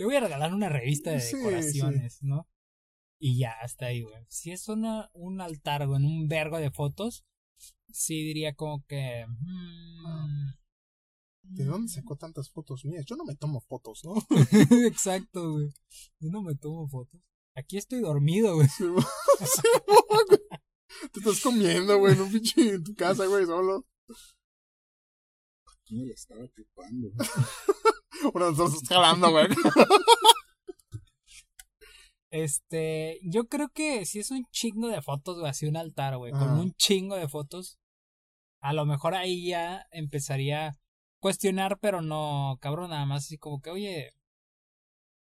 Le 0.00 0.06
voy 0.06 0.16
a 0.16 0.20
regalar 0.20 0.54
una 0.54 0.70
revista 0.70 1.10
de 1.10 1.20
Sí, 1.20 1.36
decoraciones, 1.36 2.22
¿no? 2.22 2.48
Y 3.18 3.38
ya, 3.38 3.52
hasta 3.60 3.84
ahí, 3.84 4.00
güey. 4.00 4.24
Si 4.30 4.50
es 4.50 4.66
una, 4.66 5.10
un 5.12 5.42
altar, 5.42 5.86
güey, 5.86 6.00
en 6.00 6.06
un 6.06 6.26
vergo 6.26 6.56
de 6.56 6.70
fotos, 6.70 7.26
sí 7.92 8.14
diría 8.24 8.54
como 8.54 8.82
que... 8.86 9.26
mm, 9.28 10.52
¿De 11.42 11.64
dónde 11.66 11.92
sacó 11.92 12.16
tantas 12.16 12.48
fotos 12.48 12.86
mías? 12.86 13.04
Yo 13.04 13.14
no 13.16 13.26
me 13.26 13.36
tomo 13.36 13.60
fotos, 13.60 14.00
¿no? 14.02 14.14
Exacto, 14.86 15.52
güey. 15.52 15.68
Yo 16.18 16.30
no 16.30 16.40
me 16.40 16.54
tomo 16.54 16.88
fotos. 16.88 17.20
Aquí 17.54 17.76
estoy 17.76 18.00
dormido, 18.00 18.54
güey. 18.54 18.68
Sí, 18.78 18.84
güey. 18.86 19.04
Te 21.12 21.20
estás 21.20 21.42
comiendo, 21.42 21.98
güey, 21.98 22.14
en 22.14 22.22
un 22.22 22.32
pinche 22.32 22.70
en 22.70 22.84
tu 22.84 22.94
casa, 22.94 23.26
güey, 23.26 23.44
solo. 23.44 23.86
¿Quién 25.84 26.06
le 26.06 26.14
estaba 26.14 26.48
chupando? 26.48 27.08
Uno 28.34 28.44
de 28.46 28.50
nosotros 28.52 28.82
está 28.82 28.94
jalando, 28.96 29.30
güey. 29.30 29.46
Este, 32.30 33.18
yo 33.24 33.48
creo 33.48 33.70
que 33.70 34.06
si 34.06 34.20
es 34.20 34.30
un 34.30 34.44
chingo 34.52 34.88
de 34.88 35.02
fotos, 35.02 35.38
güey, 35.38 35.50
así 35.50 35.66
un 35.66 35.76
altar, 35.76 36.16
güey, 36.16 36.32
con 36.32 36.50
un 36.50 36.72
chingo 36.74 37.16
de 37.16 37.28
fotos, 37.28 37.78
a 38.60 38.72
lo 38.72 38.86
mejor 38.86 39.14
ahí 39.14 39.48
ya 39.48 39.84
empezaría 39.90 40.68
a 40.68 40.72
cuestionar, 41.18 41.78
pero 41.80 42.02
no, 42.02 42.56
cabrón, 42.60 42.90
nada 42.90 43.04
más 43.04 43.24
así 43.24 43.36
como 43.36 43.60
que, 43.60 43.70
oye, 43.70 44.12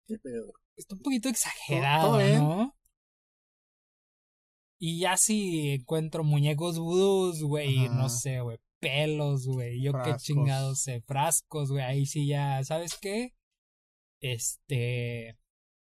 ¿Qué 0.06 0.20
pedo? 0.20 0.54
está 0.76 0.96
un 0.96 1.02
poquito 1.02 1.28
exagerado. 1.30 2.20
¿no? 2.22 2.76
Y 4.78 5.00
ya 5.00 5.18
si 5.18 5.72
encuentro 5.72 6.24
muñecos 6.24 6.78
vudús, 6.78 7.42
güey, 7.44 7.89
no 7.89 8.10
sé, 8.10 8.42
güey, 8.42 8.60
pelos, 8.82 9.48
güey, 9.48 9.82
yo 9.82 9.94
qué 10.04 10.16
chingados 10.18 10.82
sé, 10.82 11.00
frascos, 11.02 11.72
güey, 11.72 11.84
ahí 11.86 12.06
sí 12.06 12.28
ya, 12.28 12.62
¿sabes 12.66 12.98
qué? 13.00 13.34
Este, 14.20 15.38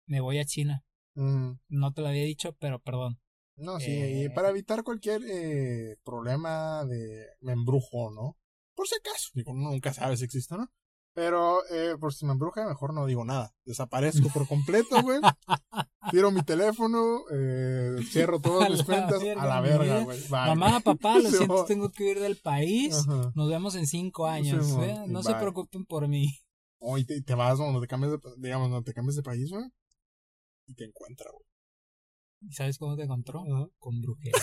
me 0.07 0.19
voy 0.19 0.39
a 0.39 0.45
China. 0.45 0.83
Mm, 1.15 1.53
No 1.69 1.93
te 1.93 2.01
lo 2.01 2.07
había 2.07 2.23
dicho, 2.23 2.53
pero 2.59 2.79
perdón. 2.81 3.19
no, 3.55 3.79
sí, 3.79 3.91
Eh. 3.91 4.23
y 4.25 4.29
para 4.29 4.49
evitar 4.49 4.83
cualquier 4.83 5.21
eh, 5.29 5.97
problema 6.03 6.83
de 6.85 7.25
embrujo, 7.41 8.11
¿no? 8.11 8.37
Por 8.75 8.87
si 8.87 8.95
acaso, 8.95 9.29
digo, 9.33 9.51
uno 9.51 9.71
nunca 9.71 9.93
sabe 9.93 10.15
si 10.17 10.23
existe 10.25 10.55
no. 10.55 10.71
Pero 11.19 11.65
eh, 11.69 11.97
por 11.99 12.13
si 12.13 12.25
me 12.25 12.31
embruja, 12.31 12.65
mejor 12.65 12.93
no 12.93 13.05
digo 13.05 13.25
nada. 13.25 13.53
Desaparezco 13.65 14.29
por 14.29 14.47
completo, 14.47 15.01
güey. 15.01 15.19
Tiro 16.11 16.31
mi 16.31 16.41
teléfono, 16.43 17.25
eh, 17.29 17.97
cierro 18.09 18.39
todas 18.41 18.69
mis 18.69 18.83
cuentas 18.83 19.21
verga, 19.21 19.41
a 19.41 19.45
la 19.45 19.59
verga, 19.59 20.03
güey. 20.05 20.17
Mamá, 20.29 20.79
papá, 20.79 21.19
lo 21.19 21.29
Sí, 21.29 21.35
siento, 21.35 21.65
tengo 21.65 21.91
que 21.91 22.11
ir 22.11 22.21
del 22.21 22.37
país. 22.37 22.95
Ajá. 22.95 23.33
Nos 23.35 23.49
vemos 23.49 23.75
en 23.75 23.85
cinco 23.85 24.27
años. 24.27 24.65
Sí, 24.65 24.75
¿eh? 24.79 25.03
No 25.07 25.21
se 25.21 25.35
preocupen 25.35 25.83
por 25.83 26.07
mí. 26.07 26.39
O 26.77 26.97
y 26.97 27.03
te, 27.03 27.21
te 27.21 27.35
vas 27.35 27.57
donde 27.57 27.81
te 27.81 27.87
cambias 27.87 28.13
de, 28.13 28.19
digamos, 28.37 28.71
donde 28.71 28.85
te 28.89 28.93
cambias 28.93 29.17
de 29.17 29.23
país, 29.23 29.49
güey. 29.49 29.65
Y 30.67 30.73
te 30.73 30.85
encuentra, 30.85 31.29
güey. 31.33 31.43
¿Y 32.49 32.53
¿Sabes 32.53 32.77
cómo 32.77 32.95
te 32.95 33.03
encontró? 33.03 33.41
Ajá. 33.41 33.67
Con 33.77 33.99
brujería. 34.01 34.39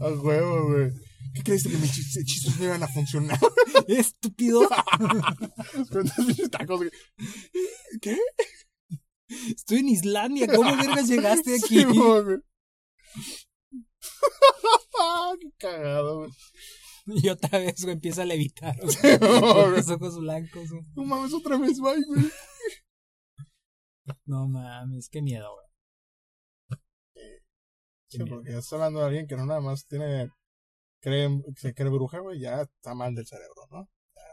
A 0.00 0.08
huevo, 0.08 0.68
güey. 0.68 1.05
¿Qué 1.36 1.42
creíste 1.42 1.68
que 1.68 1.76
mis 1.76 2.16
hechizos 2.16 2.56
no 2.58 2.64
iban 2.64 2.82
a 2.82 2.88
funcionar? 2.88 3.38
Estúpido. 3.88 4.62
¿Qué? 8.00 8.16
Estoy 9.54 9.78
en 9.78 9.88
Islandia. 9.90 10.46
¿Cómo 10.46 10.74
vergas 10.76 11.08
llegaste 11.08 11.56
aquí? 11.56 11.80
Sí. 11.80 11.84
Qué 15.40 15.50
cagado, 15.58 16.18
güey. 16.20 16.30
y 17.06 17.28
otra 17.28 17.58
vez, 17.58 17.82
güey, 17.82 17.92
empieza 17.94 18.22
a 18.22 18.24
levitar. 18.24 18.74
güey. 18.80 18.94
Sí, 18.94 19.08
mo, 19.20 19.40
Con 19.40 19.52
güey. 19.52 19.70
los 19.76 19.88
ojos 19.90 20.16
blancos. 20.18 20.70
güey. 20.70 20.82
No 20.94 21.04
mames, 21.04 21.34
otra 21.34 21.58
vez, 21.58 21.78
bye, 21.80 22.02
güey. 22.06 22.30
No 24.24 24.48
mames, 24.48 25.08
qué 25.10 25.20
miedo, 25.20 25.52
güey. 25.54 25.66
Sí, 28.08 28.18
porque 28.24 28.52
ya 28.52 28.58
estás 28.58 28.72
hablando 28.74 29.00
de 29.00 29.06
alguien 29.06 29.26
que 29.26 29.36
no 29.36 29.44
nada 29.44 29.60
más 29.60 29.84
tiene. 29.86 30.30
Cree, 31.06 31.28
se 31.56 31.72
cree 31.72 31.88
bruja, 31.88 32.18
güey, 32.18 32.40
ya 32.40 32.62
está 32.62 32.94
mal 32.94 33.14
del 33.14 33.26
cerebro, 33.26 33.66
¿no? 33.70 33.88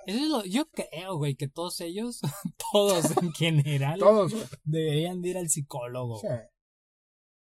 Eso 0.08 0.20
es 0.24 0.28
lo, 0.30 0.44
yo 0.46 0.68
creo, 0.72 1.18
güey, 1.18 1.36
que 1.36 1.48
todos 1.48 1.80
ellos, 1.82 2.20
todos 2.74 3.06
en 3.22 3.32
general, 3.34 4.00
Todos, 4.00 4.34
deberían 4.64 5.22
de 5.22 5.30
ir 5.30 5.38
al 5.38 5.50
psicólogo. 5.50 6.20
Sí. 6.20 6.28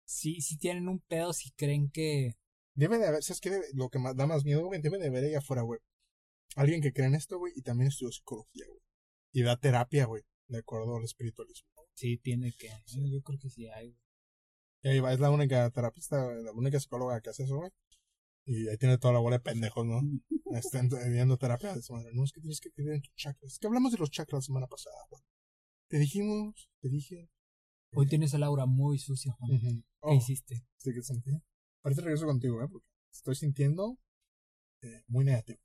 Si, 0.06 0.40
si 0.40 0.56
tienen 0.56 0.88
un 0.88 1.00
pedo, 1.00 1.32
si 1.32 1.50
creen 1.52 1.90
que 1.90 2.36
Debe 2.74 2.98
de 2.98 3.06
haber, 3.08 3.22
¿sabes 3.22 3.40
qué? 3.40 3.50
Debe- 3.50 3.66
lo 3.74 3.90
que 3.90 3.98
más, 3.98 4.16
da 4.16 4.26
más 4.26 4.44
miedo, 4.44 4.64
güey, 4.64 4.80
debe 4.80 4.98
de 4.98 5.08
haber 5.08 5.24
ahí 5.24 5.34
afuera, 5.34 5.62
güey. 5.62 5.80
Alguien 6.56 6.80
que 6.80 6.92
cree 6.92 7.06
en 7.08 7.14
esto, 7.16 7.38
güey, 7.38 7.52
y 7.56 7.62
también 7.62 7.88
estudió 7.88 8.10
psicología, 8.12 8.64
güey. 8.66 8.80
Y 9.32 9.42
da 9.42 9.56
terapia, 9.58 10.06
güey, 10.06 10.22
de 10.46 10.58
acuerdo 10.58 10.96
al 10.96 11.04
espiritualismo. 11.04 11.68
sí 11.94 12.16
tiene 12.18 12.52
que. 12.56 12.68
Yo 12.86 13.20
creo 13.22 13.38
que 13.38 13.50
sí 13.50 13.66
hay. 13.68 13.88
güey. 13.90 14.00
Y 14.82 14.88
ahí 14.88 15.00
va, 15.00 15.12
es 15.12 15.20
la 15.20 15.30
única 15.30 15.68
terapista, 15.70 16.16
la 16.32 16.52
única 16.52 16.78
psicóloga 16.80 17.20
que 17.20 17.30
hace 17.30 17.42
eso, 17.42 17.56
güey. 17.56 17.70
Y 18.50 18.66
ahí 18.68 18.78
tiene 18.78 18.96
toda 18.96 19.12
la 19.12 19.20
bola 19.20 19.36
de 19.36 19.42
pendejos, 19.42 19.84
¿no? 19.84 20.00
Están 20.56 20.88
viendo 21.10 21.36
terapia 21.36 21.74
de 21.74 21.80
esa 21.80 21.92
manera. 21.92 22.10
No, 22.14 22.24
es 22.24 22.32
que 22.32 22.40
tienes 22.40 22.60
que 22.60 22.70
creer 22.70 22.94
en 22.94 23.02
tus 23.02 23.14
chakras. 23.14 23.52
Es 23.52 23.58
que 23.58 23.66
hablamos 23.66 23.92
de 23.92 23.98
los 23.98 24.10
chakras 24.10 24.38
la 24.38 24.46
semana 24.46 24.66
pasada, 24.66 24.96
güey. 25.10 25.22
Te 25.88 25.98
dijimos, 25.98 26.70
te 26.80 26.88
dije. 26.88 27.28
Hoy 27.92 28.06
tienes 28.06 28.32
el 28.32 28.42
aura 28.42 28.64
muy 28.64 28.98
sucia, 28.98 29.32
Juan. 29.32 29.52
Ujú. 29.52 29.68
¿Qué 29.82 29.84
Oh, 30.00 30.14
hiciste? 30.14 30.64
sí 30.78 30.92
que 30.94 31.02
sentí. 31.02 31.30
Ahorita 31.82 32.00
regreso 32.02 32.24
contigo, 32.26 32.62
¿eh? 32.62 32.68
Porque 32.70 32.86
estoy 33.12 33.34
sintiendo 33.34 33.98
eh, 34.82 35.02
muy 35.08 35.24
negativo. 35.26 35.58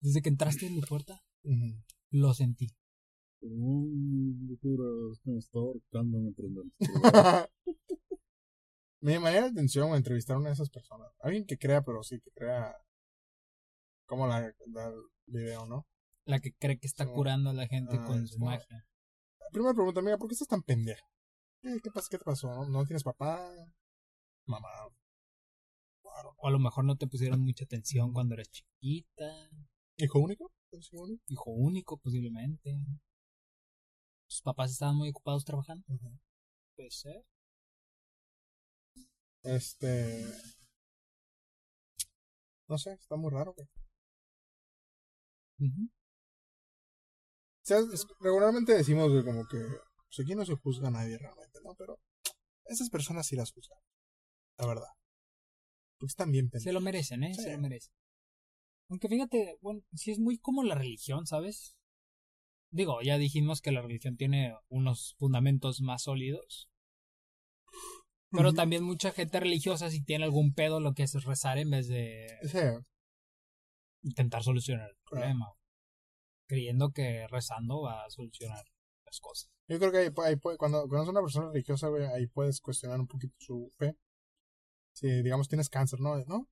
Desde 0.00 0.22
que 0.22 0.28
entraste 0.30 0.66
en 0.66 0.74
mi 0.74 0.80
puerta, 0.80 1.22
lo 2.10 2.34
sentí. 2.34 2.68
Un 3.42 4.46
locura, 4.48 4.84
es 5.12 5.20
que 5.20 5.30
me 5.30 5.38
estaba 5.38 5.64
ahorcando 5.66 6.18
mientras 6.18 6.50
me 6.50 6.62
Me 9.00 9.12
llamaría 9.12 9.40
la 9.42 9.46
atención 9.48 9.94
entrevistar 9.94 10.36
a 10.36 10.38
una 10.40 10.48
de 10.50 10.54
esas 10.54 10.70
personas. 10.70 11.08
Alguien 11.20 11.46
que 11.46 11.56
crea, 11.58 11.82
pero 11.82 12.02
sí, 12.02 12.20
que 12.20 12.30
crea 12.32 12.76
como 14.06 14.26
la, 14.26 14.40
la 14.66 14.92
video, 15.26 15.66
¿no? 15.66 15.86
La 16.24 16.38
que 16.40 16.52
cree 16.52 16.78
que 16.78 16.86
está 16.86 17.06
curando 17.06 17.50
a 17.50 17.54
la 17.54 17.66
gente 17.66 17.96
Ah, 17.98 18.04
con 18.04 18.26
su 18.26 18.34
como- 18.38 18.46
magia. 18.50 18.84
Primera 19.52 19.74
pregunta, 19.74 20.00
amiga, 20.00 20.18
¿por 20.18 20.28
qué 20.28 20.34
estás 20.34 20.48
tan 20.48 20.62
pendeja? 20.62 21.02
¿Qué, 21.62 21.78
qué, 21.82 21.90
pasa, 21.90 22.08
¿Qué 22.10 22.18
te 22.18 22.24
pasó? 22.24 22.48
¿No, 22.48 22.68
¿No 22.68 22.84
tienes 22.84 23.02
papá? 23.02 23.50
Mamá. 24.46 24.68
Claro. 26.02 26.34
O 26.38 26.46
a 26.48 26.50
lo 26.50 26.58
mejor 26.58 26.84
no 26.84 26.96
te 26.96 27.06
pusieron 27.06 27.40
mucha 27.40 27.64
atención 27.64 28.12
cuando 28.12 28.34
eras 28.34 28.50
chiquita. 28.50 29.50
¿Hijo 29.96 30.18
único? 30.18 30.52
¿Eres 30.72 30.90
hijo 31.26 31.50
único? 31.50 31.98
Posiblemente. 31.98 32.76
Tus 34.28 34.42
papás 34.42 34.70
estaban 34.72 34.96
muy 34.96 35.10
ocupados 35.10 35.44
trabajando. 35.44 35.84
Puede 36.76 36.90
ser. 36.90 37.24
Este. 39.42 40.24
No 42.68 42.78
sé, 42.78 42.92
está 42.92 43.16
muy 43.16 43.30
raro, 43.30 43.54
güey. 43.54 43.66
O 45.60 45.66
sea, 47.62 47.78
es- 47.92 48.06
regularmente 48.20 48.74
decimos, 48.74 49.10
güey, 49.10 49.24
como 49.24 49.46
que. 49.46 49.58
Pues 49.58 50.26
aquí 50.26 50.34
no 50.34 50.44
se 50.44 50.56
juzga 50.56 50.88
a 50.88 50.90
nadie 50.90 51.18
realmente, 51.18 51.58
¿no? 51.64 51.74
Pero. 51.76 51.98
Esas 52.64 52.88
personas 52.90 53.26
sí 53.26 53.36
las 53.36 53.52
juzgan. 53.52 53.78
La 54.58 54.66
verdad. 54.66 54.88
Porque 55.98 56.10
están 56.10 56.30
bien 56.30 56.46
Se 56.46 56.50
pendejas. 56.52 56.74
lo 56.74 56.80
merecen, 56.80 57.24
¿eh? 57.24 57.34
Sí. 57.34 57.42
Se 57.42 57.52
lo 57.52 57.58
merecen. 57.58 57.92
Aunque 58.88 59.08
fíjate, 59.08 59.56
bueno, 59.60 59.82
sí 59.94 60.10
es 60.10 60.18
muy 60.18 60.38
como 60.38 60.64
la 60.64 60.74
religión, 60.74 61.26
¿sabes? 61.26 61.76
Digo, 62.72 63.02
ya 63.02 63.18
dijimos 63.18 63.60
que 63.60 63.72
la 63.72 63.82
religión 63.82 64.16
tiene 64.16 64.54
unos 64.68 65.14
fundamentos 65.18 65.80
más 65.80 66.02
sólidos. 66.04 66.68
Pero 68.32 68.52
también 68.52 68.84
mucha 68.84 69.10
gente 69.12 69.40
religiosa, 69.40 69.90
si 69.90 70.02
tiene 70.04 70.24
algún 70.24 70.54
pedo, 70.54 70.78
lo 70.80 70.94
que 70.94 71.02
hace 71.02 71.18
es 71.18 71.24
rezar 71.24 71.58
en 71.58 71.70
vez 71.70 71.88
de 71.88 72.28
Sí, 72.42 72.58
intentar 74.02 74.42
solucionar 74.42 74.88
el 74.90 74.96
problema. 75.04 75.52
creyendo 76.46 76.90
que 76.90 77.26
rezando 77.28 77.82
va 77.82 78.04
a 78.04 78.10
solucionar 78.10 78.64
las 79.04 79.20
cosas. 79.20 79.50
Yo 79.68 79.78
creo 79.78 79.92
que 79.92 79.98
ahí, 79.98 80.08
pu- 80.08 80.24
ahí 80.24 80.36
puede- 80.36 80.56
cuando, 80.56 80.80
cuando 80.88 81.04
es 81.04 81.08
una 81.10 81.20
persona 81.20 81.50
religiosa, 81.52 81.88
güey, 81.88 82.04
ahí 82.06 82.26
puedes 82.26 82.60
cuestionar 82.60 82.98
un 82.98 83.06
poquito 83.06 83.34
su 83.38 83.70
fe. 83.78 83.96
Si, 84.92 85.06
digamos, 85.22 85.48
tienes 85.48 85.68
cáncer, 85.68 86.00
¿no? 86.00 86.16
¿No? 86.26 86.48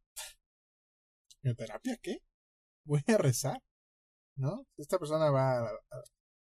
¿Quimioterapia? 1.40 1.96
¿Qué? 2.02 2.18
Voy 2.84 3.02
a 3.08 3.18
rezar, 3.18 3.60
¿no? 4.36 4.66
Esta 4.76 4.98
persona 4.98 5.30
va 5.30 5.58
a... 5.58 5.62
a- 5.64 6.02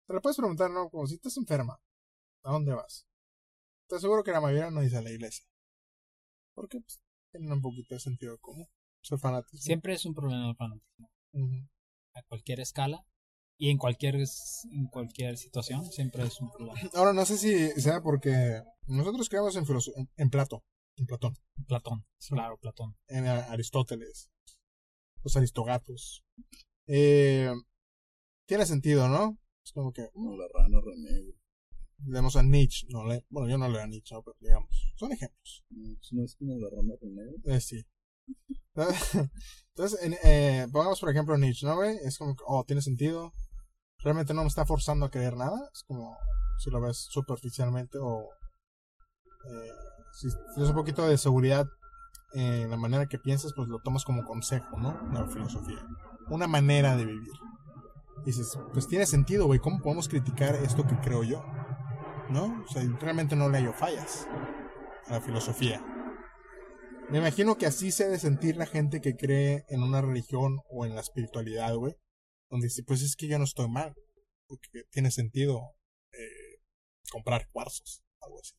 te 0.07 0.13
lo 0.13 0.21
puedes 0.21 0.37
preguntar, 0.37 0.69
¿no? 0.71 0.89
Como 0.89 1.05
si 1.07 1.15
estás 1.15 1.37
enferma, 1.37 1.79
¿a 2.43 2.51
dónde 2.51 2.73
vas? 2.73 3.05
Te 3.89 3.95
aseguro 3.95 4.23
que 4.23 4.31
la 4.31 4.39
mayoría 4.39 4.69
no 4.69 4.81
dice 4.81 4.97
a 4.97 5.01
la 5.01 5.09
iglesia. 5.09 5.43
Porque 6.53 6.79
pues, 6.79 7.01
tienen 7.31 7.51
un 7.51 7.61
poquito 7.61 7.95
de 7.95 7.99
sentido 7.99 8.37
común. 8.37 8.67
Soy 9.01 9.17
fanático. 9.17 9.57
Siempre 9.57 9.93
es 9.93 10.05
un 10.05 10.13
problema 10.13 10.49
el 10.49 10.55
fanatismo. 10.55 11.09
A 12.13 12.23
cualquier 12.23 12.59
escala 12.59 13.03
y 13.57 13.69
en 13.69 13.77
cualquier, 13.77 14.15
en 14.15 14.87
cualquier 14.87 15.37
situación, 15.37 15.85
siempre 15.91 16.23
es 16.23 16.39
un 16.39 16.51
problema. 16.51 16.79
Ahora, 16.93 17.13
no 17.13 17.25
sé 17.25 17.37
si 17.37 17.69
sea 17.81 18.01
porque 18.01 18.61
nosotros 18.85 19.27
creemos 19.27 19.55
en, 19.55 19.65
en, 19.95 20.09
en 20.17 20.29
Plato, 20.29 20.63
en 20.95 21.05
Platón. 21.05 21.33
Platón, 21.67 22.05
claro, 22.29 22.57
Platón. 22.57 22.95
en 23.07 23.27
Aristóteles, 23.27 24.29
los 25.23 25.35
aristogatos. 25.35 26.23
Eh, 26.87 27.51
tiene 28.47 28.65
sentido, 28.65 29.07
¿no? 29.07 29.37
Es 29.63 29.71
como 29.71 29.91
que 29.91 30.09
Como 30.11 30.37
la 30.37 30.47
rana 30.53 30.79
René. 30.83 31.38
Leemos 32.05 32.35
a 32.35 32.43
Nietzsche, 32.43 32.87
no 32.89 33.05
le, 33.05 33.25
bueno, 33.29 33.49
yo 33.49 33.57
no 33.57 33.67
leo 33.67 33.81
a 33.81 33.87
Nietzsche, 33.87 34.15
¿no? 34.15 34.23
pero 34.23 34.35
digamos, 34.39 34.69
son 34.95 35.11
ejemplos. 35.11 35.65
No 36.11 36.23
es 36.23 36.35
como 36.35 36.57
la 36.57 36.69
rana 36.69 36.93
René, 37.01 37.25
güey. 37.25 37.55
Eh, 37.55 37.61
sí. 37.61 37.85
Entonces, 39.75 39.99
en, 40.03 40.15
eh, 40.23 40.67
pongamos 40.71 40.99
por 40.99 41.09
ejemplo 41.09 41.37
Nietzsche, 41.37 41.65
¿no, 41.65 41.75
güey? 41.75 41.97
Es 42.03 42.17
como 42.17 42.35
oh, 42.45 42.63
tiene 42.65 42.81
sentido. 42.81 43.33
Realmente 44.03 44.33
no 44.33 44.41
me 44.41 44.47
está 44.47 44.65
forzando 44.65 45.05
a 45.05 45.11
creer 45.11 45.35
nada. 45.35 45.69
Es 45.73 45.83
como, 45.83 46.15
si 46.57 46.69
lo 46.69 46.79
ves 46.79 47.07
superficialmente 47.09 47.97
o 47.99 48.29
eh, 49.45 49.71
si 50.13 50.27
tienes 50.53 50.69
un 50.69 50.75
poquito 50.75 51.07
de 51.07 51.17
seguridad 51.17 51.67
en 52.33 52.69
la 52.69 52.77
manera 52.77 53.07
que 53.07 53.17
piensas, 53.17 53.53
pues 53.55 53.67
lo 53.67 53.79
tomas 53.79 54.05
como 54.05 54.23
consejo, 54.23 54.77
¿no? 54.77 54.97
La 55.11 55.27
filosofía. 55.27 55.85
Una 56.29 56.47
manera 56.47 56.95
de 56.95 57.05
vivir. 57.05 57.33
Dices, 58.25 58.57
pues 58.73 58.87
tiene 58.87 59.05
sentido, 59.05 59.45
güey. 59.45 59.59
¿Cómo 59.59 59.81
podemos 59.81 60.07
criticar 60.07 60.55
esto 60.55 60.85
que 60.85 60.99
creo 60.99 61.23
yo? 61.23 61.43
¿No? 62.29 62.63
O 62.63 62.67
sea, 62.67 62.83
realmente 62.99 63.35
no 63.35 63.49
le 63.49 63.57
hallo 63.57 63.73
fallas 63.73 64.27
a 65.07 65.13
la 65.13 65.21
filosofía. 65.21 65.83
Me 67.09 67.17
imagino 67.17 67.57
que 67.57 67.65
así 67.65 67.91
se 67.91 68.03
ha 68.03 68.07
de 68.07 68.19
sentir 68.19 68.55
la 68.55 68.67
gente 68.67 69.01
que 69.01 69.15
cree 69.15 69.65
en 69.69 69.81
una 69.81 70.01
religión 70.01 70.59
o 70.69 70.85
en 70.85 70.93
la 70.93 71.01
espiritualidad, 71.01 71.75
güey. 71.75 71.95
Donde 72.51 72.67
dice, 72.67 72.83
pues 72.83 73.01
es 73.01 73.15
que 73.15 73.27
yo 73.27 73.37
no 73.39 73.45
estoy 73.45 73.67
mal. 73.67 73.95
Porque 74.47 74.83
tiene 74.91 75.09
sentido 75.11 75.59
eh, 76.11 76.61
comprar 77.11 77.49
cuarzos, 77.51 78.03
algo 78.21 78.39
así. 78.39 78.53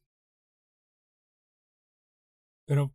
Pero 2.67 2.95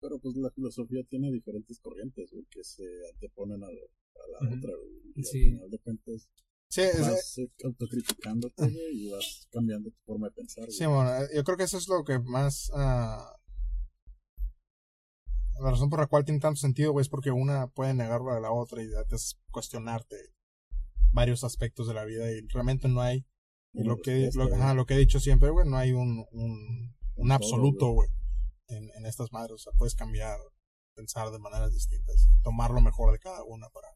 Pero 0.00 0.18
pues 0.18 0.36
la 0.36 0.50
filosofía 0.50 1.02
tiene 1.08 1.30
diferentes 1.32 1.78
corrientes, 1.80 2.30
güey, 2.30 2.44
que 2.50 2.62
se 2.62 2.84
anteponen 3.14 3.62
a, 3.64 3.66
la- 3.68 3.72
a 3.72 4.44
la 4.50 4.56
otra, 4.56 4.70
güey. 4.76 5.12
Y 5.14 5.22
Sí. 5.24 5.38
al 5.44 5.50
final 5.54 5.70
de 5.70 5.78
cuentas 5.78 6.28
Sí, 6.68 6.82
vas 7.00 7.40
autocriticándote, 7.64 8.72
y 8.92 9.10
vas 9.10 9.48
cambiando 9.52 9.90
tu 9.90 9.98
forma 10.04 10.28
de 10.28 10.32
pensar, 10.32 10.64
güey. 10.64 10.76
sí, 10.76 10.86
bueno, 10.86 11.14
eh, 11.16 11.28
yo 11.34 11.44
creo 11.44 11.56
que 11.56 11.64
eso 11.64 11.78
es 11.78 11.86
lo 11.88 12.04
que 12.04 12.18
más... 12.18 12.70
ah, 12.74 13.32
la 15.60 15.70
razón 15.70 15.88
por 15.88 16.00
la 16.00 16.06
cual 16.06 16.24
tiene 16.24 16.40
tanto 16.40 16.60
sentido, 16.60 16.92
güey, 16.92 17.02
es 17.02 17.08
porque 17.08 17.30
una 17.30 17.68
puede 17.68 17.94
negarlo 17.94 18.32
a 18.32 18.40
la 18.40 18.50
otra 18.50 18.82
y 18.82 18.88
te 19.08 19.14
hace 19.14 19.36
cuestionarte 19.50 20.16
varios 21.12 21.44
aspectos 21.44 21.86
de 21.86 21.94
la 21.94 22.04
vida 22.04 22.30
y 22.32 22.40
realmente 22.48 22.88
no 22.88 23.00
hay 23.00 23.24
Y 23.72 23.84
lo 23.84 24.00
que, 24.00 24.30
lo, 24.34 24.48
güey. 24.48 24.60
ajá, 24.60 24.74
lo 24.74 24.84
que 24.84 24.94
he 24.94 24.98
dicho 24.98 25.20
siempre, 25.20 25.50
güey, 25.50 25.68
no 25.68 25.76
hay 25.76 25.92
un, 25.92 26.26
un, 26.32 27.32
absoluto, 27.32 27.88
güey, 27.90 28.08
en, 28.68 28.90
en 28.96 29.06
estas 29.06 29.32
madres. 29.32 29.54
O 29.54 29.58
sea, 29.58 29.72
puedes 29.78 29.94
cambiar, 29.94 30.38
pensar 30.94 31.30
de 31.30 31.38
maneras 31.38 31.72
distintas, 31.72 32.28
tomar 32.42 32.72
lo 32.72 32.80
mejor 32.80 33.12
de 33.12 33.20
cada 33.20 33.44
una 33.44 33.68
para, 33.68 33.88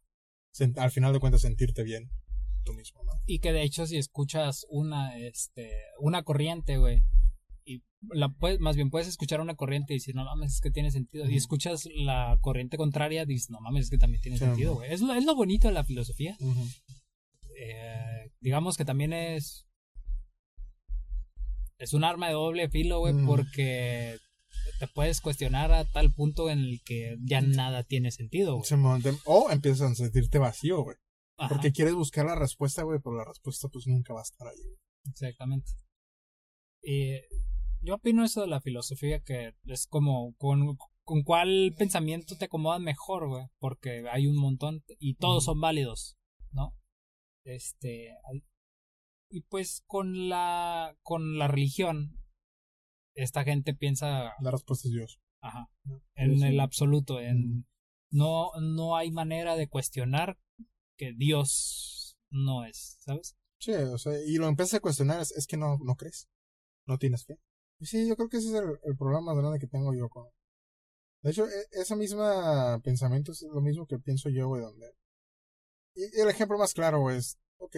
al 0.83 0.91
final 0.93 1.13
de 1.13 1.21
cuentas, 1.21 1.43
sentirte 1.43 1.83
bien 1.83 2.09
tú 2.73 2.75
mismo, 2.75 3.03
¿no? 3.05 3.13
Y 3.27 3.39
que 3.41 3.53
de 3.53 3.63
hecho 3.63 3.87
si 3.87 3.97
escuchas 3.99 4.67
una, 4.71 5.17
este, 5.19 5.71
una 6.01 6.23
corriente, 6.23 6.79
güey, 6.79 7.03
y 7.65 7.83
la 8.13 8.29
puedes, 8.29 8.61
más 8.61 8.77
bien 8.77 8.91
puedes 8.91 9.09
escuchar 9.09 9.41
una 9.41 9.55
corriente 9.57 9.93
y 9.93 9.97
decir, 9.97 10.15
no 10.15 10.25
mames, 10.25 10.55
es 10.55 10.61
que 10.61 10.71
tiene 10.71 10.91
sentido. 10.91 11.29
Y 11.29 11.37
escuchas 11.37 11.87
la 11.95 12.39
corriente 12.41 12.77
contraria, 12.77 13.25
dices, 13.27 13.51
no 13.51 13.61
mames, 13.61 13.85
es 13.85 13.91
que 13.91 13.99
también 13.99 14.23
tiene 14.23 14.39
Sí, 14.39 14.45
sentido, 14.45 14.75
güey. 14.77 14.93
Es 14.93 15.01
lo, 15.01 15.13
es 15.15 15.25
lo 15.25 15.35
bonito 15.35 15.69
de 15.69 15.75
la 15.75 15.85
filosofía. 15.85 16.37
Eh, 17.61 18.31
digamos 18.41 18.77
que 18.77 18.85
también 18.85 19.13
es, 19.13 19.67
es 21.79 21.93
un 21.93 22.05
arma 22.05 22.29
de 22.29 22.35
doble 22.35 22.69
filo, 22.71 23.01
güey, 23.01 23.15
Mm. 23.15 23.27
porque 23.27 24.17
te 24.79 24.87
puedes 24.89 25.21
cuestionar 25.21 25.73
a 25.73 25.85
tal 25.85 26.13
punto 26.13 26.51
en 26.51 26.61
el 26.61 26.81
que 26.85 27.17
ya 27.25 27.41
nada 27.41 27.83
tiene 27.85 28.11
sentido, 28.11 28.53
güey. 28.57 28.65
O 29.25 29.51
empiezas 29.51 29.93
a 29.93 29.95
sentirte 29.95 30.39
vacío, 30.39 30.83
güey. 30.83 30.97
Ajá, 31.39 31.49
Porque 31.55 31.73
quieres 31.73 31.95
buscar 31.95 32.27
la 32.27 32.35
respuesta, 32.35 32.83
güey, 32.83 32.99
pero 33.03 33.17
la 33.17 33.25
respuesta 33.25 33.69
pues 33.69 33.87
nunca 33.87 34.13
va 34.13 34.21
a 34.21 34.25
estar 34.25 34.49
ahí. 34.49 34.77
Exactamente. 35.09 35.71
Y 36.83 37.13
yo 37.81 37.95
opino 37.95 38.25
eso 38.25 38.41
de 38.41 38.49
la 38.49 38.61
filosofía 38.61 39.21
que 39.21 39.55
es 39.65 39.87
como 39.87 40.35
con, 40.37 40.77
con 41.05 41.23
cuál 41.23 41.75
pensamiento 41.79 42.37
te 42.37 42.47
acomoda 42.47 42.79
mejor, 42.79 43.29
güey, 43.29 43.47
porque 43.59 44.05
hay 44.11 44.27
un 44.27 44.37
montón 44.37 44.83
y 44.99 45.15
todos 45.15 45.45
son 45.45 45.61
válidos, 45.61 46.19
¿no? 46.51 46.75
Este 47.45 48.15
y 49.31 49.43
pues 49.43 49.83
con 49.87 50.29
la 50.29 50.97
con 51.03 51.39
la 51.39 51.49
religión 51.49 52.17
esta 53.15 53.45
gente 53.45 53.75
piensa 53.75 54.33
La 54.41 54.51
respuesta 54.51 54.89
es 54.89 54.95
Dios. 54.95 55.21
ajá, 55.41 55.71
en 56.15 56.33
Sí, 56.35 56.39
sí. 56.41 56.47
el 56.47 56.61
absoluto, 56.61 57.21
en 57.21 57.67
no 58.11 58.51
no 58.61 58.97
hay 58.97 59.11
manera 59.13 59.55
de 59.57 59.69
cuestionar 59.69 60.39
que 60.99 61.15
Dios 61.15 62.19
no 62.31 62.65
es, 62.67 62.99
¿sabes? 63.01 63.37
Sí, 63.59 63.73
o 63.73 63.97
sea, 63.97 64.13
y 64.23 64.37
lo 64.37 64.49
empiezas 64.49 64.75
a 64.75 64.81
cuestionar, 64.81 65.21
es, 65.21 65.47
que 65.47 65.57
no, 65.57 65.79
no 65.79 65.95
crees, 65.97 66.29
no 66.87 66.99
tienes 66.99 67.25
fe. 67.25 67.39
Y 67.81 67.87
sí, 67.87 68.07
yo 68.07 68.17
creo 68.17 68.29
que 68.29 68.39
ese 68.39 68.49
es 68.49 68.55
el, 68.55 68.97
problema 68.97 69.33
más 69.33 69.37
grande 69.37 69.59
que 69.59 69.67
tengo 69.67 69.95
yo 69.95 70.09
con... 70.09 70.27
De 71.23 71.31
hecho, 71.31 71.47
e- 71.49 71.67
ese 71.73 71.97
mismo 71.97 72.23
pensamiento 72.83 73.33
es 73.33 73.43
lo 73.43 73.61
mismo 73.61 73.87
que 73.87 73.99
pienso 73.99 74.29
yo, 74.29 74.49
güey, 74.49 74.63
donde... 74.63 74.93
Y, 75.95 76.21
el 76.21 76.29
ejemplo 76.29 76.59
más 76.59 76.75
claro, 76.75 77.11
es... 77.11 77.39
Ok, 77.59 77.77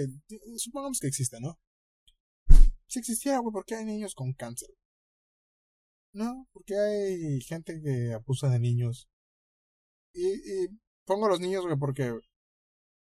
supongamos 0.57 0.99
que 1.01 1.07
existe, 1.07 1.41
¿no? 1.41 1.59
Si 2.87 2.99
existiera, 2.99 3.39
güey, 3.39 3.53
¿por 3.53 3.65
qué 3.65 3.77
hay 3.77 3.85
niños 3.85 4.15
con 4.15 4.33
cáncer? 4.33 4.69
¿No? 6.13 6.49
porque 6.53 6.75
hay 6.77 7.41
gente 7.43 7.81
que 7.81 8.13
abusa 8.13 8.49
de 8.49 8.59
niños? 8.59 9.09
Y, 10.13 10.27
y 10.27 10.69
pongo 11.05 11.27
a 11.27 11.29
los 11.29 11.41
niños, 11.41 11.65
güey, 11.65 11.79
porque 11.79 12.13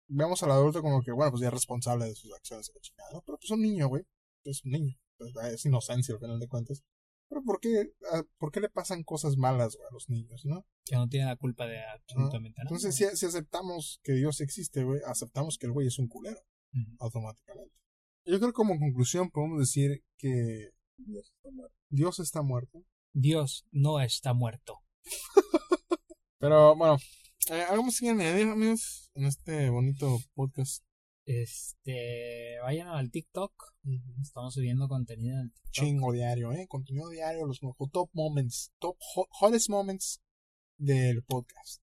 vemos 0.10 0.44
al 0.44 0.52
adulto 0.52 0.82
como 0.82 1.02
que, 1.02 1.12
bueno, 1.12 1.32
pues 1.32 1.42
ya 1.42 1.48
es 1.48 1.54
responsable 1.54 2.06
de 2.06 2.16
sus 2.16 2.34
acciones 2.34 2.72
la 2.74 2.82
chingada, 2.82 3.12
¿no? 3.14 3.22
Pero 3.26 3.38
pues 3.38 3.50
un 3.52 3.62
niño, 3.62 3.88
güey. 3.88 4.04
Es 4.44 4.64
un 4.66 4.72
niño. 4.72 4.96
Pues, 5.18 5.34
ah, 5.42 5.50
es 5.50 5.66
inocencia 5.66 6.14
al 6.14 6.20
final 6.20 6.40
de 6.40 6.48
cuentas. 6.48 6.84
Pero 7.30 7.44
¿por 7.44 7.60
qué, 7.60 7.92
ah, 8.12 8.24
¿por 8.38 8.52
qué 8.52 8.60
le 8.60 8.70
pasan 8.70 9.04
cosas 9.04 9.38
malas, 9.38 9.76
güey, 9.76 9.88
a 9.88 9.94
los 9.94 10.10
niños, 10.10 10.46
no? 10.46 10.66
Que 10.86 10.96
no 10.96 11.08
tiene 11.08 11.28
la 11.28 11.36
culpa 11.36 11.68
de 11.68 11.80
absolutamente 11.86 12.58
nada. 12.58 12.70
Entonces, 12.70 12.96
si, 12.96 13.06
si 13.16 13.26
aceptamos 13.26 14.00
que 14.04 14.14
Dios 14.14 14.42
existe, 14.42 14.84
güey, 14.84 15.02
aceptamos 15.06 15.58
que 15.58 15.68
el 15.68 15.72
güey 15.74 15.88
es 15.88 16.00
un 16.00 16.08
culero, 16.08 16.42
Ujú. 16.74 16.96
automáticamente. 17.00 17.76
Yo 18.26 18.38
creo 18.40 18.50
que 18.50 18.54
como 18.54 18.80
conclusión 18.80 19.30
podemos 19.30 19.60
decir 19.60 20.04
que 20.18 20.70
Dios 20.98 21.32
está 21.36 21.52
muerto. 21.52 21.76
Dios 21.90 22.20
está 22.20 22.42
muerto. 22.42 22.84
Dios 23.14 23.66
no 23.72 24.00
está 24.02 24.34
muerto. 24.34 24.80
Pero 26.40 26.76
bueno, 26.76 26.98
algo 27.52 27.84
más 27.84 28.00
que 28.00 28.10
añadir, 28.10 28.48
amigos, 28.48 29.12
en 29.16 29.26
este 29.26 29.70
bonito 29.70 30.20
podcast. 30.34 30.84
Este, 31.26 32.58
vayan 32.62 32.88
al 32.88 33.12
TikTok. 33.12 33.52
Estamos 34.22 34.54
subiendo 34.54 34.88
contenido 34.88 35.36
en 35.36 35.42
el 35.42 35.52
TikTok. 35.52 35.72
Chingo 35.72 36.12
diario, 36.12 36.52
¿eh? 36.52 36.68
Contenido 36.68 37.10
diario, 37.10 37.46
los 37.46 37.60
top 37.92 38.10
moments, 38.14 38.72
top 38.80 38.98
hot, 39.00 39.28
hottest 39.40 39.70
moments 39.70 40.22
del 40.78 41.24
podcast. 41.24 41.82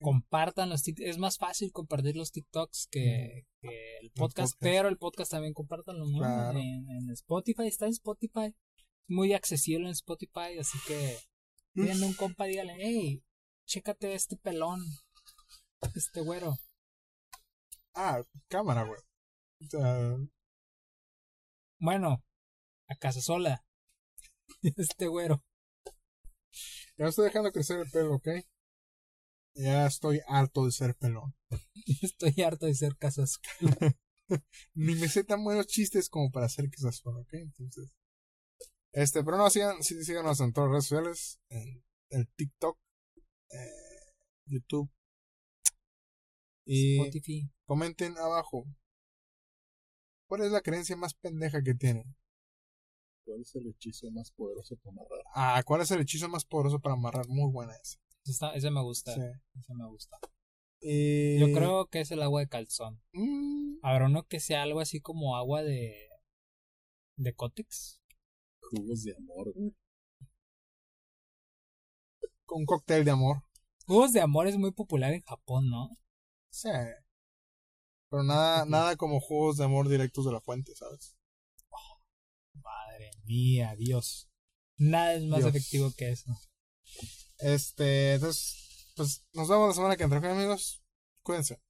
Compartan 0.00 0.68
los 0.68 0.82
TikToks. 0.82 1.08
Es 1.08 1.18
más 1.18 1.38
fácil 1.38 1.72
compartir 1.72 2.16
los 2.16 2.30
TikToks 2.30 2.88
que, 2.90 3.46
que 3.60 3.98
el 4.00 4.10
podcast, 4.10 4.54
podcast. 4.54 4.56
pero 4.60 4.88
el 4.88 4.98
podcast 4.98 5.30
también 5.30 5.54
compártanlo 5.54 6.06
¿no? 6.06 6.18
Claro. 6.18 6.58
en, 6.58 6.88
en 6.88 7.10
Spotify. 7.10 7.66
Está 7.66 7.86
en 7.86 7.92
Spotify. 7.92 8.54
Muy 9.08 9.32
accesible 9.32 9.86
en 9.86 9.92
Spotify, 9.92 10.58
así 10.60 10.78
que 10.86 11.16
viendo 11.72 12.06
un 12.06 12.12
compa, 12.12 12.44
dígale, 12.44 12.74
hey, 12.78 13.22
chécate 13.68 14.14
este 14.14 14.36
pelón, 14.36 14.80
este 15.94 16.22
güero. 16.22 16.56
Ah, 17.94 18.22
cámara, 18.48 18.84
güey. 18.84 19.00
Bueno, 21.78 22.24
a 22.88 22.96
casa 22.96 23.20
sola. 23.20 23.64
Este 24.76 25.06
güero. 25.06 25.44
ya 26.96 27.04
me 27.04 27.10
estoy 27.10 27.26
dejando 27.26 27.52
crecer 27.52 27.78
el 27.78 27.90
pelo, 27.90 28.14
¿ok? 28.14 28.28
Ya 29.54 29.86
estoy 29.86 30.20
harto 30.26 30.64
de 30.64 30.72
ser 30.72 30.96
pelón. 30.96 31.34
Estoy 32.02 32.42
harto 32.42 32.66
de 32.66 32.74
ser 32.74 32.96
casas. 32.96 33.38
Ni 34.74 34.94
me 34.94 35.08
sé 35.08 35.24
tan 35.24 35.44
buenos 35.44 35.66
chistes 35.66 36.08
como 36.08 36.30
para 36.30 36.46
hacer 36.46 36.64
esas 36.72 37.04
¿ok? 37.04 37.34
Entonces. 37.34 37.90
Este, 38.92 39.22
pero 39.22 39.36
no, 39.36 39.50
sigan, 39.50 39.82
sí, 39.82 40.02
síganos 40.02 40.40
en 40.40 40.52
todas 40.52 40.68
las 40.68 40.72
redes 40.72 40.84
sociales, 40.88 41.40
en 41.50 41.84
el 42.10 42.28
TikTok, 42.34 42.78
eh, 43.50 44.12
YouTube. 44.46 44.90
Y 46.64 47.00
Spotify. 47.00 47.50
comenten 47.64 48.16
abajo. 48.18 48.66
¿Cuál 50.26 50.42
es 50.42 50.52
la 50.52 50.60
creencia 50.60 50.96
más 50.96 51.14
pendeja 51.14 51.62
que 51.62 51.74
tienen? 51.74 52.14
¿Cuál 53.24 53.40
es 53.40 53.54
el 53.54 53.66
hechizo 53.68 54.10
más 54.10 54.30
poderoso 54.32 54.76
para 54.76 54.92
amarrar? 54.92 55.24
Ah, 55.34 55.62
¿cuál 55.64 55.80
es 55.80 55.90
el 55.90 56.00
hechizo 56.00 56.28
más 56.28 56.44
poderoso 56.44 56.80
para 56.80 56.94
amarrar? 56.94 57.26
Muy 57.28 57.50
buena 57.50 57.74
esa. 57.76 57.98
Esa, 58.24 58.54
esa 58.54 58.70
me 58.70 58.82
gusta. 58.82 59.14
Sí. 59.14 59.20
Esa 59.58 59.74
me 59.74 59.86
gusta. 59.86 60.18
Y... 60.80 61.38
Yo 61.38 61.52
creo 61.52 61.86
que 61.86 62.00
es 62.00 62.10
el 62.10 62.22
agua 62.22 62.40
de 62.40 62.48
calzón. 62.48 63.00
Mm, 63.12 63.78
Habrá 63.82 64.06
uno 64.06 64.26
que 64.26 64.40
sea 64.40 64.62
algo 64.62 64.80
así 64.80 65.00
como 65.00 65.36
agua 65.36 65.62
de. 65.62 66.08
de 67.16 67.34
cótex. 67.34 68.00
Jugos 68.60 69.04
de 69.04 69.16
amor, 69.16 69.52
güey. 69.54 69.74
Un 72.50 72.66
cóctel 72.66 73.04
de 73.04 73.10
amor. 73.10 73.42
Jugos 73.86 74.12
de 74.12 74.20
amor 74.20 74.46
es 74.46 74.56
muy 74.56 74.72
popular 74.72 75.12
en 75.12 75.22
Japón, 75.22 75.70
¿no? 75.70 75.90
Sí. 76.50 76.68
Pero 78.10 78.22
nada, 78.22 78.64
nada 78.64 78.96
como 78.96 79.20
juegos 79.20 79.56
de 79.56 79.64
amor 79.64 79.88
directos 79.88 80.24
de 80.24 80.32
la 80.32 80.40
fuente, 80.40 80.74
¿sabes? 80.74 81.16
Madre 82.54 83.10
mía, 83.24 83.74
Dios. 83.76 84.28
Nada 84.76 85.14
es 85.14 85.24
más 85.24 85.40
Dios. 85.40 85.50
efectivo 85.50 85.92
que 85.96 86.10
eso. 86.10 86.32
Este, 87.38 88.14
entonces, 88.14 88.92
pues 88.96 89.24
nos 89.32 89.48
vemos 89.48 89.68
la 89.68 89.74
semana 89.74 89.96
que 89.96 90.04
entra, 90.04 90.18
¿ok, 90.18 90.24
amigos? 90.24 90.82
Cuídense. 91.22 91.60